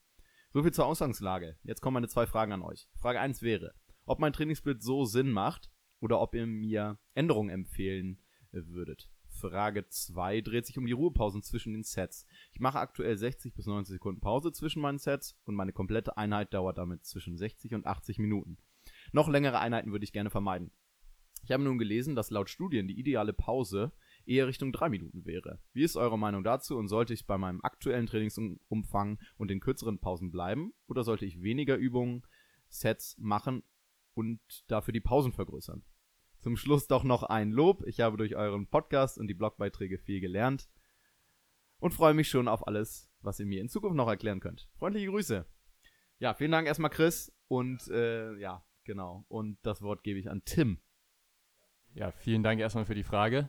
Soviel 0.52 0.72
zur 0.72 0.86
Ausgangslage. 0.86 1.56
Jetzt 1.62 1.80
kommen 1.80 1.94
meine 1.94 2.08
zwei 2.08 2.26
Fragen 2.26 2.52
an 2.52 2.62
euch. 2.62 2.88
Frage 2.96 3.20
1 3.20 3.40
wäre, 3.40 3.72
ob 4.10 4.18
mein 4.18 4.32
Trainingssplit 4.32 4.82
so 4.82 5.04
Sinn 5.04 5.30
macht 5.30 5.70
oder 6.00 6.20
ob 6.20 6.34
ihr 6.34 6.44
mir 6.44 6.98
Änderungen 7.14 7.48
empfehlen 7.48 8.20
würdet. 8.50 9.08
Frage 9.28 9.86
2 9.88 10.40
dreht 10.40 10.66
sich 10.66 10.76
um 10.78 10.84
die 10.84 10.92
Ruhepausen 10.92 11.44
zwischen 11.44 11.72
den 11.72 11.84
Sets. 11.84 12.26
Ich 12.52 12.58
mache 12.58 12.80
aktuell 12.80 13.16
60 13.16 13.54
bis 13.54 13.66
90 13.66 13.92
Sekunden 13.92 14.20
Pause 14.20 14.50
zwischen 14.50 14.82
meinen 14.82 14.98
Sets 14.98 15.38
und 15.44 15.54
meine 15.54 15.72
komplette 15.72 16.16
Einheit 16.16 16.52
dauert 16.52 16.78
damit 16.78 17.04
zwischen 17.04 17.36
60 17.36 17.72
und 17.74 17.86
80 17.86 18.18
Minuten. 18.18 18.58
Noch 19.12 19.28
längere 19.28 19.60
Einheiten 19.60 19.92
würde 19.92 20.04
ich 20.04 20.12
gerne 20.12 20.30
vermeiden. 20.30 20.72
Ich 21.44 21.52
habe 21.52 21.62
nun 21.62 21.78
gelesen, 21.78 22.16
dass 22.16 22.30
laut 22.30 22.50
Studien 22.50 22.88
die 22.88 22.98
ideale 22.98 23.32
Pause 23.32 23.92
eher 24.26 24.48
Richtung 24.48 24.72
3 24.72 24.88
Minuten 24.88 25.24
wäre. 25.24 25.60
Wie 25.72 25.84
ist 25.84 25.96
eure 25.96 26.18
Meinung 26.18 26.42
dazu 26.42 26.76
und 26.76 26.88
sollte 26.88 27.14
ich 27.14 27.26
bei 27.26 27.38
meinem 27.38 27.60
aktuellen 27.62 28.06
Trainingsumfang 28.06 29.20
und 29.36 29.48
den 29.52 29.60
kürzeren 29.60 30.00
Pausen 30.00 30.32
bleiben 30.32 30.72
oder 30.88 31.04
sollte 31.04 31.26
ich 31.26 31.42
weniger 31.42 31.76
Übungen, 31.76 32.26
Sets 32.68 33.16
machen 33.18 33.62
und 34.20 34.40
dafür 34.68 34.92
die 34.92 35.00
Pausen 35.00 35.32
vergrößern? 35.32 35.82
Zum 36.38 36.56
Schluss 36.56 36.86
doch 36.86 37.04
noch 37.04 37.22
ein 37.22 37.50
Lob. 37.50 37.82
Ich 37.86 38.00
habe 38.00 38.16
durch 38.18 38.36
euren 38.36 38.66
Podcast 38.66 39.18
und 39.18 39.28
die 39.28 39.34
Blogbeiträge 39.34 39.98
viel 39.98 40.20
gelernt 40.20 40.68
und 41.78 41.94
freue 41.94 42.14
mich 42.14 42.28
schon 42.28 42.48
auf 42.48 42.66
alles, 42.66 43.10
was 43.20 43.40
ihr 43.40 43.46
mir 43.46 43.60
in 43.60 43.68
Zukunft 43.68 43.96
noch 43.96 44.08
erklären 44.08 44.40
könnt. 44.40 44.68
Freundliche 44.78 45.08
Grüße. 45.08 45.46
Ja, 46.18 46.34
vielen 46.34 46.52
Dank 46.52 46.66
erstmal 46.66 46.90
Chris 46.90 47.32
und 47.48 47.88
äh, 47.88 48.36
ja, 48.36 48.64
genau. 48.84 49.24
Und 49.28 49.58
das 49.62 49.80
Wort 49.82 50.02
gebe 50.02 50.18
ich 50.18 50.30
an 50.30 50.42
Tim. 50.44 50.78
Ja, 51.94 52.12
vielen 52.12 52.42
Dank 52.42 52.60
erstmal 52.60 52.84
für 52.84 52.94
die 52.94 53.04
Frage. 53.04 53.48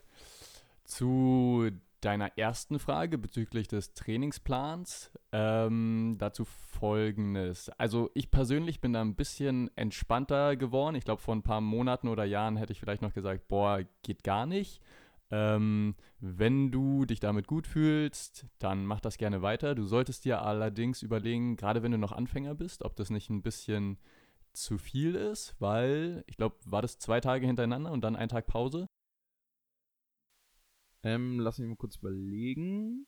Zu 0.86 1.70
deiner 2.02 2.38
ersten 2.38 2.80
Frage 2.80 3.18
bezüglich 3.18 3.68
des 3.68 3.94
Trainingsplans. 3.94 5.12
Ähm, 5.32 6.16
dazu 6.18 6.46
folgendes. 6.82 7.70
Also 7.78 8.10
ich 8.16 8.32
persönlich 8.32 8.82
bin 8.82 8.94
da 8.94 9.02
ein 9.02 9.16
bisschen 9.16 9.70
entspannter 9.78 10.56
geworden. 10.56 10.96
Ich 10.96 11.06
glaube, 11.06 11.22
vor 11.22 11.36
ein 11.36 11.44
paar 11.44 11.62
Monaten 11.62 12.08
oder 12.08 12.26
Jahren 12.26 12.58
hätte 12.58 12.74
ich 12.74 12.80
vielleicht 12.80 13.04
noch 13.04 13.14
gesagt, 13.14 13.48
boah, 13.48 13.84
geht 14.02 14.24
gar 14.24 14.48
nicht. 14.48 14.82
Ähm, 15.30 15.94
wenn 16.20 16.72
du 16.72 17.06
dich 17.06 17.20
damit 17.20 17.46
gut 17.46 17.68
fühlst, 17.68 18.48
dann 18.58 18.88
mach 18.88 19.00
das 19.00 19.20
gerne 19.20 19.44
weiter. 19.44 19.76
Du 19.76 19.86
solltest 19.86 20.26
dir 20.26 20.42
allerdings 20.42 21.04
überlegen, 21.04 21.56
gerade 21.56 21.84
wenn 21.84 21.92
du 21.92 22.00
noch 22.00 22.14
Anfänger 22.14 22.56
bist, 22.56 22.84
ob 22.84 22.96
das 22.96 23.12
nicht 23.12 23.30
ein 23.30 23.44
bisschen 23.44 24.00
zu 24.52 24.80
viel 24.80 25.14
ist, 25.14 25.56
weil 25.60 26.24
ich 26.26 26.36
glaube, 26.36 26.56
war 26.66 26.82
das 26.82 26.98
zwei 26.98 27.22
Tage 27.22 27.46
hintereinander 27.46 27.92
und 27.92 28.02
dann 28.02 28.16
ein 28.16 28.28
Tag 28.28 28.48
Pause? 28.48 28.88
Ähm, 31.04 31.40
lass 31.40 31.60
mich 31.60 31.70
mal 31.70 31.76
kurz 31.76 31.98
überlegen. 31.98 33.06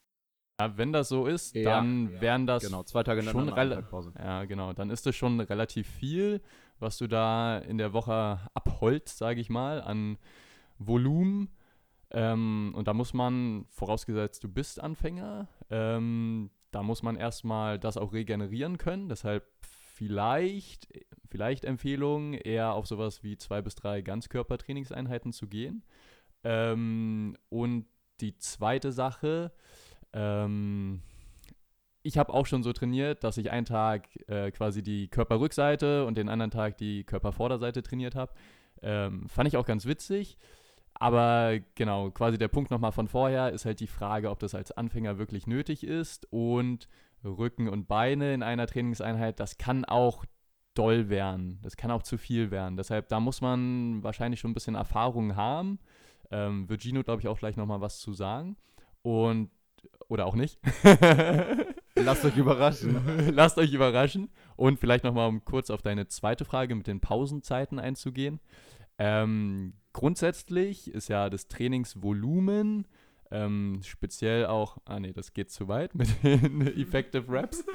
Ja, 0.60 0.78
wenn 0.78 0.94
das 0.94 1.10
so 1.10 1.26
ist, 1.26 1.56
ja, 1.56 1.64
dann 1.64 2.22
wären 2.22 2.46
das 2.46 2.64
genau, 2.64 2.84
zwei 2.84 3.04
Tage 3.04 3.24
schon 3.24 3.50
Pause. 3.90 4.14
Ja, 4.18 4.46
genau. 4.46 4.74
Dann 4.74 4.90
ist 4.90 5.06
das 5.06 5.16
schon 5.16 5.40
relativ 5.40 5.88
viel, 5.88 6.42
was 6.80 6.98
du 6.98 7.08
da 7.08 7.58
in 7.58 7.78
der 7.78 7.94
Woche 7.94 8.40
abholst, 8.54 9.18
sage 9.18 9.42
ich 9.42 9.50
mal, 9.50 9.82
an 9.82 10.18
Volumen. 10.78 11.50
Ähm, 12.12 12.74
und 12.76 12.88
da 12.88 12.94
muss 12.94 13.14
man, 13.14 13.66
vorausgesetzt 13.70 14.44
du 14.44 14.48
bist 14.48 14.80
Anfänger, 14.80 15.48
ähm, 15.72 16.52
da 16.70 16.84
muss 16.84 17.02
man 17.02 17.16
erstmal 17.16 17.80
das 17.80 17.98
auch 17.98 18.14
regenerieren 18.14 18.78
können. 18.78 19.10
Deshalb 19.10 19.44
vielleicht, 19.62 20.88
vielleicht 21.30 21.66
Empfehlung, 21.66 22.34
eher 22.34 22.74
auf 22.74 22.86
sowas 22.86 23.24
wie 23.24 23.38
zwei 23.38 23.62
bis 23.62 23.74
drei 23.74 24.02
Ganzkörpertrainingseinheiten 24.02 25.34
zu 25.34 25.48
gehen. 25.48 25.84
Ähm, 26.44 27.38
und 27.50 27.86
die 28.22 28.38
zweite 28.38 28.92
Sache, 28.92 29.52
ähm, 30.14 31.02
ich 32.04 32.18
habe 32.18 32.34
auch 32.34 32.46
schon 32.46 32.64
so 32.64 32.74
trainiert, 32.74 33.24
dass 33.24 33.38
ich 33.38 33.52
einen 33.52 33.66
Tag 33.66 34.08
äh, 34.28 34.52
quasi 34.52 34.84
die 34.84 35.08
Körperrückseite 35.08 36.06
und 36.06 36.18
den 36.18 36.30
anderen 36.30 36.52
Tag 36.52 36.78
die 36.78 37.04
Körpervorderseite 37.04 37.82
trainiert 37.82 38.16
habe. 38.16 38.34
Ähm, 38.82 39.28
fand 39.30 39.48
ich 39.48 39.58
auch 39.58 39.66
ganz 39.66 39.86
witzig. 39.86 40.38
Aber 40.96 41.60
genau, 41.76 42.12
quasi 42.12 42.38
der 42.38 42.50
Punkt 42.50 42.70
nochmal 42.70 42.92
von 42.92 43.08
vorher 43.08 43.52
ist 43.52 43.66
halt 43.66 43.80
die 43.80 43.88
Frage, 43.88 44.30
ob 44.30 44.40
das 44.40 44.54
als 44.54 44.72
Anfänger 44.72 45.18
wirklich 45.18 45.48
nötig 45.48 45.84
ist. 45.84 46.28
Und 46.32 46.88
Rücken 47.24 47.70
und 47.70 47.88
Beine 47.88 48.34
in 48.34 48.44
einer 48.44 48.68
Trainingseinheit, 48.68 49.40
das 49.40 49.58
kann 49.58 49.86
auch 49.86 50.26
doll 50.74 51.10
werden. 51.10 51.60
Das 51.62 51.78
kann 51.78 51.92
auch 51.92 52.04
zu 52.04 52.18
viel 52.18 52.52
werden. 52.52 52.78
Deshalb, 52.78 53.08
da 53.10 53.20
muss 53.20 53.42
man 53.42 54.04
wahrscheinlich 54.04 54.40
schon 54.40 54.52
ein 54.52 54.56
bisschen 54.56 54.76
Erfahrung 54.76 55.36
haben. 55.36 55.80
Ähm, 56.32 56.68
wird 56.68 56.82
Gino, 56.82 57.04
glaube 57.04 57.22
ich, 57.22 57.28
auch 57.28 57.40
gleich 57.40 57.58
nochmal 57.58 57.82
was 57.82 58.00
zu 58.00 58.14
sagen. 58.14 58.58
Und, 59.02 59.52
oder 60.08 60.26
auch 60.26 60.36
nicht. 60.36 60.60
Lasst 61.96 62.26
euch 62.26 62.38
überraschen. 62.38 63.32
Lasst 63.34 63.58
euch 63.58 63.74
überraschen. 63.74 64.30
Und 64.56 64.80
vielleicht 64.80 65.04
nochmal, 65.04 65.28
um 65.30 65.44
kurz 65.46 65.70
auf 65.70 65.82
deine 65.82 66.08
zweite 66.08 66.46
Frage 66.46 66.76
mit 66.76 66.88
den 66.88 67.00
Pausenzeiten 67.00 67.80
einzugehen. 67.80 68.40
Ähm, 68.98 69.74
grundsätzlich 69.92 70.92
ist 70.92 71.08
ja 71.08 71.30
das 71.30 71.48
Trainingsvolumen 71.48 72.88
ähm, 73.34 73.80
speziell 73.84 74.46
auch, 74.46 74.78
ah 74.86 75.00
nee, 75.00 75.12
das 75.12 75.34
geht 75.34 75.50
zu 75.50 75.68
weit 75.68 75.96
mit 75.96 76.08
den 76.24 76.62
Effective 76.78 77.26
Raps. 77.28 77.66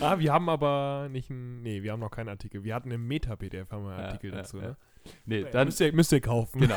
ah, 0.00 0.20
wir 0.20 0.32
haben 0.32 0.48
aber 0.48 1.08
nicht 1.10 1.30
ein, 1.30 1.62
nee, 1.62 1.82
wir 1.82 1.90
haben 1.90 2.00
noch 2.00 2.12
keinen 2.12 2.28
Artikel. 2.28 2.62
Wir 2.62 2.76
hatten 2.76 2.92
im 2.92 3.08
Meta-PDF 3.08 3.72
haben 3.72 3.82
wir 3.82 3.90
einen 3.90 4.00
ja, 4.00 4.06
Artikel 4.06 4.30
ja, 4.30 4.36
dazu, 4.36 4.58
ja. 4.58 4.68
ne? 4.68 4.76
Nee, 5.24 5.46
dann 5.50 5.66
müsst 5.66 5.80
ihr, 5.80 5.92
müsst 5.92 6.12
ihr 6.12 6.20
kaufen. 6.20 6.60
Genau. 6.60 6.76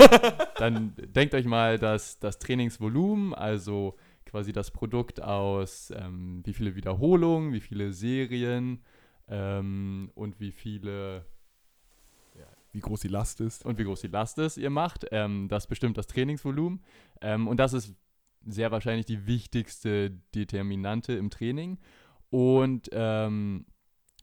Dann 0.58 0.94
denkt 0.98 1.36
euch 1.36 1.46
mal, 1.46 1.78
dass 1.78 2.18
das 2.18 2.40
Trainingsvolumen, 2.40 3.36
also 3.36 3.96
quasi 4.32 4.54
das 4.54 4.72
Produkt 4.72 5.22
aus 5.22 5.94
ähm, 5.96 6.42
wie 6.46 6.54
viele 6.54 6.76
Wiederholungen, 6.76 7.54
wie 7.54 7.62
viele 7.62 7.94
Serien 7.94 8.82
ähm, 9.28 10.12
und 10.16 10.40
wie 10.40 10.52
viele 10.52 11.26
wie 12.72 12.80
groß 12.80 13.02
die 13.02 13.08
Last 13.08 13.42
ist. 13.42 13.66
Und 13.66 13.78
wie 13.78 13.84
groß 13.84 14.02
die 14.02 14.08
Last 14.08 14.38
ist, 14.38 14.58
ihr 14.58 14.70
macht. 14.70 15.06
Ähm, 15.12 15.48
das 15.50 15.68
bestimmt 15.68 15.98
das 15.98 16.08
Trainingsvolumen. 16.08 16.82
Ähm, 17.22 17.48
und 17.48 17.58
das 17.58 17.74
ist 17.74 17.96
sehr 18.46 18.72
wahrscheinlich 18.72 19.06
die 19.06 19.28
wichtigste 19.28 20.12
Determinante 20.34 21.14
im 21.14 21.30
Training. 21.30 21.80
Und 22.30 22.90
ähm, 22.92 23.66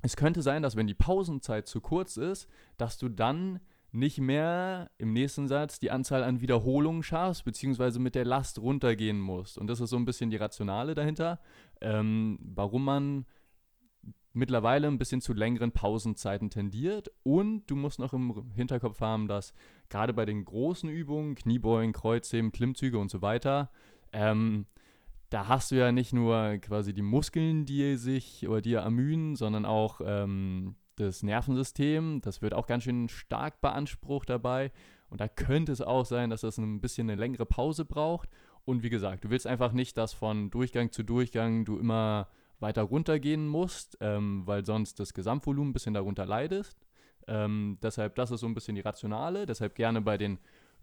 es 0.02 0.16
könnte 0.16 0.42
sein, 0.42 0.62
dass 0.62 0.76
wenn 0.76 0.86
die 0.86 0.94
Pausenzeit 0.94 1.66
zu 1.66 1.80
kurz 1.80 2.16
ist, 2.16 2.48
dass 2.76 2.98
du 2.98 3.08
dann 3.08 3.60
nicht 3.90 4.18
mehr 4.18 4.90
im 4.98 5.12
nächsten 5.12 5.48
Satz 5.48 5.80
die 5.80 5.90
Anzahl 5.90 6.22
an 6.22 6.40
Wiederholungen 6.40 7.02
schaffst, 7.02 7.44
beziehungsweise 7.44 7.98
mit 8.00 8.14
der 8.14 8.24
Last 8.24 8.58
runtergehen 8.58 9.18
musst. 9.18 9.58
Und 9.58 9.66
das 9.66 9.80
ist 9.80 9.90
so 9.90 9.96
ein 9.96 10.04
bisschen 10.04 10.30
die 10.30 10.36
Rationale 10.36 10.94
dahinter, 10.94 11.40
ähm, 11.80 12.38
warum 12.42 12.84
man 12.84 13.26
mittlerweile 14.32 14.86
ein 14.86 14.98
bisschen 14.98 15.20
zu 15.20 15.32
längeren 15.32 15.72
Pausenzeiten 15.72 16.50
tendiert. 16.50 17.10
Und 17.22 17.66
du 17.66 17.76
musst 17.76 17.98
noch 17.98 18.12
im 18.12 18.52
Hinterkopf 18.54 19.00
haben, 19.00 19.26
dass 19.26 19.52
gerade 19.88 20.12
bei 20.12 20.26
den 20.26 20.44
großen 20.44 20.88
Übungen, 20.88 21.34
Kniebeugen, 21.34 21.92
Kreuzheben, 21.92 22.52
Klimmzüge 22.52 22.98
und 22.98 23.10
so 23.10 23.22
weiter, 23.22 23.70
ähm, 24.12 24.66
da 25.30 25.48
hast 25.48 25.70
du 25.70 25.76
ja 25.76 25.92
nicht 25.92 26.12
nur 26.12 26.56
quasi 26.58 26.94
die 26.94 27.02
Muskeln, 27.02 27.66
die 27.66 27.96
sich 27.96 28.48
oder 28.48 28.62
die 28.62 28.74
ermühen, 28.74 29.36
sondern 29.36 29.66
auch 29.66 30.00
ähm, 30.02 30.76
das 31.00 31.22
Nervensystem. 31.22 32.20
Das 32.20 32.42
wird 32.42 32.54
auch 32.54 32.66
ganz 32.66 32.84
schön 32.84 33.08
stark 33.08 33.60
beansprucht 33.60 34.28
dabei. 34.28 34.72
Und 35.10 35.20
da 35.20 35.28
könnte 35.28 35.72
es 35.72 35.80
auch 35.80 36.04
sein, 36.04 36.30
dass 36.30 36.42
das 36.42 36.58
ein 36.58 36.80
bisschen 36.80 37.08
eine 37.08 37.20
längere 37.20 37.46
Pause 37.46 37.84
braucht. 37.84 38.28
Und 38.64 38.82
wie 38.82 38.90
gesagt, 38.90 39.24
du 39.24 39.30
willst 39.30 39.46
einfach 39.46 39.72
nicht, 39.72 39.96
dass 39.96 40.12
von 40.12 40.50
Durchgang 40.50 40.92
zu 40.92 41.02
Durchgang 41.02 41.64
du 41.64 41.78
immer 41.78 42.28
weiter 42.60 42.82
runtergehen 42.82 43.46
musst, 43.46 43.96
ähm, 44.00 44.46
weil 44.46 44.66
sonst 44.66 45.00
das 45.00 45.14
Gesamtvolumen 45.14 45.70
ein 45.70 45.72
bisschen 45.72 45.94
darunter 45.94 46.26
leidest. 46.26 46.86
Ähm, 47.26 47.78
deshalb, 47.82 48.14
das 48.16 48.30
ist 48.30 48.40
so 48.40 48.46
ein 48.46 48.54
bisschen 48.54 48.74
die 48.74 48.80
Rationale. 48.80 49.46
Deshalb 49.46 49.74
gerne 49.74 50.02
bei 50.02 50.18
den 50.18 50.38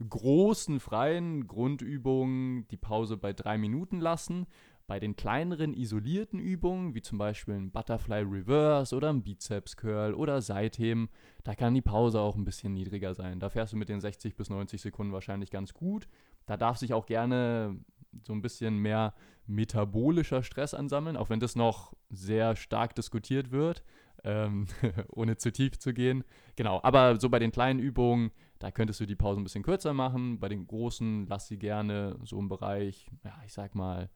großen 0.08 0.80
freien 0.80 1.48
Grundübungen 1.48 2.68
die 2.68 2.78
Pause 2.78 3.18
bei 3.18 3.34
drei 3.34 3.58
Minuten 3.58 4.00
lassen. 4.00 4.46
Bei 4.88 5.00
den 5.00 5.16
kleineren 5.16 5.74
isolierten 5.74 6.40
Übungen, 6.40 6.94
wie 6.94 7.02
zum 7.02 7.18
Beispiel 7.18 7.56
ein 7.56 7.72
Butterfly 7.72 8.22
Reverse 8.22 8.96
oder 8.96 9.10
ein 9.10 9.24
Bizeps 9.24 9.78
Curl 9.78 10.14
oder 10.14 10.42
Seitheben, 10.42 11.10
da 11.44 11.56
kann 11.56 11.74
die 11.74 11.82
Pause 11.82 12.20
auch 12.20 12.36
ein 12.36 12.46
bisschen 12.46 12.74
niedriger 12.74 13.16
sein. 13.16 13.40
Da 13.40 13.50
fährst 13.50 13.74
du 13.74 13.78
mit 13.78 13.90
den 13.90 14.00
60 14.00 14.36
bis 14.36 14.50
90 14.52 14.80
Sekunden 14.80 15.12
wahrscheinlich 15.12 15.50
ganz 15.50 15.74
gut. 15.74 16.08
Da 16.46 16.56
darf 16.56 16.78
sich 16.78 16.94
auch 16.94 17.08
gerne 17.08 17.80
so 18.24 18.34
ein 18.34 18.44
bisschen 18.44 18.78
mehr 18.78 19.16
metabolischer 19.48 20.44
Stress 20.44 20.74
ansammeln, 20.76 21.18
auch 21.18 21.30
wenn 21.30 21.40
das 21.40 21.56
noch 21.56 21.94
sehr 22.12 22.56
stark 22.56 22.94
diskutiert 22.94 23.52
wird, 23.52 23.84
ähm, 24.24 24.68
ohne 25.10 25.38
zu 25.38 25.52
tief 25.52 25.80
zu 25.80 25.94
gehen. 25.94 26.24
Genau, 26.56 26.80
aber 26.84 27.20
so 27.20 27.30
bei 27.30 27.40
den 27.40 27.52
kleinen 27.52 27.80
Übungen, 27.80 28.32
da 28.60 28.72
könntest 28.72 29.00
du 29.00 29.08
die 29.08 29.16
Pause 29.16 29.42
ein 29.42 29.44
bisschen 29.44 29.64
kürzer 29.64 29.94
machen. 29.94 30.40
Bei 30.40 30.48
den 30.48 30.68
großen 30.68 31.26
lass 31.28 31.48
sie 31.48 31.58
gerne 31.58 32.18
so 32.24 32.40
im 32.40 32.50
Bereich, 32.50 33.08
ja, 33.24 33.34
ich 33.46 33.54
sag 33.54 33.76
mal, 33.76 34.10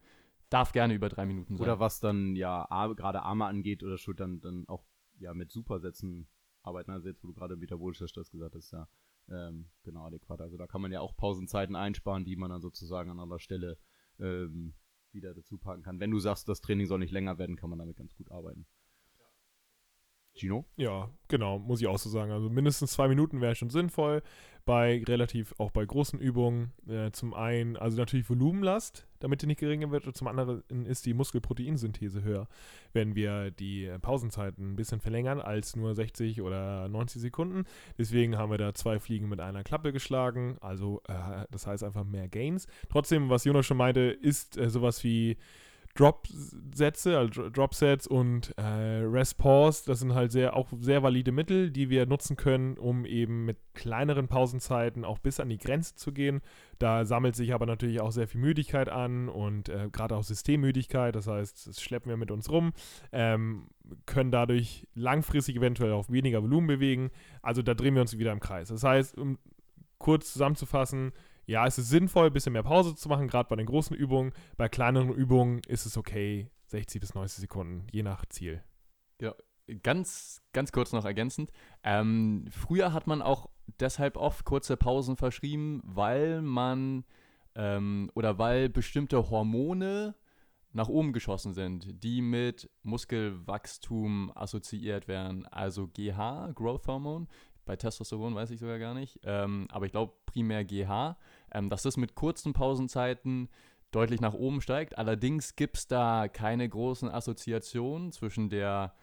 darf 0.50 0.72
gerne 0.72 0.94
über 0.94 1.10
drei 1.10 1.26
Minuten 1.26 1.58
sein. 1.58 1.64
Oder 1.64 1.80
was 1.80 2.00
dann 2.00 2.36
ja 2.36 2.66
gerade 2.96 3.22
Arme 3.22 3.46
angeht 3.46 3.84
oder 3.84 3.98
Schultern, 3.98 4.40
dann 4.42 4.68
auch 4.68 4.86
ja 5.20 5.34
mit 5.34 5.52
Supersätzen 5.52 6.28
arbeiten. 6.64 6.92
Also 6.92 7.10
jetzt, 7.10 7.24
wo 7.24 7.28
du 7.28 7.34
gerade 7.34 7.56
metabolischer 7.56 8.08
Stress 8.08 8.32
gesagt 8.32 8.56
hast, 8.56 8.72
ja, 8.72 8.88
ähm, 9.30 9.70
genau 9.84 10.06
adäquat. 10.06 10.42
Also 10.42 10.58
da 10.58 10.68
kann 10.68 10.82
man 10.82 10.92
ja 10.92 11.02
auch 11.02 11.16
Pausenzeiten 11.16 11.76
einsparen, 11.76 12.26
die 12.26 12.36
man 12.36 12.50
dann 12.50 12.62
sozusagen 12.62 13.10
an 13.10 13.20
anderer 13.20 13.40
Stelle 13.40 13.78
ähm, 14.20 14.74
wieder 15.12 15.34
dazu 15.34 15.58
packen 15.58 15.84
kann. 15.84 16.00
Wenn 16.00 16.12
du 16.12 16.20
sagst, 16.20 16.50
das 16.50 16.62
Training 16.62 16.88
soll 16.88 17.00
nicht 17.00 17.12
länger 17.12 17.38
werden, 17.38 17.56
kann 17.56 17.70
man 17.70 17.80
damit 17.80 17.98
ganz 17.98 18.16
gut 18.16 18.32
arbeiten. 18.32 18.68
Gino? 20.36 20.66
Ja, 20.78 21.10
genau, 21.28 21.60
muss 21.60 21.82
ich 21.82 21.88
auch 21.88 21.98
so 21.98 22.10
sagen. 22.10 22.32
Also 22.32 22.50
mindestens 22.50 22.92
zwei 22.92 23.08
Minuten 23.08 23.42
wäre 23.42 23.56
schon 23.56 23.70
sinnvoll. 23.70 24.22
Bei 24.66 25.04
relativ, 25.08 25.56
auch 25.58 25.72
bei 25.72 25.84
großen 25.84 26.20
Übungen. 26.20 26.74
Äh, 26.88 27.12
zum 27.12 27.34
einen, 27.34 27.76
also 27.76 27.98
natürlich 27.98 28.30
Volumenlast, 28.30 29.08
damit 29.20 29.42
die 29.42 29.48
nicht 29.48 29.60
geringer 29.60 29.90
wird. 29.92 30.06
Und 30.06 30.16
zum 30.16 30.28
anderen 30.28 30.64
ist 30.86 31.06
die 31.06 31.14
Muskelproteinsynthese 31.14 32.24
höher, 32.24 32.48
wenn 32.94 33.16
wir 33.16 33.52
die 33.52 33.90
Pausenzeiten 34.02 34.74
ein 34.74 34.76
bisschen 34.76 35.02
verlängern 35.02 35.42
als 35.42 35.76
nur 35.76 35.96
60 35.96 36.42
oder 36.42 36.88
90 36.88 37.22
Sekunden. 37.22 37.66
Deswegen 37.98 38.38
haben 38.38 38.52
wir 38.52 38.60
da 38.60 38.74
zwei 38.74 39.00
Fliegen 39.00 39.28
mit 39.28 39.40
einer 39.40 39.64
Klappe 39.64 39.92
geschlagen. 39.92 40.58
Also, 40.62 41.02
äh, 41.08 41.46
das 41.50 41.66
heißt 41.66 41.84
einfach 41.84 42.04
mehr 42.06 42.28
Gains. 42.28 42.68
Trotzdem, 42.90 43.30
was 43.30 43.46
Jonas 43.46 43.66
schon 43.66 43.78
meinte, 43.78 44.02
ist 44.02 44.58
äh, 44.58 44.70
sowas 44.70 45.04
wie 45.04 45.38
Drop-Sätze, 45.96 47.18
also 47.18 47.50
Drop-Sets 47.50 48.08
und 48.08 48.54
äh, 48.58 48.62
Rest-Pause, 48.62 49.84
das 49.86 50.00
sind 50.00 50.14
halt 50.14 50.32
sehr, 50.32 50.56
auch 50.56 50.70
sehr 50.80 51.04
valide 51.04 51.32
Mittel, 51.32 51.72
die 51.72 51.90
wir 51.90 52.06
nutzen 52.06 52.38
können, 52.38 52.78
um 52.78 53.06
eben 53.06 53.46
mit 53.46 53.58
kleineren 53.74 54.28
Pausenzeiten 54.28 55.04
auch 55.04 55.20
bis 55.20 55.40
an 55.40 55.50
die 55.50 55.58
Grenze 55.58 55.96
zu 55.96 56.14
gehen. 56.14 56.42
Da 56.78 57.06
sammelt 57.06 57.36
sich 57.36 57.54
aber 57.54 57.66
natürlich 57.66 58.00
auch 58.00 58.12
sehr 58.12 58.28
viel 58.28 58.40
Müdigkeit 58.40 58.88
an 58.88 59.28
und 59.28 59.68
äh, 59.70 59.90
gerade 59.92 60.16
auch 60.16 60.24
Systemmüdigkeit, 60.24 61.16
das 61.16 61.28
heißt, 61.28 61.68
das 61.68 61.82
schleppen 61.82 62.10
wir 62.10 62.18
mit 62.18 62.32
uns 62.32 62.50
rum, 62.50 62.72
ähm, 63.12 63.68
können 64.06 64.32
dadurch 64.32 64.88
langfristig 64.94 65.58
eventuell 65.58 65.92
auch 65.92 66.10
weniger 66.10 66.42
Volumen 66.42 66.68
bewegen. 66.68 67.10
Also 67.42 67.62
da 67.62 67.74
drehen 67.74 67.96
wir 67.96 68.02
uns 68.02 68.18
wieder 68.18 68.32
im 68.32 68.40
Kreis. 68.40 68.70
Das 68.70 68.84
heißt, 68.84 69.18
um 69.18 69.38
kurz 69.98 70.32
zusammenzufassen, 70.32 71.12
ja, 71.50 71.66
es 71.66 71.80
ist 71.80 71.90
sinnvoll, 71.90 72.28
ein 72.28 72.34
bisschen 72.34 72.54
mehr 72.54 72.62
Pause 72.62 72.94
zu 72.94 73.10
machen, 73.10 73.28
gerade 73.28 73.50
bei 73.50 73.56
den 73.56 73.66
großen 73.66 73.96
Übungen. 73.96 74.34
Bei 74.56 74.70
kleineren 74.70 75.12
Übungen 75.12 75.62
ist 75.68 75.88
es 75.88 75.98
okay, 75.98 76.52
60 76.68 77.02
bis 77.02 77.16
90 77.16 77.42
Sekunden, 77.42 77.88
je 77.92 78.04
nach 78.04 78.24
Ziel. 78.28 78.64
Ja, 79.20 79.34
ganz, 79.82 80.44
ganz 80.54 80.72
kurz 80.72 80.94
noch 80.94 81.06
ergänzend. 81.06 81.52
Ähm, 81.84 82.46
früher 82.52 82.94
hat 82.94 83.08
man 83.08 83.24
auch 83.24 83.50
deshalb 83.80 84.16
oft 84.16 84.46
kurze 84.46 84.78
Pausen 84.78 85.18
verschrieben, 85.18 85.82
weil 85.84 86.44
man 86.44 87.04
ähm, 87.56 88.12
oder 88.14 88.38
weil 88.38 88.70
bestimmte 88.70 89.32
Hormone 89.32 90.14
nach 90.72 90.88
oben 90.88 91.14
geschossen 91.14 91.56
sind, 91.56 92.04
die 92.04 92.22
mit 92.22 92.70
Muskelwachstum 92.84 94.32
assoziiert 94.36 95.08
werden. 95.08 95.48
Also 95.48 95.88
GH, 95.88 96.52
Growth 96.54 96.86
Hormone, 96.86 97.26
bei 97.70 97.76
Testosteron 97.76 98.34
weiß 98.34 98.50
ich 98.50 98.60
sogar 98.60 98.80
gar 98.80 98.96
nicht, 98.96 99.20
ähm, 99.26 99.68
aber 99.70 99.86
ich 99.86 99.92
glaube 99.92 100.14
primär 100.26 100.66
GH 100.66 101.16
ähm, 101.52 101.70
dass 101.70 101.84
das 101.84 101.98
mit 101.98 102.16
kurzen 102.16 102.54
Pausenzeiten 102.54 103.48
deutlich 103.92 104.22
nach 104.22 104.34
oben 104.34 104.62
steigt. 104.62 104.98
Allerdings 104.98 105.56
gibt 105.56 105.78
es 105.78 105.88
da 105.88 106.28
keine 106.28 106.68
großen 106.68 107.10
Assoziationen 107.10 108.12
zwischen 108.12 108.50
der 108.50 108.96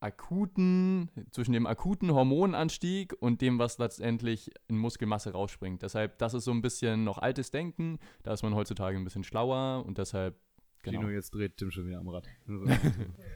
akuten, 0.00 1.10
zwischen 1.30 1.52
dem 1.52 1.66
akuten 1.66 2.12
Hormonanstieg 2.12 3.14
und 3.20 3.40
dem, 3.40 3.58
was 3.58 3.78
letztendlich 3.78 4.50
in 4.68 4.76
Muskelmasse 4.76 5.32
rausspringt. 5.32 5.82
Deshalb, 5.82 6.18
das 6.18 6.34
ist 6.34 6.44
so 6.44 6.50
ein 6.50 6.62
bisschen 6.62 7.04
noch 7.04 7.18
altes 7.18 7.50
Denken. 7.50 7.98
Da 8.24 8.32
ist 8.32 8.42
man 8.42 8.54
heutzutage 8.54 8.96
ein 8.96 9.04
bisschen 9.04 9.24
schlauer 9.24 9.84
und 9.86 9.98
deshalb. 9.98 10.36
Genau. 10.82 11.00
Gino, 11.00 11.12
jetzt 11.12 11.32
dreht 11.32 11.56
Tim 11.56 11.70
schon 11.70 11.86
wieder 11.86 11.98
am 11.98 12.08
Rad. 12.08 12.26
ein 12.48 12.78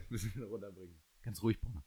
bisschen 0.09 0.43
runterbringen. 0.43 0.97
Ganz 1.23 1.41
ruhig, 1.43 1.61
Brunner. 1.61 1.85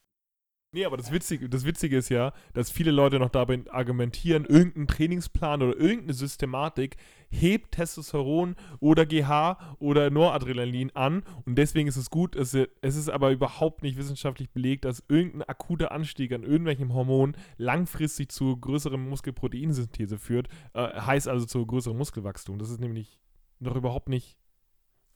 Nee, 0.71 0.85
aber 0.85 0.97
das 0.97 1.11
Witzige, 1.11 1.49
das 1.49 1.65
Witzige 1.65 1.97
ist 1.97 2.09
ja, 2.09 2.31
dass 2.53 2.69
viele 2.69 2.91
Leute 2.91 3.17
noch 3.17 3.31
dabei 3.31 3.59
argumentieren, 3.71 4.45
irgendein 4.45 4.85
Trainingsplan 4.85 5.63
oder 5.63 5.75
irgendeine 5.75 6.13
Systematik 6.13 6.97
hebt 7.31 7.71
Testosteron 7.71 8.55
oder 8.79 9.07
GH 9.07 9.57
oder 9.79 10.11
Noradrenalin 10.11 10.91
an 10.95 11.23
und 11.45 11.55
deswegen 11.55 11.87
ist 11.87 11.95
es 11.95 12.11
gut. 12.11 12.35
Es, 12.35 12.53
es 12.53 12.95
ist 12.95 13.09
aber 13.09 13.31
überhaupt 13.31 13.81
nicht 13.81 13.97
wissenschaftlich 13.97 14.51
belegt, 14.51 14.85
dass 14.85 15.03
irgendein 15.07 15.41
akuter 15.41 15.91
Anstieg 15.91 16.31
an 16.33 16.43
irgendwelchen 16.43 16.93
Hormonen 16.93 17.35
langfristig 17.57 18.29
zu 18.29 18.55
größerem 18.55 19.09
Muskelproteinsynthese 19.09 20.19
führt, 20.19 20.49
äh, 20.75 21.01
heißt 21.01 21.27
also 21.27 21.47
zu 21.47 21.65
größerem 21.65 21.97
Muskelwachstum. 21.97 22.59
Das 22.59 22.69
ist 22.69 22.79
nämlich 22.79 23.19
noch 23.57 23.75
überhaupt 23.75 24.07
nicht 24.07 24.37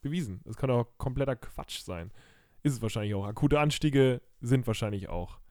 bewiesen. 0.00 0.40
Das 0.46 0.56
kann 0.56 0.72
auch 0.72 0.88
kompletter 0.98 1.36
Quatsch 1.36 1.78
sein. 1.82 2.10
Ist 2.64 2.72
es 2.72 2.82
wahrscheinlich 2.82 3.14
auch. 3.14 3.24
Akute 3.24 3.60
Anstiege 3.60 4.20
sind 4.40 4.66
wahrscheinlich 4.66 5.08
auch 5.08 5.43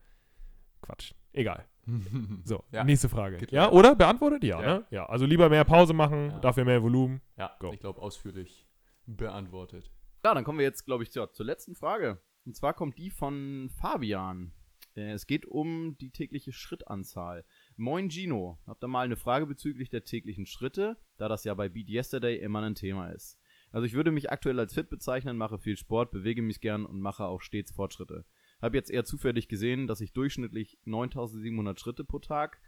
Quatsch. 0.84 1.12
Egal. 1.32 1.66
So, 2.44 2.64
ja. 2.72 2.82
nächste 2.82 3.10
Frage. 3.10 3.36
Geht 3.36 3.52
ja, 3.52 3.70
oder? 3.70 3.94
Beantwortet? 3.94 4.42
Ja, 4.42 4.60
ja, 4.60 4.66
ne? 4.78 4.86
Ja, 4.90 5.06
also 5.06 5.26
lieber 5.26 5.50
mehr 5.50 5.64
Pause 5.64 5.92
machen, 5.92 6.30
ja. 6.30 6.38
dafür 6.38 6.64
mehr 6.64 6.82
Volumen. 6.82 7.20
Ja, 7.36 7.54
Go. 7.58 7.72
ich 7.72 7.80
glaube, 7.80 8.00
ausführlich 8.00 8.66
beantwortet. 9.06 9.90
Ja, 10.24 10.32
dann 10.32 10.44
kommen 10.44 10.58
wir 10.58 10.64
jetzt, 10.64 10.86
glaube 10.86 11.02
ich, 11.02 11.10
zur, 11.10 11.30
zur 11.32 11.44
letzten 11.44 11.74
Frage. 11.74 12.22
Und 12.46 12.56
zwar 12.56 12.72
kommt 12.72 12.96
die 12.96 13.10
von 13.10 13.70
Fabian. 13.78 14.52
Äh, 14.96 15.12
es 15.12 15.26
geht 15.26 15.46
um 15.46 15.96
die 15.98 16.10
tägliche 16.10 16.52
Schrittanzahl. 16.52 17.44
Moin 17.76 18.10
Gino, 18.10 18.58
habt 18.66 18.82
ihr 18.82 18.88
mal 18.88 19.04
eine 19.04 19.16
Frage 19.16 19.46
bezüglich 19.46 19.90
der 19.90 20.04
täglichen 20.04 20.46
Schritte, 20.46 20.96
da 21.18 21.28
das 21.28 21.44
ja 21.44 21.54
bei 21.54 21.68
Beat 21.68 21.90
Yesterday 21.90 22.38
immer 22.38 22.62
ein 22.62 22.74
Thema 22.74 23.10
ist. 23.10 23.38
Also 23.70 23.86
ich 23.86 23.94
würde 23.94 24.12
mich 24.12 24.30
aktuell 24.30 24.60
als 24.60 24.72
fit 24.72 24.88
bezeichnen, 24.88 25.36
mache 25.36 25.58
viel 25.58 25.76
Sport, 25.76 26.12
bewege 26.12 26.42
mich 26.42 26.60
gern 26.60 26.86
und 26.86 27.00
mache 27.00 27.24
auch 27.24 27.40
stets 27.40 27.72
Fortschritte. 27.72 28.24
Habe 28.64 28.78
jetzt 28.78 28.90
eher 28.90 29.04
zufällig 29.04 29.48
gesehen, 29.48 29.86
dass 29.86 30.00
ich 30.00 30.14
durchschnittlich 30.14 30.78
9700 30.84 31.78
Schritte 31.78 32.02
pro 32.02 32.18
Tag 32.18 32.62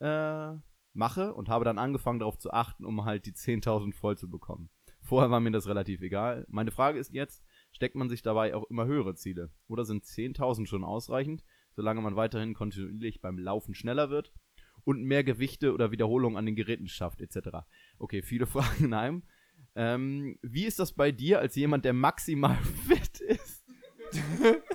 äh, 0.00 0.54
mache 0.94 1.32
und 1.32 1.48
habe 1.48 1.64
dann 1.64 1.78
angefangen 1.78 2.18
darauf 2.18 2.38
zu 2.38 2.52
achten, 2.52 2.84
um 2.84 3.04
halt 3.04 3.24
die 3.24 3.32
10.000 3.32 3.94
voll 3.94 4.18
zu 4.18 4.28
bekommen. 4.28 4.68
Vorher 5.00 5.30
war 5.30 5.38
mir 5.38 5.52
das 5.52 5.68
relativ 5.68 6.00
egal. 6.02 6.44
Meine 6.48 6.72
Frage 6.72 6.98
ist 6.98 7.12
jetzt, 7.12 7.44
steckt 7.70 7.94
man 7.94 8.08
sich 8.08 8.22
dabei 8.22 8.52
auch 8.56 8.68
immer 8.68 8.86
höhere 8.86 9.14
Ziele? 9.14 9.52
Oder 9.68 9.84
sind 9.84 10.02
10.000 10.02 10.66
schon 10.66 10.82
ausreichend, 10.82 11.44
solange 11.70 12.00
man 12.00 12.16
weiterhin 12.16 12.52
kontinuierlich 12.54 13.20
beim 13.20 13.38
Laufen 13.38 13.76
schneller 13.76 14.10
wird 14.10 14.32
und 14.82 15.04
mehr 15.04 15.22
Gewichte 15.22 15.72
oder 15.72 15.92
Wiederholungen 15.92 16.36
an 16.36 16.46
den 16.46 16.56
Geräten 16.56 16.88
schafft, 16.88 17.20
etc.? 17.20 17.58
Okay, 17.98 18.22
viele 18.22 18.46
Fragen 18.48 18.86
in 18.86 18.92
einem. 18.92 19.22
Ähm, 19.76 20.36
wie 20.42 20.64
ist 20.64 20.80
das 20.80 20.94
bei 20.94 21.12
dir 21.12 21.38
als 21.38 21.54
jemand, 21.54 21.84
der 21.84 21.92
maximal 21.92 22.56
fit 22.88 23.20
ist? 23.20 23.64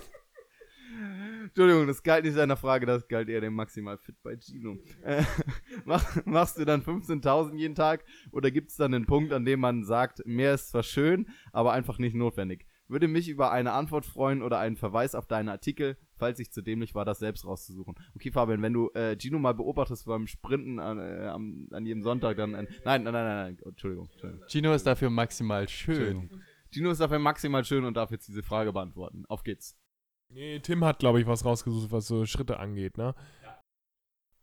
Entschuldigung, 1.53 1.85
das 1.85 2.01
galt 2.01 2.25
nicht 2.25 2.33
seiner 2.33 2.57
Frage, 2.57 2.87
das 2.87 3.07
galt 3.07 3.29
eher 3.29 3.39
dem 3.39 3.53
maximal 3.53 3.95
fit 3.99 4.15
bei 4.23 4.35
Gino. 4.35 4.79
Äh, 5.03 5.21
mach, 5.85 6.25
machst 6.25 6.57
du 6.57 6.65
dann 6.65 6.81
15.000 6.81 7.55
jeden 7.57 7.75
Tag 7.75 8.03
oder 8.31 8.49
gibt 8.49 8.71
es 8.71 8.75
dann 8.77 8.91
einen 8.91 9.05
Punkt, 9.05 9.31
an 9.31 9.45
dem 9.45 9.59
man 9.59 9.83
sagt, 9.83 10.25
mehr 10.25 10.55
ist 10.55 10.69
zwar 10.69 10.81
schön, 10.81 11.27
aber 11.51 11.71
einfach 11.71 11.99
nicht 11.99 12.15
notwendig? 12.15 12.65
Würde 12.87 13.07
mich 13.07 13.29
über 13.29 13.51
eine 13.51 13.73
Antwort 13.73 14.03
freuen 14.03 14.41
oder 14.41 14.57
einen 14.57 14.77
Verweis 14.77 15.13
auf 15.13 15.27
deinen 15.27 15.47
Artikel, 15.47 15.95
falls 16.17 16.39
ich 16.39 16.51
zu 16.51 16.63
dämlich 16.63 16.95
war, 16.95 17.05
das 17.05 17.19
selbst 17.19 17.45
rauszusuchen. 17.45 17.93
Okay, 18.15 18.31
Fabian, 18.31 18.63
wenn 18.63 18.73
du 18.73 18.89
äh, 18.95 19.15
Gino 19.15 19.37
mal 19.37 19.53
beobachtest 19.53 20.07
beim 20.07 20.25
Sprinten 20.25 20.79
an, 20.79 20.97
äh, 20.97 21.27
an, 21.27 21.67
an 21.69 21.85
jedem 21.85 22.01
Sonntag, 22.01 22.35
dann. 22.37 22.55
Äh, 22.55 22.65
nein, 22.83 23.03
nein, 23.03 23.13
nein, 23.13 23.25
nein, 23.25 23.57
Entschuldigung, 23.63 24.09
Entschuldigung. 24.11 24.47
Gino 24.47 24.73
ist 24.73 24.87
dafür 24.87 25.11
maximal 25.11 25.69
schön. 25.69 26.31
Gino 26.71 26.89
ist 26.89 26.99
dafür 26.99 27.19
maximal 27.19 27.63
schön 27.63 27.85
und 27.85 27.95
darf 27.95 28.09
jetzt 28.09 28.27
diese 28.27 28.41
Frage 28.41 28.73
beantworten. 28.73 29.25
Auf 29.27 29.43
geht's. 29.43 29.77
Nee, 30.33 30.59
Tim 30.59 30.83
hat, 30.83 30.99
glaube 30.99 31.21
ich, 31.21 31.27
was 31.27 31.45
rausgesucht, 31.45 31.91
was 31.91 32.07
so 32.07 32.25
Schritte 32.25 32.59
angeht, 32.59 32.97
ne? 32.97 33.13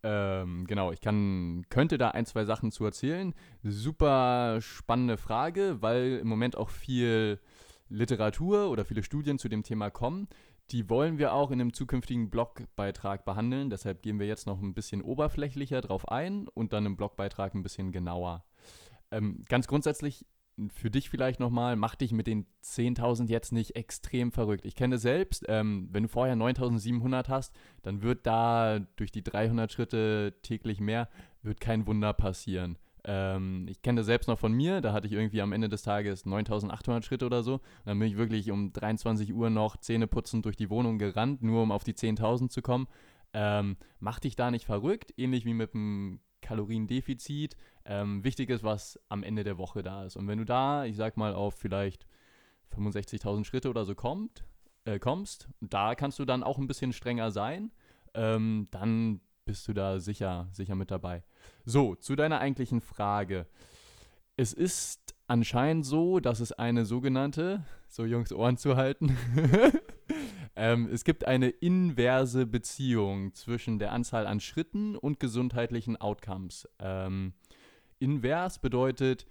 Ähm, 0.02 0.66
genau, 0.66 0.92
ich 0.92 1.00
kann, 1.00 1.66
könnte 1.68 1.98
da 1.98 2.10
ein, 2.10 2.24
zwei 2.26 2.44
Sachen 2.44 2.70
zu 2.70 2.84
erzählen. 2.84 3.34
Super 3.62 4.60
spannende 4.60 5.16
Frage, 5.16 5.82
weil 5.82 6.18
im 6.22 6.28
Moment 6.28 6.56
auch 6.56 6.70
viel 6.70 7.38
Literatur 7.88 8.70
oder 8.70 8.84
viele 8.84 9.02
Studien 9.02 9.38
zu 9.38 9.48
dem 9.48 9.62
Thema 9.62 9.90
kommen. 9.90 10.28
die 10.70 10.88
wollen 10.88 11.18
wir 11.18 11.32
auch 11.32 11.50
in 11.50 11.60
einem 11.60 11.72
zukünftigen 11.72 12.30
Blogbeitrag 12.30 13.24
behandeln. 13.24 13.70
Deshalb 13.70 14.02
gehen 14.02 14.20
wir 14.20 14.28
jetzt 14.28 14.46
noch 14.46 14.62
ein 14.62 14.72
bisschen 14.74 15.02
oberflächlicher 15.02 15.80
drauf 15.80 16.08
ein 16.08 16.46
und 16.46 16.72
dann 16.72 16.86
im 16.86 16.96
Blogbeitrag 16.96 17.54
ein 17.54 17.64
bisschen 17.64 17.90
genauer. 17.90 18.44
Ähm, 19.10 19.44
ganz 19.48 19.66
grundsätzlich 19.66 20.26
für 20.68 20.90
dich 20.90 21.08
vielleicht 21.08 21.40
nochmal, 21.40 21.76
mach 21.76 21.94
dich 21.94 22.12
mit 22.12 22.26
den 22.26 22.46
10.000 22.62 23.28
jetzt 23.28 23.52
nicht 23.52 23.76
extrem 23.76 24.32
verrückt. 24.32 24.64
Ich 24.64 24.74
kenne 24.74 24.98
selbst, 24.98 25.44
ähm, 25.48 25.88
wenn 25.92 26.04
du 26.04 26.08
vorher 26.08 26.36
9.700 26.36 27.28
hast, 27.28 27.54
dann 27.82 28.02
wird 28.02 28.26
da 28.26 28.80
durch 28.96 29.10
die 29.10 29.24
300 29.24 29.72
Schritte 29.72 30.34
täglich 30.42 30.80
mehr, 30.80 31.08
wird 31.42 31.60
kein 31.60 31.86
Wunder 31.86 32.12
passieren. 32.12 32.78
Ähm, 33.04 33.66
ich 33.68 33.80
kenne 33.82 34.00
das 34.00 34.06
selbst 34.06 34.28
noch 34.28 34.38
von 34.38 34.52
mir, 34.52 34.80
da 34.80 34.92
hatte 34.92 35.06
ich 35.06 35.12
irgendwie 35.14 35.40
am 35.40 35.52
Ende 35.52 35.68
des 35.68 35.82
Tages 35.82 36.26
9800 36.26 37.04
Schritte 37.04 37.26
oder 37.26 37.42
so. 37.42 37.60
Dann 37.84 37.98
bin 37.98 38.08
ich 38.08 38.16
wirklich 38.16 38.50
um 38.50 38.72
23 38.72 39.32
Uhr 39.32 39.50
noch 39.50 39.76
Zähneputzend 39.76 40.44
durch 40.44 40.56
die 40.56 40.70
Wohnung 40.70 40.98
gerannt, 40.98 41.42
nur 41.42 41.62
um 41.62 41.72
auf 41.72 41.84
die 41.84 41.94
10.000 41.94 42.50
zu 42.50 42.62
kommen. 42.62 42.88
Ähm, 43.32 43.76
mach 44.00 44.18
dich 44.18 44.36
da 44.36 44.50
nicht 44.50 44.66
verrückt, 44.66 45.14
ähnlich 45.16 45.44
wie 45.44 45.54
mit 45.54 45.72
dem 45.72 46.20
Kaloriendefizit. 46.50 47.56
Ähm, 47.84 48.24
wichtig 48.24 48.50
ist, 48.50 48.64
was 48.64 48.98
am 49.08 49.22
Ende 49.22 49.44
der 49.44 49.56
Woche 49.56 49.84
da 49.84 50.04
ist. 50.04 50.16
Und 50.16 50.26
wenn 50.26 50.38
du 50.38 50.44
da, 50.44 50.84
ich 50.84 50.96
sag 50.96 51.16
mal, 51.16 51.32
auf 51.32 51.54
vielleicht 51.54 52.06
65.000 52.76 53.44
Schritte 53.44 53.70
oder 53.70 53.84
so 53.84 53.94
kommt, 53.94 54.44
äh, 54.84 54.98
kommst, 54.98 55.48
da 55.60 55.94
kannst 55.94 56.18
du 56.18 56.24
dann 56.24 56.42
auch 56.42 56.58
ein 56.58 56.66
bisschen 56.66 56.92
strenger 56.92 57.30
sein. 57.30 57.70
Ähm, 58.14 58.66
dann 58.72 59.20
bist 59.44 59.68
du 59.68 59.72
da 59.72 60.00
sicher, 60.00 60.48
sicher 60.50 60.74
mit 60.74 60.90
dabei. 60.90 61.22
So, 61.64 61.94
zu 61.94 62.16
deiner 62.16 62.40
eigentlichen 62.40 62.80
Frage. 62.80 63.46
Es 64.36 64.52
ist 64.52 65.14
anscheinend 65.28 65.86
so, 65.86 66.18
dass 66.18 66.40
es 66.40 66.50
eine 66.50 66.84
sogenannte, 66.84 67.64
so 67.86 68.04
Jungs 68.04 68.32
Ohren 68.32 68.56
zu 68.56 68.76
halten, 68.76 69.16
ähm, 70.56 70.88
es 70.92 71.04
gibt 71.04 71.26
eine 71.26 71.48
inverse 71.48 72.46
Beziehung 72.46 73.34
zwischen 73.34 73.78
der 73.78 73.92
Anzahl 73.92 74.26
an 74.26 74.40
Schritten 74.40 74.96
und 74.96 75.20
gesundheitlichen 75.20 75.96
Outcomes. 75.96 76.68
Ähm, 76.78 77.34
invers 77.98 78.58
bedeutet, 78.58 79.26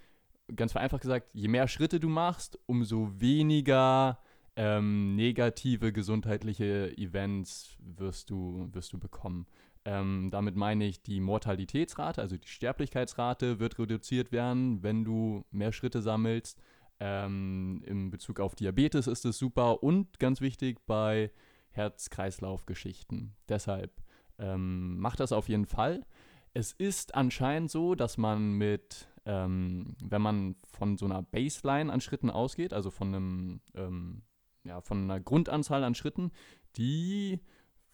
ganz 0.54 0.72
vereinfacht 0.72 1.02
gesagt, 1.02 1.28
je 1.32 1.48
mehr 1.48 1.68
Schritte 1.68 2.00
du 2.00 2.08
machst, 2.08 2.58
umso 2.66 3.10
weniger 3.20 4.18
ähm, 4.56 5.14
negative 5.14 5.92
gesundheitliche 5.92 6.96
Events 6.96 7.76
wirst 7.78 8.30
du, 8.30 8.68
wirst 8.72 8.92
du 8.92 8.98
bekommen. 8.98 9.46
Ähm, 9.84 10.28
damit 10.30 10.56
meine 10.56 10.84
ich, 10.84 11.02
die 11.02 11.20
Mortalitätsrate, 11.20 12.20
also 12.20 12.36
die 12.36 12.48
Sterblichkeitsrate 12.48 13.58
wird 13.60 13.78
reduziert 13.78 14.32
werden, 14.32 14.82
wenn 14.82 15.04
du 15.04 15.44
mehr 15.50 15.72
Schritte 15.72 16.02
sammelst. 16.02 16.60
Ähm, 17.00 17.82
Im 17.86 18.10
Bezug 18.10 18.40
auf 18.40 18.54
Diabetes 18.54 19.06
ist 19.06 19.24
es 19.24 19.38
super 19.38 19.82
und 19.82 20.18
ganz 20.18 20.40
wichtig 20.40 20.84
bei 20.86 21.30
Herz-Kreislauf-Geschichten. 21.70 23.34
Deshalb 23.48 24.02
ähm, 24.38 24.98
macht 24.98 25.20
das 25.20 25.32
auf 25.32 25.48
jeden 25.48 25.66
Fall. 25.66 26.04
Es 26.52 26.72
ist 26.72 27.14
anscheinend 27.14 27.70
so, 27.70 27.94
dass 27.94 28.18
man 28.18 28.52
mit, 28.52 29.08
ähm, 29.24 29.96
wenn 30.02 30.20
man 30.20 30.56
von 30.66 30.96
so 30.96 31.06
einer 31.06 31.22
Baseline 31.22 31.92
an 31.92 32.00
Schritten 32.00 32.28
ausgeht, 32.28 32.72
also 32.72 32.90
von 32.90 33.08
einem, 33.08 33.60
ähm, 33.74 34.22
ja, 34.64 34.80
von 34.80 35.04
einer 35.04 35.20
Grundanzahl 35.20 35.84
an 35.84 35.94
Schritten, 35.94 36.32
die 36.76 37.40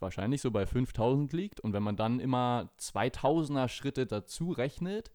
wahrscheinlich 0.01 0.41
so 0.41 0.51
bei 0.51 0.67
5000 0.67 1.33
liegt. 1.33 1.61
Und 1.61 1.73
wenn 1.73 1.83
man 1.83 1.97
dann 1.97 2.19
immer 2.19 2.71
2000er 2.81 3.69
Schritte 3.69 4.07
dazu 4.07 4.51
rechnet, 4.51 5.13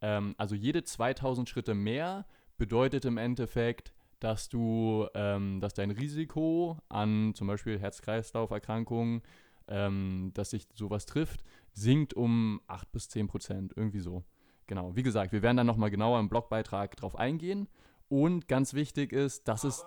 ähm, 0.00 0.34
also 0.38 0.54
jede 0.54 0.84
2000 0.84 1.48
Schritte 1.48 1.74
mehr, 1.74 2.26
bedeutet 2.56 3.04
im 3.04 3.18
Endeffekt, 3.18 3.92
dass 4.20 4.48
du, 4.48 5.06
ähm, 5.14 5.60
dass 5.60 5.74
dein 5.74 5.90
Risiko 5.90 6.78
an 6.88 7.34
zum 7.34 7.46
Beispiel 7.46 7.78
Herz-Kreislauf-Erkrankungen, 7.78 9.22
ähm, 9.68 10.30
dass 10.34 10.50
sich 10.50 10.66
sowas 10.74 11.06
trifft, 11.06 11.44
sinkt 11.72 12.14
um 12.14 12.60
8 12.66 12.90
bis 12.92 13.08
10 13.08 13.26
Prozent, 13.26 13.72
irgendwie 13.76 14.00
so. 14.00 14.24
Genau, 14.66 14.96
wie 14.96 15.02
gesagt, 15.02 15.32
wir 15.32 15.42
werden 15.42 15.58
dann 15.58 15.66
nochmal 15.66 15.90
genauer 15.90 16.20
im 16.20 16.28
Blogbeitrag 16.28 16.96
drauf 16.96 17.16
eingehen. 17.16 17.68
Und 18.08 18.48
ganz 18.48 18.74
wichtig 18.74 19.12
ist, 19.12 19.48
dass 19.48 19.64
es 19.64 19.84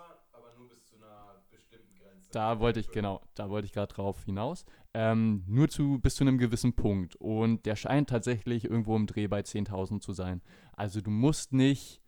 da 2.30 2.60
wollte 2.60 2.80
ich, 2.80 2.90
genau, 2.90 3.22
da 3.34 3.48
wollte 3.48 3.66
ich 3.66 3.72
gerade 3.72 3.92
drauf 3.92 4.24
hinaus. 4.24 4.64
Ähm, 4.92 5.44
nur 5.46 5.68
zu, 5.68 5.98
bis 5.98 6.16
zu 6.16 6.24
einem 6.24 6.38
gewissen 6.38 6.74
Punkt. 6.74 7.16
Und 7.16 7.64
der 7.66 7.76
scheint 7.76 8.10
tatsächlich 8.10 8.64
irgendwo 8.64 8.96
im 8.96 9.06
Dreh 9.06 9.28
bei 9.28 9.40
10.000 9.40 10.00
zu 10.00 10.12
sein. 10.12 10.42
Also 10.72 11.00
du 11.00 11.10
musst 11.10 11.52
nicht 11.52 12.02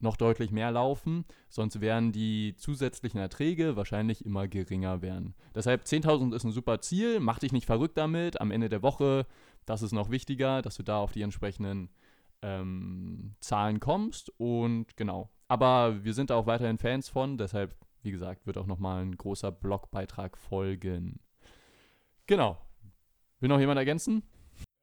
noch 0.00 0.16
deutlich 0.16 0.50
mehr 0.50 0.70
laufen, 0.70 1.24
sonst 1.48 1.80
werden 1.80 2.12
die 2.12 2.54
zusätzlichen 2.56 3.18
Erträge 3.20 3.76
wahrscheinlich 3.76 4.24
immer 4.24 4.48
geringer 4.48 5.02
werden. 5.02 5.34
Deshalb 5.54 5.84
10.000 5.84 6.34
ist 6.34 6.44
ein 6.44 6.52
super 6.52 6.80
Ziel, 6.80 7.20
mach 7.20 7.38
dich 7.38 7.52
nicht 7.52 7.66
verrückt 7.66 7.96
damit. 7.96 8.40
Am 8.40 8.50
Ende 8.50 8.68
der 8.68 8.82
Woche, 8.82 9.26
das 9.64 9.82
ist 9.82 9.92
noch 9.92 10.10
wichtiger, 10.10 10.62
dass 10.62 10.76
du 10.76 10.82
da 10.82 10.98
auf 10.98 11.12
die 11.12 11.22
entsprechenden 11.22 11.90
ähm, 12.42 13.34
Zahlen 13.40 13.80
kommst. 13.80 14.30
Und 14.38 14.96
genau. 14.96 15.30
Aber 15.48 16.04
wir 16.04 16.12
sind 16.12 16.32
auch 16.32 16.46
weiterhin 16.46 16.78
Fans 16.78 17.08
von, 17.08 17.38
deshalb 17.38 17.74
wie 18.04 18.12
gesagt, 18.12 18.46
wird 18.46 18.58
auch 18.58 18.66
nochmal 18.66 19.02
ein 19.02 19.16
großer 19.16 19.50
Blogbeitrag 19.50 20.36
folgen. 20.36 21.20
Genau. 22.26 22.58
Will 23.40 23.48
noch 23.48 23.58
jemand 23.58 23.78
ergänzen? 23.78 24.22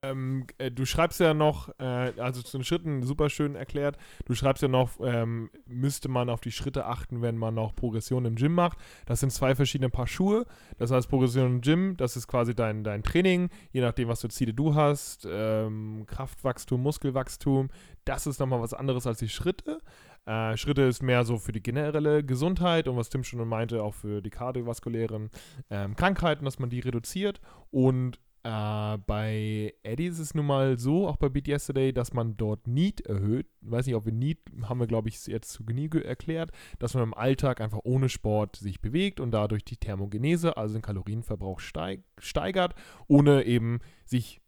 Ähm, 0.03 0.47
äh, 0.57 0.71
du 0.71 0.85
schreibst 0.85 1.19
ja 1.19 1.35
noch, 1.35 1.69
äh, 1.77 1.83
also 2.17 2.41
zu 2.41 2.57
den 2.57 2.63
Schritten 2.63 3.03
super 3.03 3.29
schön 3.29 3.53
erklärt, 3.55 3.97
du 4.25 4.33
schreibst 4.33 4.63
ja 4.63 4.67
noch, 4.67 4.99
ähm, 4.99 5.51
müsste 5.67 6.09
man 6.09 6.27
auf 6.31 6.41
die 6.41 6.51
Schritte 6.51 6.87
achten, 6.87 7.21
wenn 7.21 7.37
man 7.37 7.53
noch 7.53 7.75
Progression 7.75 8.25
im 8.25 8.33
Gym 8.33 8.55
macht. 8.55 8.79
Das 9.05 9.19
sind 9.19 9.31
zwei 9.31 9.53
verschiedene 9.53 9.91
Paar 9.91 10.07
Schuhe. 10.07 10.47
Das 10.79 10.89
heißt, 10.89 11.07
Progression 11.07 11.45
im 11.45 11.61
Gym, 11.61 11.97
das 11.97 12.17
ist 12.17 12.27
quasi 12.27 12.55
dein, 12.55 12.83
dein 12.83 13.03
Training, 13.03 13.49
je 13.73 13.81
nachdem, 13.81 14.07
was 14.07 14.21
für 14.21 14.29
Ziele 14.29 14.55
du 14.55 14.73
hast, 14.73 15.27
ähm, 15.29 16.05
Kraftwachstum, 16.07 16.81
Muskelwachstum. 16.81 17.69
Das 18.03 18.25
ist 18.25 18.39
nochmal 18.39 18.61
was 18.61 18.73
anderes 18.73 19.05
als 19.05 19.19
die 19.19 19.29
Schritte. 19.29 19.81
Äh, 20.25 20.57
Schritte 20.57 20.81
ist 20.81 21.03
mehr 21.03 21.25
so 21.25 21.37
für 21.37 21.51
die 21.51 21.61
generelle 21.61 22.23
Gesundheit 22.23 22.87
und 22.87 22.97
was 22.97 23.09
Tim 23.09 23.23
schon 23.23 23.47
meinte, 23.47 23.83
auch 23.83 23.93
für 23.93 24.23
die 24.23 24.31
kardiovaskulären 24.31 25.29
ähm, 25.69 25.95
Krankheiten, 25.95 26.45
dass 26.45 26.57
man 26.57 26.71
die 26.71 26.79
reduziert. 26.79 27.39
Und 27.69 28.19
äh, 28.43 28.97
bei 29.05 29.73
Eddie 29.83 30.07
ist 30.07 30.19
es 30.19 30.33
nun 30.33 30.45
mal 30.45 30.79
so, 30.79 31.07
auch 31.07 31.17
bei 31.17 31.29
Beat 31.29 31.47
Yesterday, 31.47 31.93
dass 31.93 32.13
man 32.13 32.37
dort 32.37 32.67
Need 32.67 33.01
erhöht. 33.01 33.47
Ich 33.61 33.71
weiß 33.71 33.85
nicht, 33.85 33.95
ob 33.95 34.05
wir 34.05 34.13
Need, 34.13 34.39
haben 34.63 34.79
wir 34.79 34.87
glaube 34.87 35.09
ich 35.09 35.27
jetzt 35.27 35.51
zu 35.51 35.63
Genüge 35.63 36.03
erklärt, 36.03 36.51
dass 36.79 36.93
man 36.93 37.03
im 37.03 37.13
Alltag 37.13 37.61
einfach 37.61 37.81
ohne 37.83 38.09
Sport 38.09 38.55
sich 38.55 38.81
bewegt 38.81 39.19
und 39.19 39.31
dadurch 39.31 39.63
die 39.63 39.77
Thermogenese, 39.77 40.57
also 40.57 40.73
den 40.73 40.81
Kalorienverbrauch 40.81 41.59
steig, 41.59 42.03
steigert, 42.17 42.73
ohne 43.07 43.43
eben 43.43 43.79
sich 44.05 44.41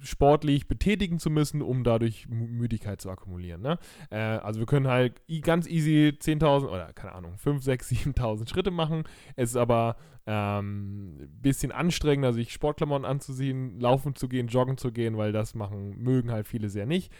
sportlich 0.00 0.68
betätigen 0.68 1.18
zu 1.18 1.30
müssen, 1.30 1.62
um 1.62 1.84
dadurch 1.84 2.28
Müdigkeit 2.28 3.00
zu 3.00 3.10
akkumulieren. 3.10 3.62
Ne? 3.62 3.78
Äh, 4.10 4.18
also 4.18 4.60
wir 4.60 4.66
können 4.66 4.88
halt 4.88 5.20
ganz 5.42 5.66
easy 5.66 6.16
10.000 6.18 6.66
oder 6.66 6.92
keine 6.92 7.12
Ahnung, 7.12 7.38
5, 7.38 7.62
6, 7.62 7.90
7.000 7.90 8.48
Schritte 8.48 8.70
machen. 8.70 9.04
Es 9.36 9.50
ist 9.50 9.56
aber 9.56 9.96
ein 10.26 11.18
ähm, 11.18 11.28
bisschen 11.42 11.70
anstrengender, 11.70 12.32
sich 12.32 12.52
Sportklamotten 12.52 13.04
anzuziehen, 13.04 13.78
laufen 13.78 14.14
zu 14.14 14.28
gehen, 14.28 14.48
joggen 14.48 14.78
zu 14.78 14.90
gehen, 14.90 15.16
weil 15.16 15.32
das 15.32 15.54
machen, 15.54 15.98
mögen 16.02 16.30
halt 16.30 16.48
viele 16.48 16.68
sehr 16.70 16.86
nicht. 16.86 17.12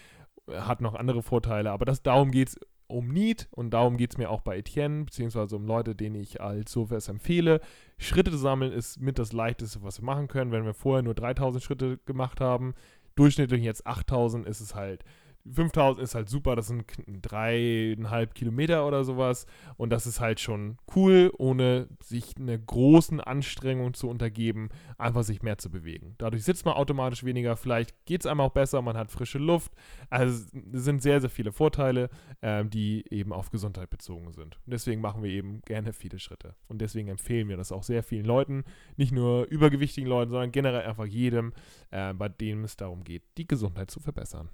Hat 0.49 0.81
noch 0.81 0.95
andere 0.95 1.23
Vorteile, 1.23 1.71
aber 1.71 1.85
das, 1.85 2.03
darum 2.03 2.31
geht 2.31 2.49
es 2.49 2.61
um 2.87 3.09
Need 3.09 3.49
und 3.51 3.71
darum 3.71 3.97
geht 3.97 4.13
es 4.13 4.19
mir 4.19 4.31
auch 4.31 4.41
bei 4.41 4.59
Etienne, 4.59 5.05
beziehungsweise 5.05 5.57
um 5.57 5.67
Leute, 5.67 5.95
denen 5.95 6.17
ich 6.17 6.41
als 6.41 6.73
Sofas 6.73 7.09
empfehle. 7.09 7.61
Schritte 7.99 8.31
zu 8.31 8.37
sammeln 8.37 8.73
ist 8.73 9.01
mit 9.01 9.19
das 9.19 9.33
Leichteste, 9.33 9.83
was 9.83 10.01
wir 10.01 10.05
machen 10.05 10.29
können. 10.29 10.53
Wenn 10.53 10.65
wir 10.65 10.75
vorher 10.75 11.03
nur 11.03 11.15
3000 11.15 11.63
Schritte 11.63 11.99
gemacht 12.07 12.41
haben, 12.41 12.75
durchschnittlich 13.15 13.63
jetzt 13.63 13.87
8000, 13.87 14.47
ist 14.47 14.61
es 14.61 14.75
halt 14.75 15.05
5000 15.51 16.03
ist 16.03 16.15
halt 16.15 16.29
super, 16.29 16.57
das 16.57 16.69
sind 16.69 16.85
dreieinhalb 17.07 18.35
Kilometer 18.35 18.87
oder 18.87 19.05
sowas. 19.05 19.47
Und 19.77 19.91
das 19.91 20.07
ist 20.07 20.21
halt 20.21 20.41
schon 20.41 20.79
cool, 20.97 21.33
ohne 21.37 21.89
sich 22.03 22.37
einer 22.39 22.57
großen 22.57 23.21
Anstrengung 23.21 23.95
zu 23.95 24.09
untergeben, 24.09 24.71
einfach 24.97 25.23
sich 25.23 25.43
mehr 25.43 25.59
zu 25.59 25.71
bewegen. 25.71 26.15
Dadurch 26.19 26.45
sitzt 26.45 26.65
man 26.65 26.75
automatisch 26.75 27.25
weniger, 27.25 27.57
vielleicht 27.57 28.07
geht 28.07 28.23
es 28.23 28.27
einem 28.27 28.41
auch 28.41 28.53
besser, 28.53 28.81
man 28.81 28.97
hat 28.97 29.11
frische 29.11 29.39
Luft. 29.39 29.73
Also 30.09 30.47
es 30.73 30.85
sind 30.85 31.03
sehr, 31.03 31.21
sehr 31.21 31.31
viele 31.31 31.53
Vorteile, 31.53 32.09
äh, 32.41 32.65
die 32.65 33.05
eben 33.11 33.33
auf 33.33 33.51
Gesundheit 33.51 33.91
bezogen 33.91 34.33
sind. 34.33 34.57
Und 34.65 34.73
deswegen 34.73 35.01
machen 35.01 35.23
wir 35.23 35.31
eben 35.31 35.61
gerne 35.63 35.93
viele 35.93 36.19
Schritte. 36.19 36.55
Und 36.69 36.81
deswegen 36.81 37.09
empfehlen 37.09 37.49
wir 37.49 37.57
das 37.57 37.73
auch 37.73 37.83
sehr 37.83 38.03
vielen 38.03 38.25
Leuten, 38.25 38.65
nicht 38.97 39.13
nur 39.13 39.45
übergewichtigen 39.47 40.09
Leuten, 40.09 40.31
sondern 40.31 40.53
generell 40.53 40.83
einfach 40.83 41.07
jedem, 41.07 41.53
äh, 41.91 42.15
bei 42.15 42.29
dem 42.29 42.65
es 42.65 42.77
darum 42.77 43.05
geht, 43.05 43.23
die 43.37 43.47
Gesundheit 43.47 43.91
zu 43.91 44.01
verbessern. 44.01 44.49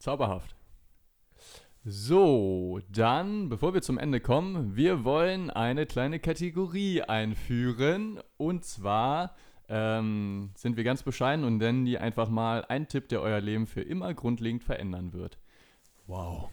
Zauberhaft. 0.00 0.56
So, 1.84 2.80
dann, 2.90 3.48
bevor 3.48 3.72
wir 3.72 3.80
zum 3.80 3.96
Ende 3.96 4.20
kommen, 4.20 4.76
wir 4.76 5.04
wollen 5.04 5.48
eine 5.50 5.86
kleine 5.86 6.18
Kategorie 6.20 7.00
einführen. 7.02 8.20
Und 8.36 8.64
zwar 8.64 9.34
ähm, 9.68 10.50
sind 10.56 10.76
wir 10.76 10.84
ganz 10.84 11.02
bescheiden 11.02 11.44
und 11.44 11.56
nennen 11.56 11.86
die 11.86 11.96
einfach 11.98 12.28
mal 12.28 12.64
ein 12.66 12.86
Tipp, 12.88 13.08
der 13.08 13.22
euer 13.22 13.40
Leben 13.40 13.66
für 13.66 13.80
immer 13.80 14.12
grundlegend 14.12 14.62
verändern 14.62 15.14
wird. 15.14 15.38
Wow. 16.06 16.50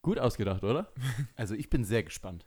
Gut 0.00 0.18
ausgedacht, 0.18 0.64
oder? 0.64 0.88
Also 1.36 1.54
ich 1.54 1.68
bin 1.68 1.84
sehr 1.84 2.02
gespannt. 2.02 2.46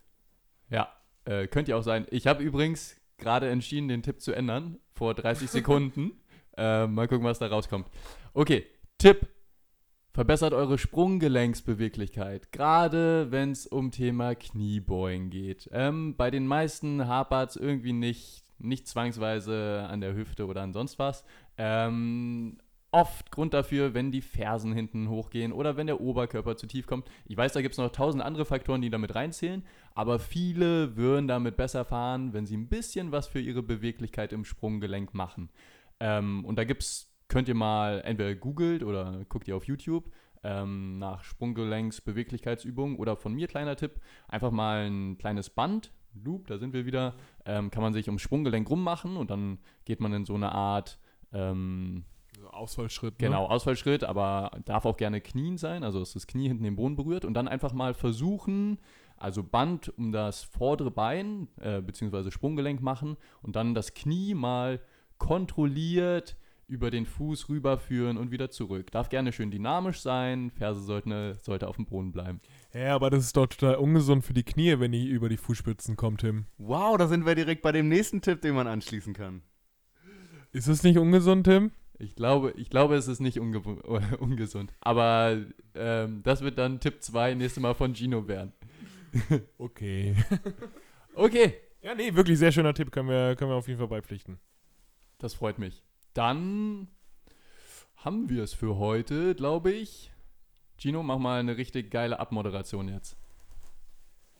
Ja, 0.70 0.92
Äh, 1.24 1.46
könnt 1.46 1.68
ihr 1.68 1.76
auch 1.76 1.82
sein. 1.82 2.06
Ich 2.10 2.26
habe 2.26 2.42
übrigens 2.42 2.96
gerade 3.18 3.48
entschieden, 3.48 3.88
den 3.88 4.02
Tipp 4.02 4.20
zu 4.20 4.32
ändern, 4.32 4.78
vor 4.92 5.14
30 5.14 5.50
Sekunden. 5.58 6.12
äh, 6.56 6.86
mal 6.86 7.06
gucken, 7.06 7.24
was 7.26 7.38
da 7.38 7.46
rauskommt. 7.46 7.88
Okay, 8.34 8.66
Tipp. 8.98 9.28
Verbessert 10.12 10.52
eure 10.52 10.78
Sprunggelenksbeweglichkeit, 10.78 12.50
gerade 12.50 13.30
wenn 13.30 13.52
es 13.52 13.66
um 13.66 13.90
Thema 13.90 14.34
Kniebeugen 14.34 15.30
geht. 15.30 15.68
Ähm, 15.72 16.16
bei 16.16 16.30
den 16.30 16.46
meisten 16.46 17.06
hapert 17.06 17.50
es 17.50 17.56
irgendwie 17.56 17.92
nicht, 17.92 18.44
nicht 18.58 18.88
zwangsweise 18.88 19.86
an 19.88 20.00
der 20.00 20.14
Hüfte 20.14 20.46
oder 20.46 20.62
an 20.62 20.72
sonst 20.72 20.98
was. 20.98 21.24
Ähm, 21.56 22.58
oft 22.90 23.30
Grund 23.30 23.54
dafür, 23.54 23.94
wenn 23.94 24.10
die 24.10 24.22
Fersen 24.22 24.72
hinten 24.72 25.08
hochgehen 25.08 25.52
oder 25.52 25.76
wenn 25.76 25.86
der 25.86 26.00
Oberkörper 26.00 26.56
zu 26.56 26.66
tief 26.66 26.86
kommt. 26.86 27.08
Ich 27.26 27.36
weiß, 27.36 27.52
da 27.52 27.60
gibt 27.60 27.72
es 27.72 27.78
noch 27.78 27.92
tausend 27.92 28.22
andere 28.22 28.44
Faktoren, 28.44 28.80
die 28.80 28.90
damit 28.90 29.14
reinzählen, 29.14 29.64
aber 29.94 30.18
viele 30.18 30.96
würden 30.96 31.28
damit 31.28 31.56
besser 31.56 31.84
fahren, 31.84 32.32
wenn 32.32 32.46
sie 32.46 32.56
ein 32.56 32.68
bisschen 32.68 33.12
was 33.12 33.26
für 33.26 33.40
ihre 33.40 33.62
Beweglichkeit 33.62 34.32
im 34.32 34.44
Sprunggelenk 34.44 35.12
machen. 35.14 35.50
Ähm, 36.00 36.44
und 36.44 36.56
da 36.56 36.64
gibt's, 36.64 37.07
könnt 37.28 37.48
ihr 37.48 37.54
mal 37.54 38.00
entweder 38.04 38.34
googelt 38.34 38.82
oder 38.82 39.24
guckt 39.28 39.48
ihr 39.48 39.56
auf 39.56 39.64
YouTube 39.64 40.10
ähm, 40.42 40.98
nach 40.98 41.24
Sprunggelenksbeweglichkeitsübungen 41.24 42.96
oder 42.96 43.16
von 43.16 43.34
mir 43.34 43.46
kleiner 43.48 43.76
Tipp, 43.76 44.00
einfach 44.28 44.50
mal 44.50 44.88
ein 44.88 45.18
kleines 45.18 45.50
Band, 45.50 45.92
Loop, 46.24 46.46
da 46.46 46.58
sind 46.58 46.72
wir 46.72 46.86
wieder, 46.86 47.14
ähm, 47.44 47.70
kann 47.70 47.82
man 47.82 47.92
sich 47.92 48.08
ums 48.08 48.22
Sprunggelenk 48.22 48.68
rummachen 48.68 49.16
und 49.16 49.30
dann 49.30 49.58
geht 49.84 50.00
man 50.00 50.12
in 50.12 50.24
so 50.24 50.34
eine 50.34 50.52
Art 50.52 50.98
ähm, 51.32 52.04
So 52.40 52.48
Ausfallschritt. 52.48 53.18
Genau, 53.18 53.46
Ausfallschritt, 53.46 54.04
aber 54.04 54.50
darf 54.64 54.84
auch 54.84 54.96
gerne 54.96 55.20
Knien 55.20 55.58
sein, 55.58 55.84
also 55.84 56.00
dass 56.00 56.14
das 56.14 56.26
Knie 56.26 56.48
hinten 56.48 56.64
den 56.64 56.76
Boden 56.76 56.96
berührt 56.96 57.24
und 57.24 57.34
dann 57.34 57.46
einfach 57.48 57.72
mal 57.72 57.94
versuchen, 57.94 58.78
also 59.16 59.42
Band 59.42 59.92
um 59.98 60.12
das 60.12 60.44
vordere 60.44 60.90
Bein 60.90 61.48
äh, 61.60 61.80
bzw. 61.80 62.30
Sprunggelenk 62.30 62.80
machen 62.80 63.16
und 63.42 63.56
dann 63.56 63.74
das 63.74 63.94
Knie 63.94 64.34
mal 64.34 64.80
kontrolliert 65.18 66.36
über 66.68 66.90
den 66.90 67.06
Fuß 67.06 67.48
rüberführen 67.48 68.16
und 68.18 68.30
wieder 68.30 68.50
zurück. 68.50 68.90
Darf 68.90 69.08
gerne 69.08 69.32
schön 69.32 69.50
dynamisch 69.50 70.00
sein, 70.00 70.50
Ferse 70.50 70.82
sollten, 70.82 71.36
sollte 71.38 71.66
auf 71.66 71.76
dem 71.76 71.86
Boden 71.86 72.12
bleiben. 72.12 72.40
Ja, 72.74 72.94
aber 72.94 73.10
das 73.10 73.24
ist 73.24 73.36
doch 73.36 73.46
total 73.46 73.76
ungesund 73.76 74.24
für 74.24 74.34
die 74.34 74.44
Knie, 74.44 74.78
wenn 74.78 74.92
die 74.92 75.08
über 75.08 75.28
die 75.28 75.38
Fußspitzen 75.38 75.96
kommt, 75.96 76.20
Tim. 76.20 76.46
Wow, 76.58 76.96
da 76.98 77.08
sind 77.08 77.24
wir 77.26 77.34
direkt 77.34 77.62
bei 77.62 77.72
dem 77.72 77.88
nächsten 77.88 78.20
Tipp, 78.20 78.42
den 78.42 78.54
man 78.54 78.66
anschließen 78.66 79.14
kann. 79.14 79.42
Ist 80.52 80.68
das 80.68 80.82
nicht 80.82 80.98
ungesund, 80.98 81.44
Tim? 81.44 81.72
Ich 81.98 82.14
glaube, 82.14 82.52
ich 82.56 82.70
glaube, 82.70 82.94
es 82.96 83.08
ist 83.08 83.20
nicht 83.20 83.40
unge 83.40 83.60
ungesund. 84.20 84.72
Aber 84.80 85.38
ähm, 85.74 86.22
das 86.22 86.42
wird 86.42 86.58
dann 86.58 86.80
Tipp 86.80 87.02
2 87.02 87.34
nächstes 87.34 87.62
Mal 87.62 87.74
von 87.74 87.94
Gino 87.94 88.28
werden. 88.28 88.52
Okay. 89.58 90.14
Okay, 91.14 91.54
Ja, 91.82 91.94
nee, 91.94 92.14
wirklich 92.14 92.38
sehr 92.38 92.52
schöner 92.52 92.74
Tipp, 92.74 92.92
können 92.92 93.08
wir, 93.08 93.34
können 93.36 93.50
wir 93.50 93.56
auf 93.56 93.66
jeden 93.66 93.78
Fall 93.78 93.88
beipflichten. 93.88 94.38
Das 95.16 95.32
freut 95.34 95.58
mich. 95.58 95.82
Dann 96.18 96.88
haben 97.94 98.28
wir 98.28 98.42
es 98.42 98.52
für 98.52 98.76
heute, 98.76 99.36
glaube 99.36 99.70
ich. 99.70 100.10
Gino, 100.76 101.04
mach 101.04 101.18
mal 101.18 101.38
eine 101.38 101.56
richtig 101.56 101.92
geile 101.92 102.18
Abmoderation 102.18 102.88
jetzt. 102.88 103.16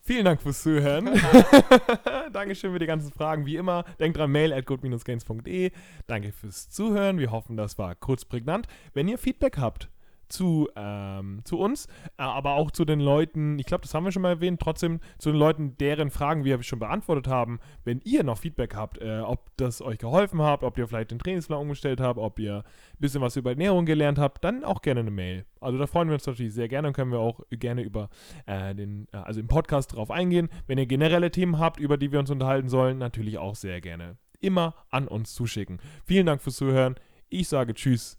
Vielen 0.01 0.24
Dank 0.24 0.43
fürs 0.43 0.61
Zuhören. 0.61 1.05
Dankeschön 2.33 2.72
für 2.72 2.81
die 2.81 2.87
ganzen 2.87 3.12
Fragen. 3.12 3.47
Wie 3.47 3.55
immer, 3.55 3.85
denkt 4.01 4.18
dran, 4.18 4.33
mail 4.33 4.53
at 4.53 4.66
good-gains.de. 4.66 5.70
Danke 6.09 6.33
fürs 6.33 6.68
Zuhören. 6.68 7.20
Wir 7.20 7.31
hoffen, 7.31 7.57
das 7.57 7.79
war 7.79 7.95
kurz 7.95 8.24
prägnant. 8.24 8.66
Wenn 8.93 9.07
ihr 9.07 9.16
Feedback 9.16 9.59
habt 9.59 9.89
zu, 10.29 10.68
ähm, 10.76 11.41
zu 11.45 11.59
uns, 11.59 11.87
äh, 11.87 12.22
aber 12.22 12.53
auch 12.53 12.70
zu 12.70 12.85
den 12.85 13.01
Leuten, 13.01 13.59
ich 13.59 13.66
glaube, 13.66 13.83
das 13.83 13.95
haben 13.95 14.05
wir 14.05 14.12
schon 14.12 14.22
mal 14.22 14.31
erwähnt, 14.31 14.61
trotzdem 14.61 15.01
zu 15.18 15.31
den 15.31 15.39
Leuten, 15.39 15.76
deren 15.79 16.11
Fragen 16.11 16.45
wir 16.45 16.62
schon 16.62 16.79
beantwortet 16.79 17.29
haben, 17.29 17.61
wenn 17.85 18.01
ihr 18.05 18.24
noch 18.24 18.39
Feedback 18.39 18.74
habt, 18.74 18.99
äh, 18.99 19.20
ob 19.20 19.51
das 19.57 19.83
euch 19.83 19.99
geholfen 19.99 20.43
hat, 20.43 20.62
ob 20.62 20.79
ihr 20.79 20.87
vielleicht 20.87 21.11
den 21.11 21.18
Trainingsplan 21.18 21.61
umgestellt 21.61 22.01
habt, 22.01 22.18
ob 22.18 22.39
ihr 22.39 22.59
ein 22.59 22.99
bisschen 22.99 23.20
was 23.20 23.37
über 23.37 23.51
Ernährung 23.51 23.87
gelernt 23.87 24.18
habt, 24.18 24.45
dann 24.45 24.64
auch 24.64 24.83
gerne 24.83 25.01
eine 25.01 25.11
Mail. 25.11 25.45
Also 25.61 25.79
da 25.79 25.87
freuen 25.87 26.09
wir 26.09 26.14
uns 26.14 26.26
natürlich 26.26 26.55
sehr 26.55 26.68
gerne 26.68 26.89
und 26.89 26.95
können 26.95 27.11
wir 27.11 27.18
auch 27.18 27.41
gerne 27.51 27.83
über 27.83 28.09
äh, 28.47 28.74
den, 28.74 29.07
äh, 29.12 29.16
also 29.18 29.41
im 29.41 29.49
Podcast 29.49 29.95
drauf 29.95 30.11
eingehen. 30.11 30.49
Wenn 30.66 30.79
ihr 30.79 30.87
generelle 30.87 31.31
Themen 31.31 31.59
habt, 31.59 31.81
über 31.81 31.97
die 31.97 32.12
wir 32.12 32.18
uns 32.18 32.31
unterhalten 32.31 32.68
sollen, 32.68 32.99
natürlich 32.99 33.39
auch 33.39 33.55
sehr 33.55 33.81
gerne. 33.81 34.16
Immer 34.41 34.74
an 34.91 35.09
uns 35.09 35.35
zuschicken. 35.35 35.81
Vielen 36.05 36.26
Dank 36.26 36.43
fürs 36.43 36.57
Zuhören. 36.57 36.95
Ich 37.29 37.49
sage 37.49 37.74
Tschüss. 37.74 38.18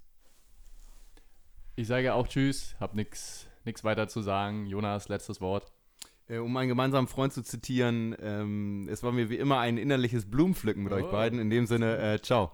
Ich 1.80 1.88
sage 1.88 2.14
auch 2.14 2.28
Tschüss, 2.28 2.76
hab 2.82 2.94
nix, 2.94 3.48
nix 3.64 3.86
weiter 3.86 4.10
zu 4.10 4.22
sagen. 4.22 4.66
Jonas, 4.66 5.08
letztes 5.08 5.40
Wort. 5.40 5.72
Äh, 6.28 6.40
um 6.40 6.58
einen 6.58 6.68
gemeinsamen 6.68 7.08
Freund 7.08 7.32
zu 7.32 7.42
zitieren, 7.42 8.14
ähm, 8.22 8.90
es 8.92 9.02
war 9.02 9.14
mir 9.14 9.30
wie 9.30 9.38
immer 9.38 9.60
ein 9.60 9.78
innerliches 9.78 10.30
Blumenpflücken 10.30 10.84
mit 10.84 10.92
Oh. 10.92 10.98
euch 10.98 11.10
beiden. 11.10 11.40
In 11.40 11.50
dem 11.50 11.68
Sinne, 11.68 11.98
äh, 11.98 12.22
ciao. 12.22 12.52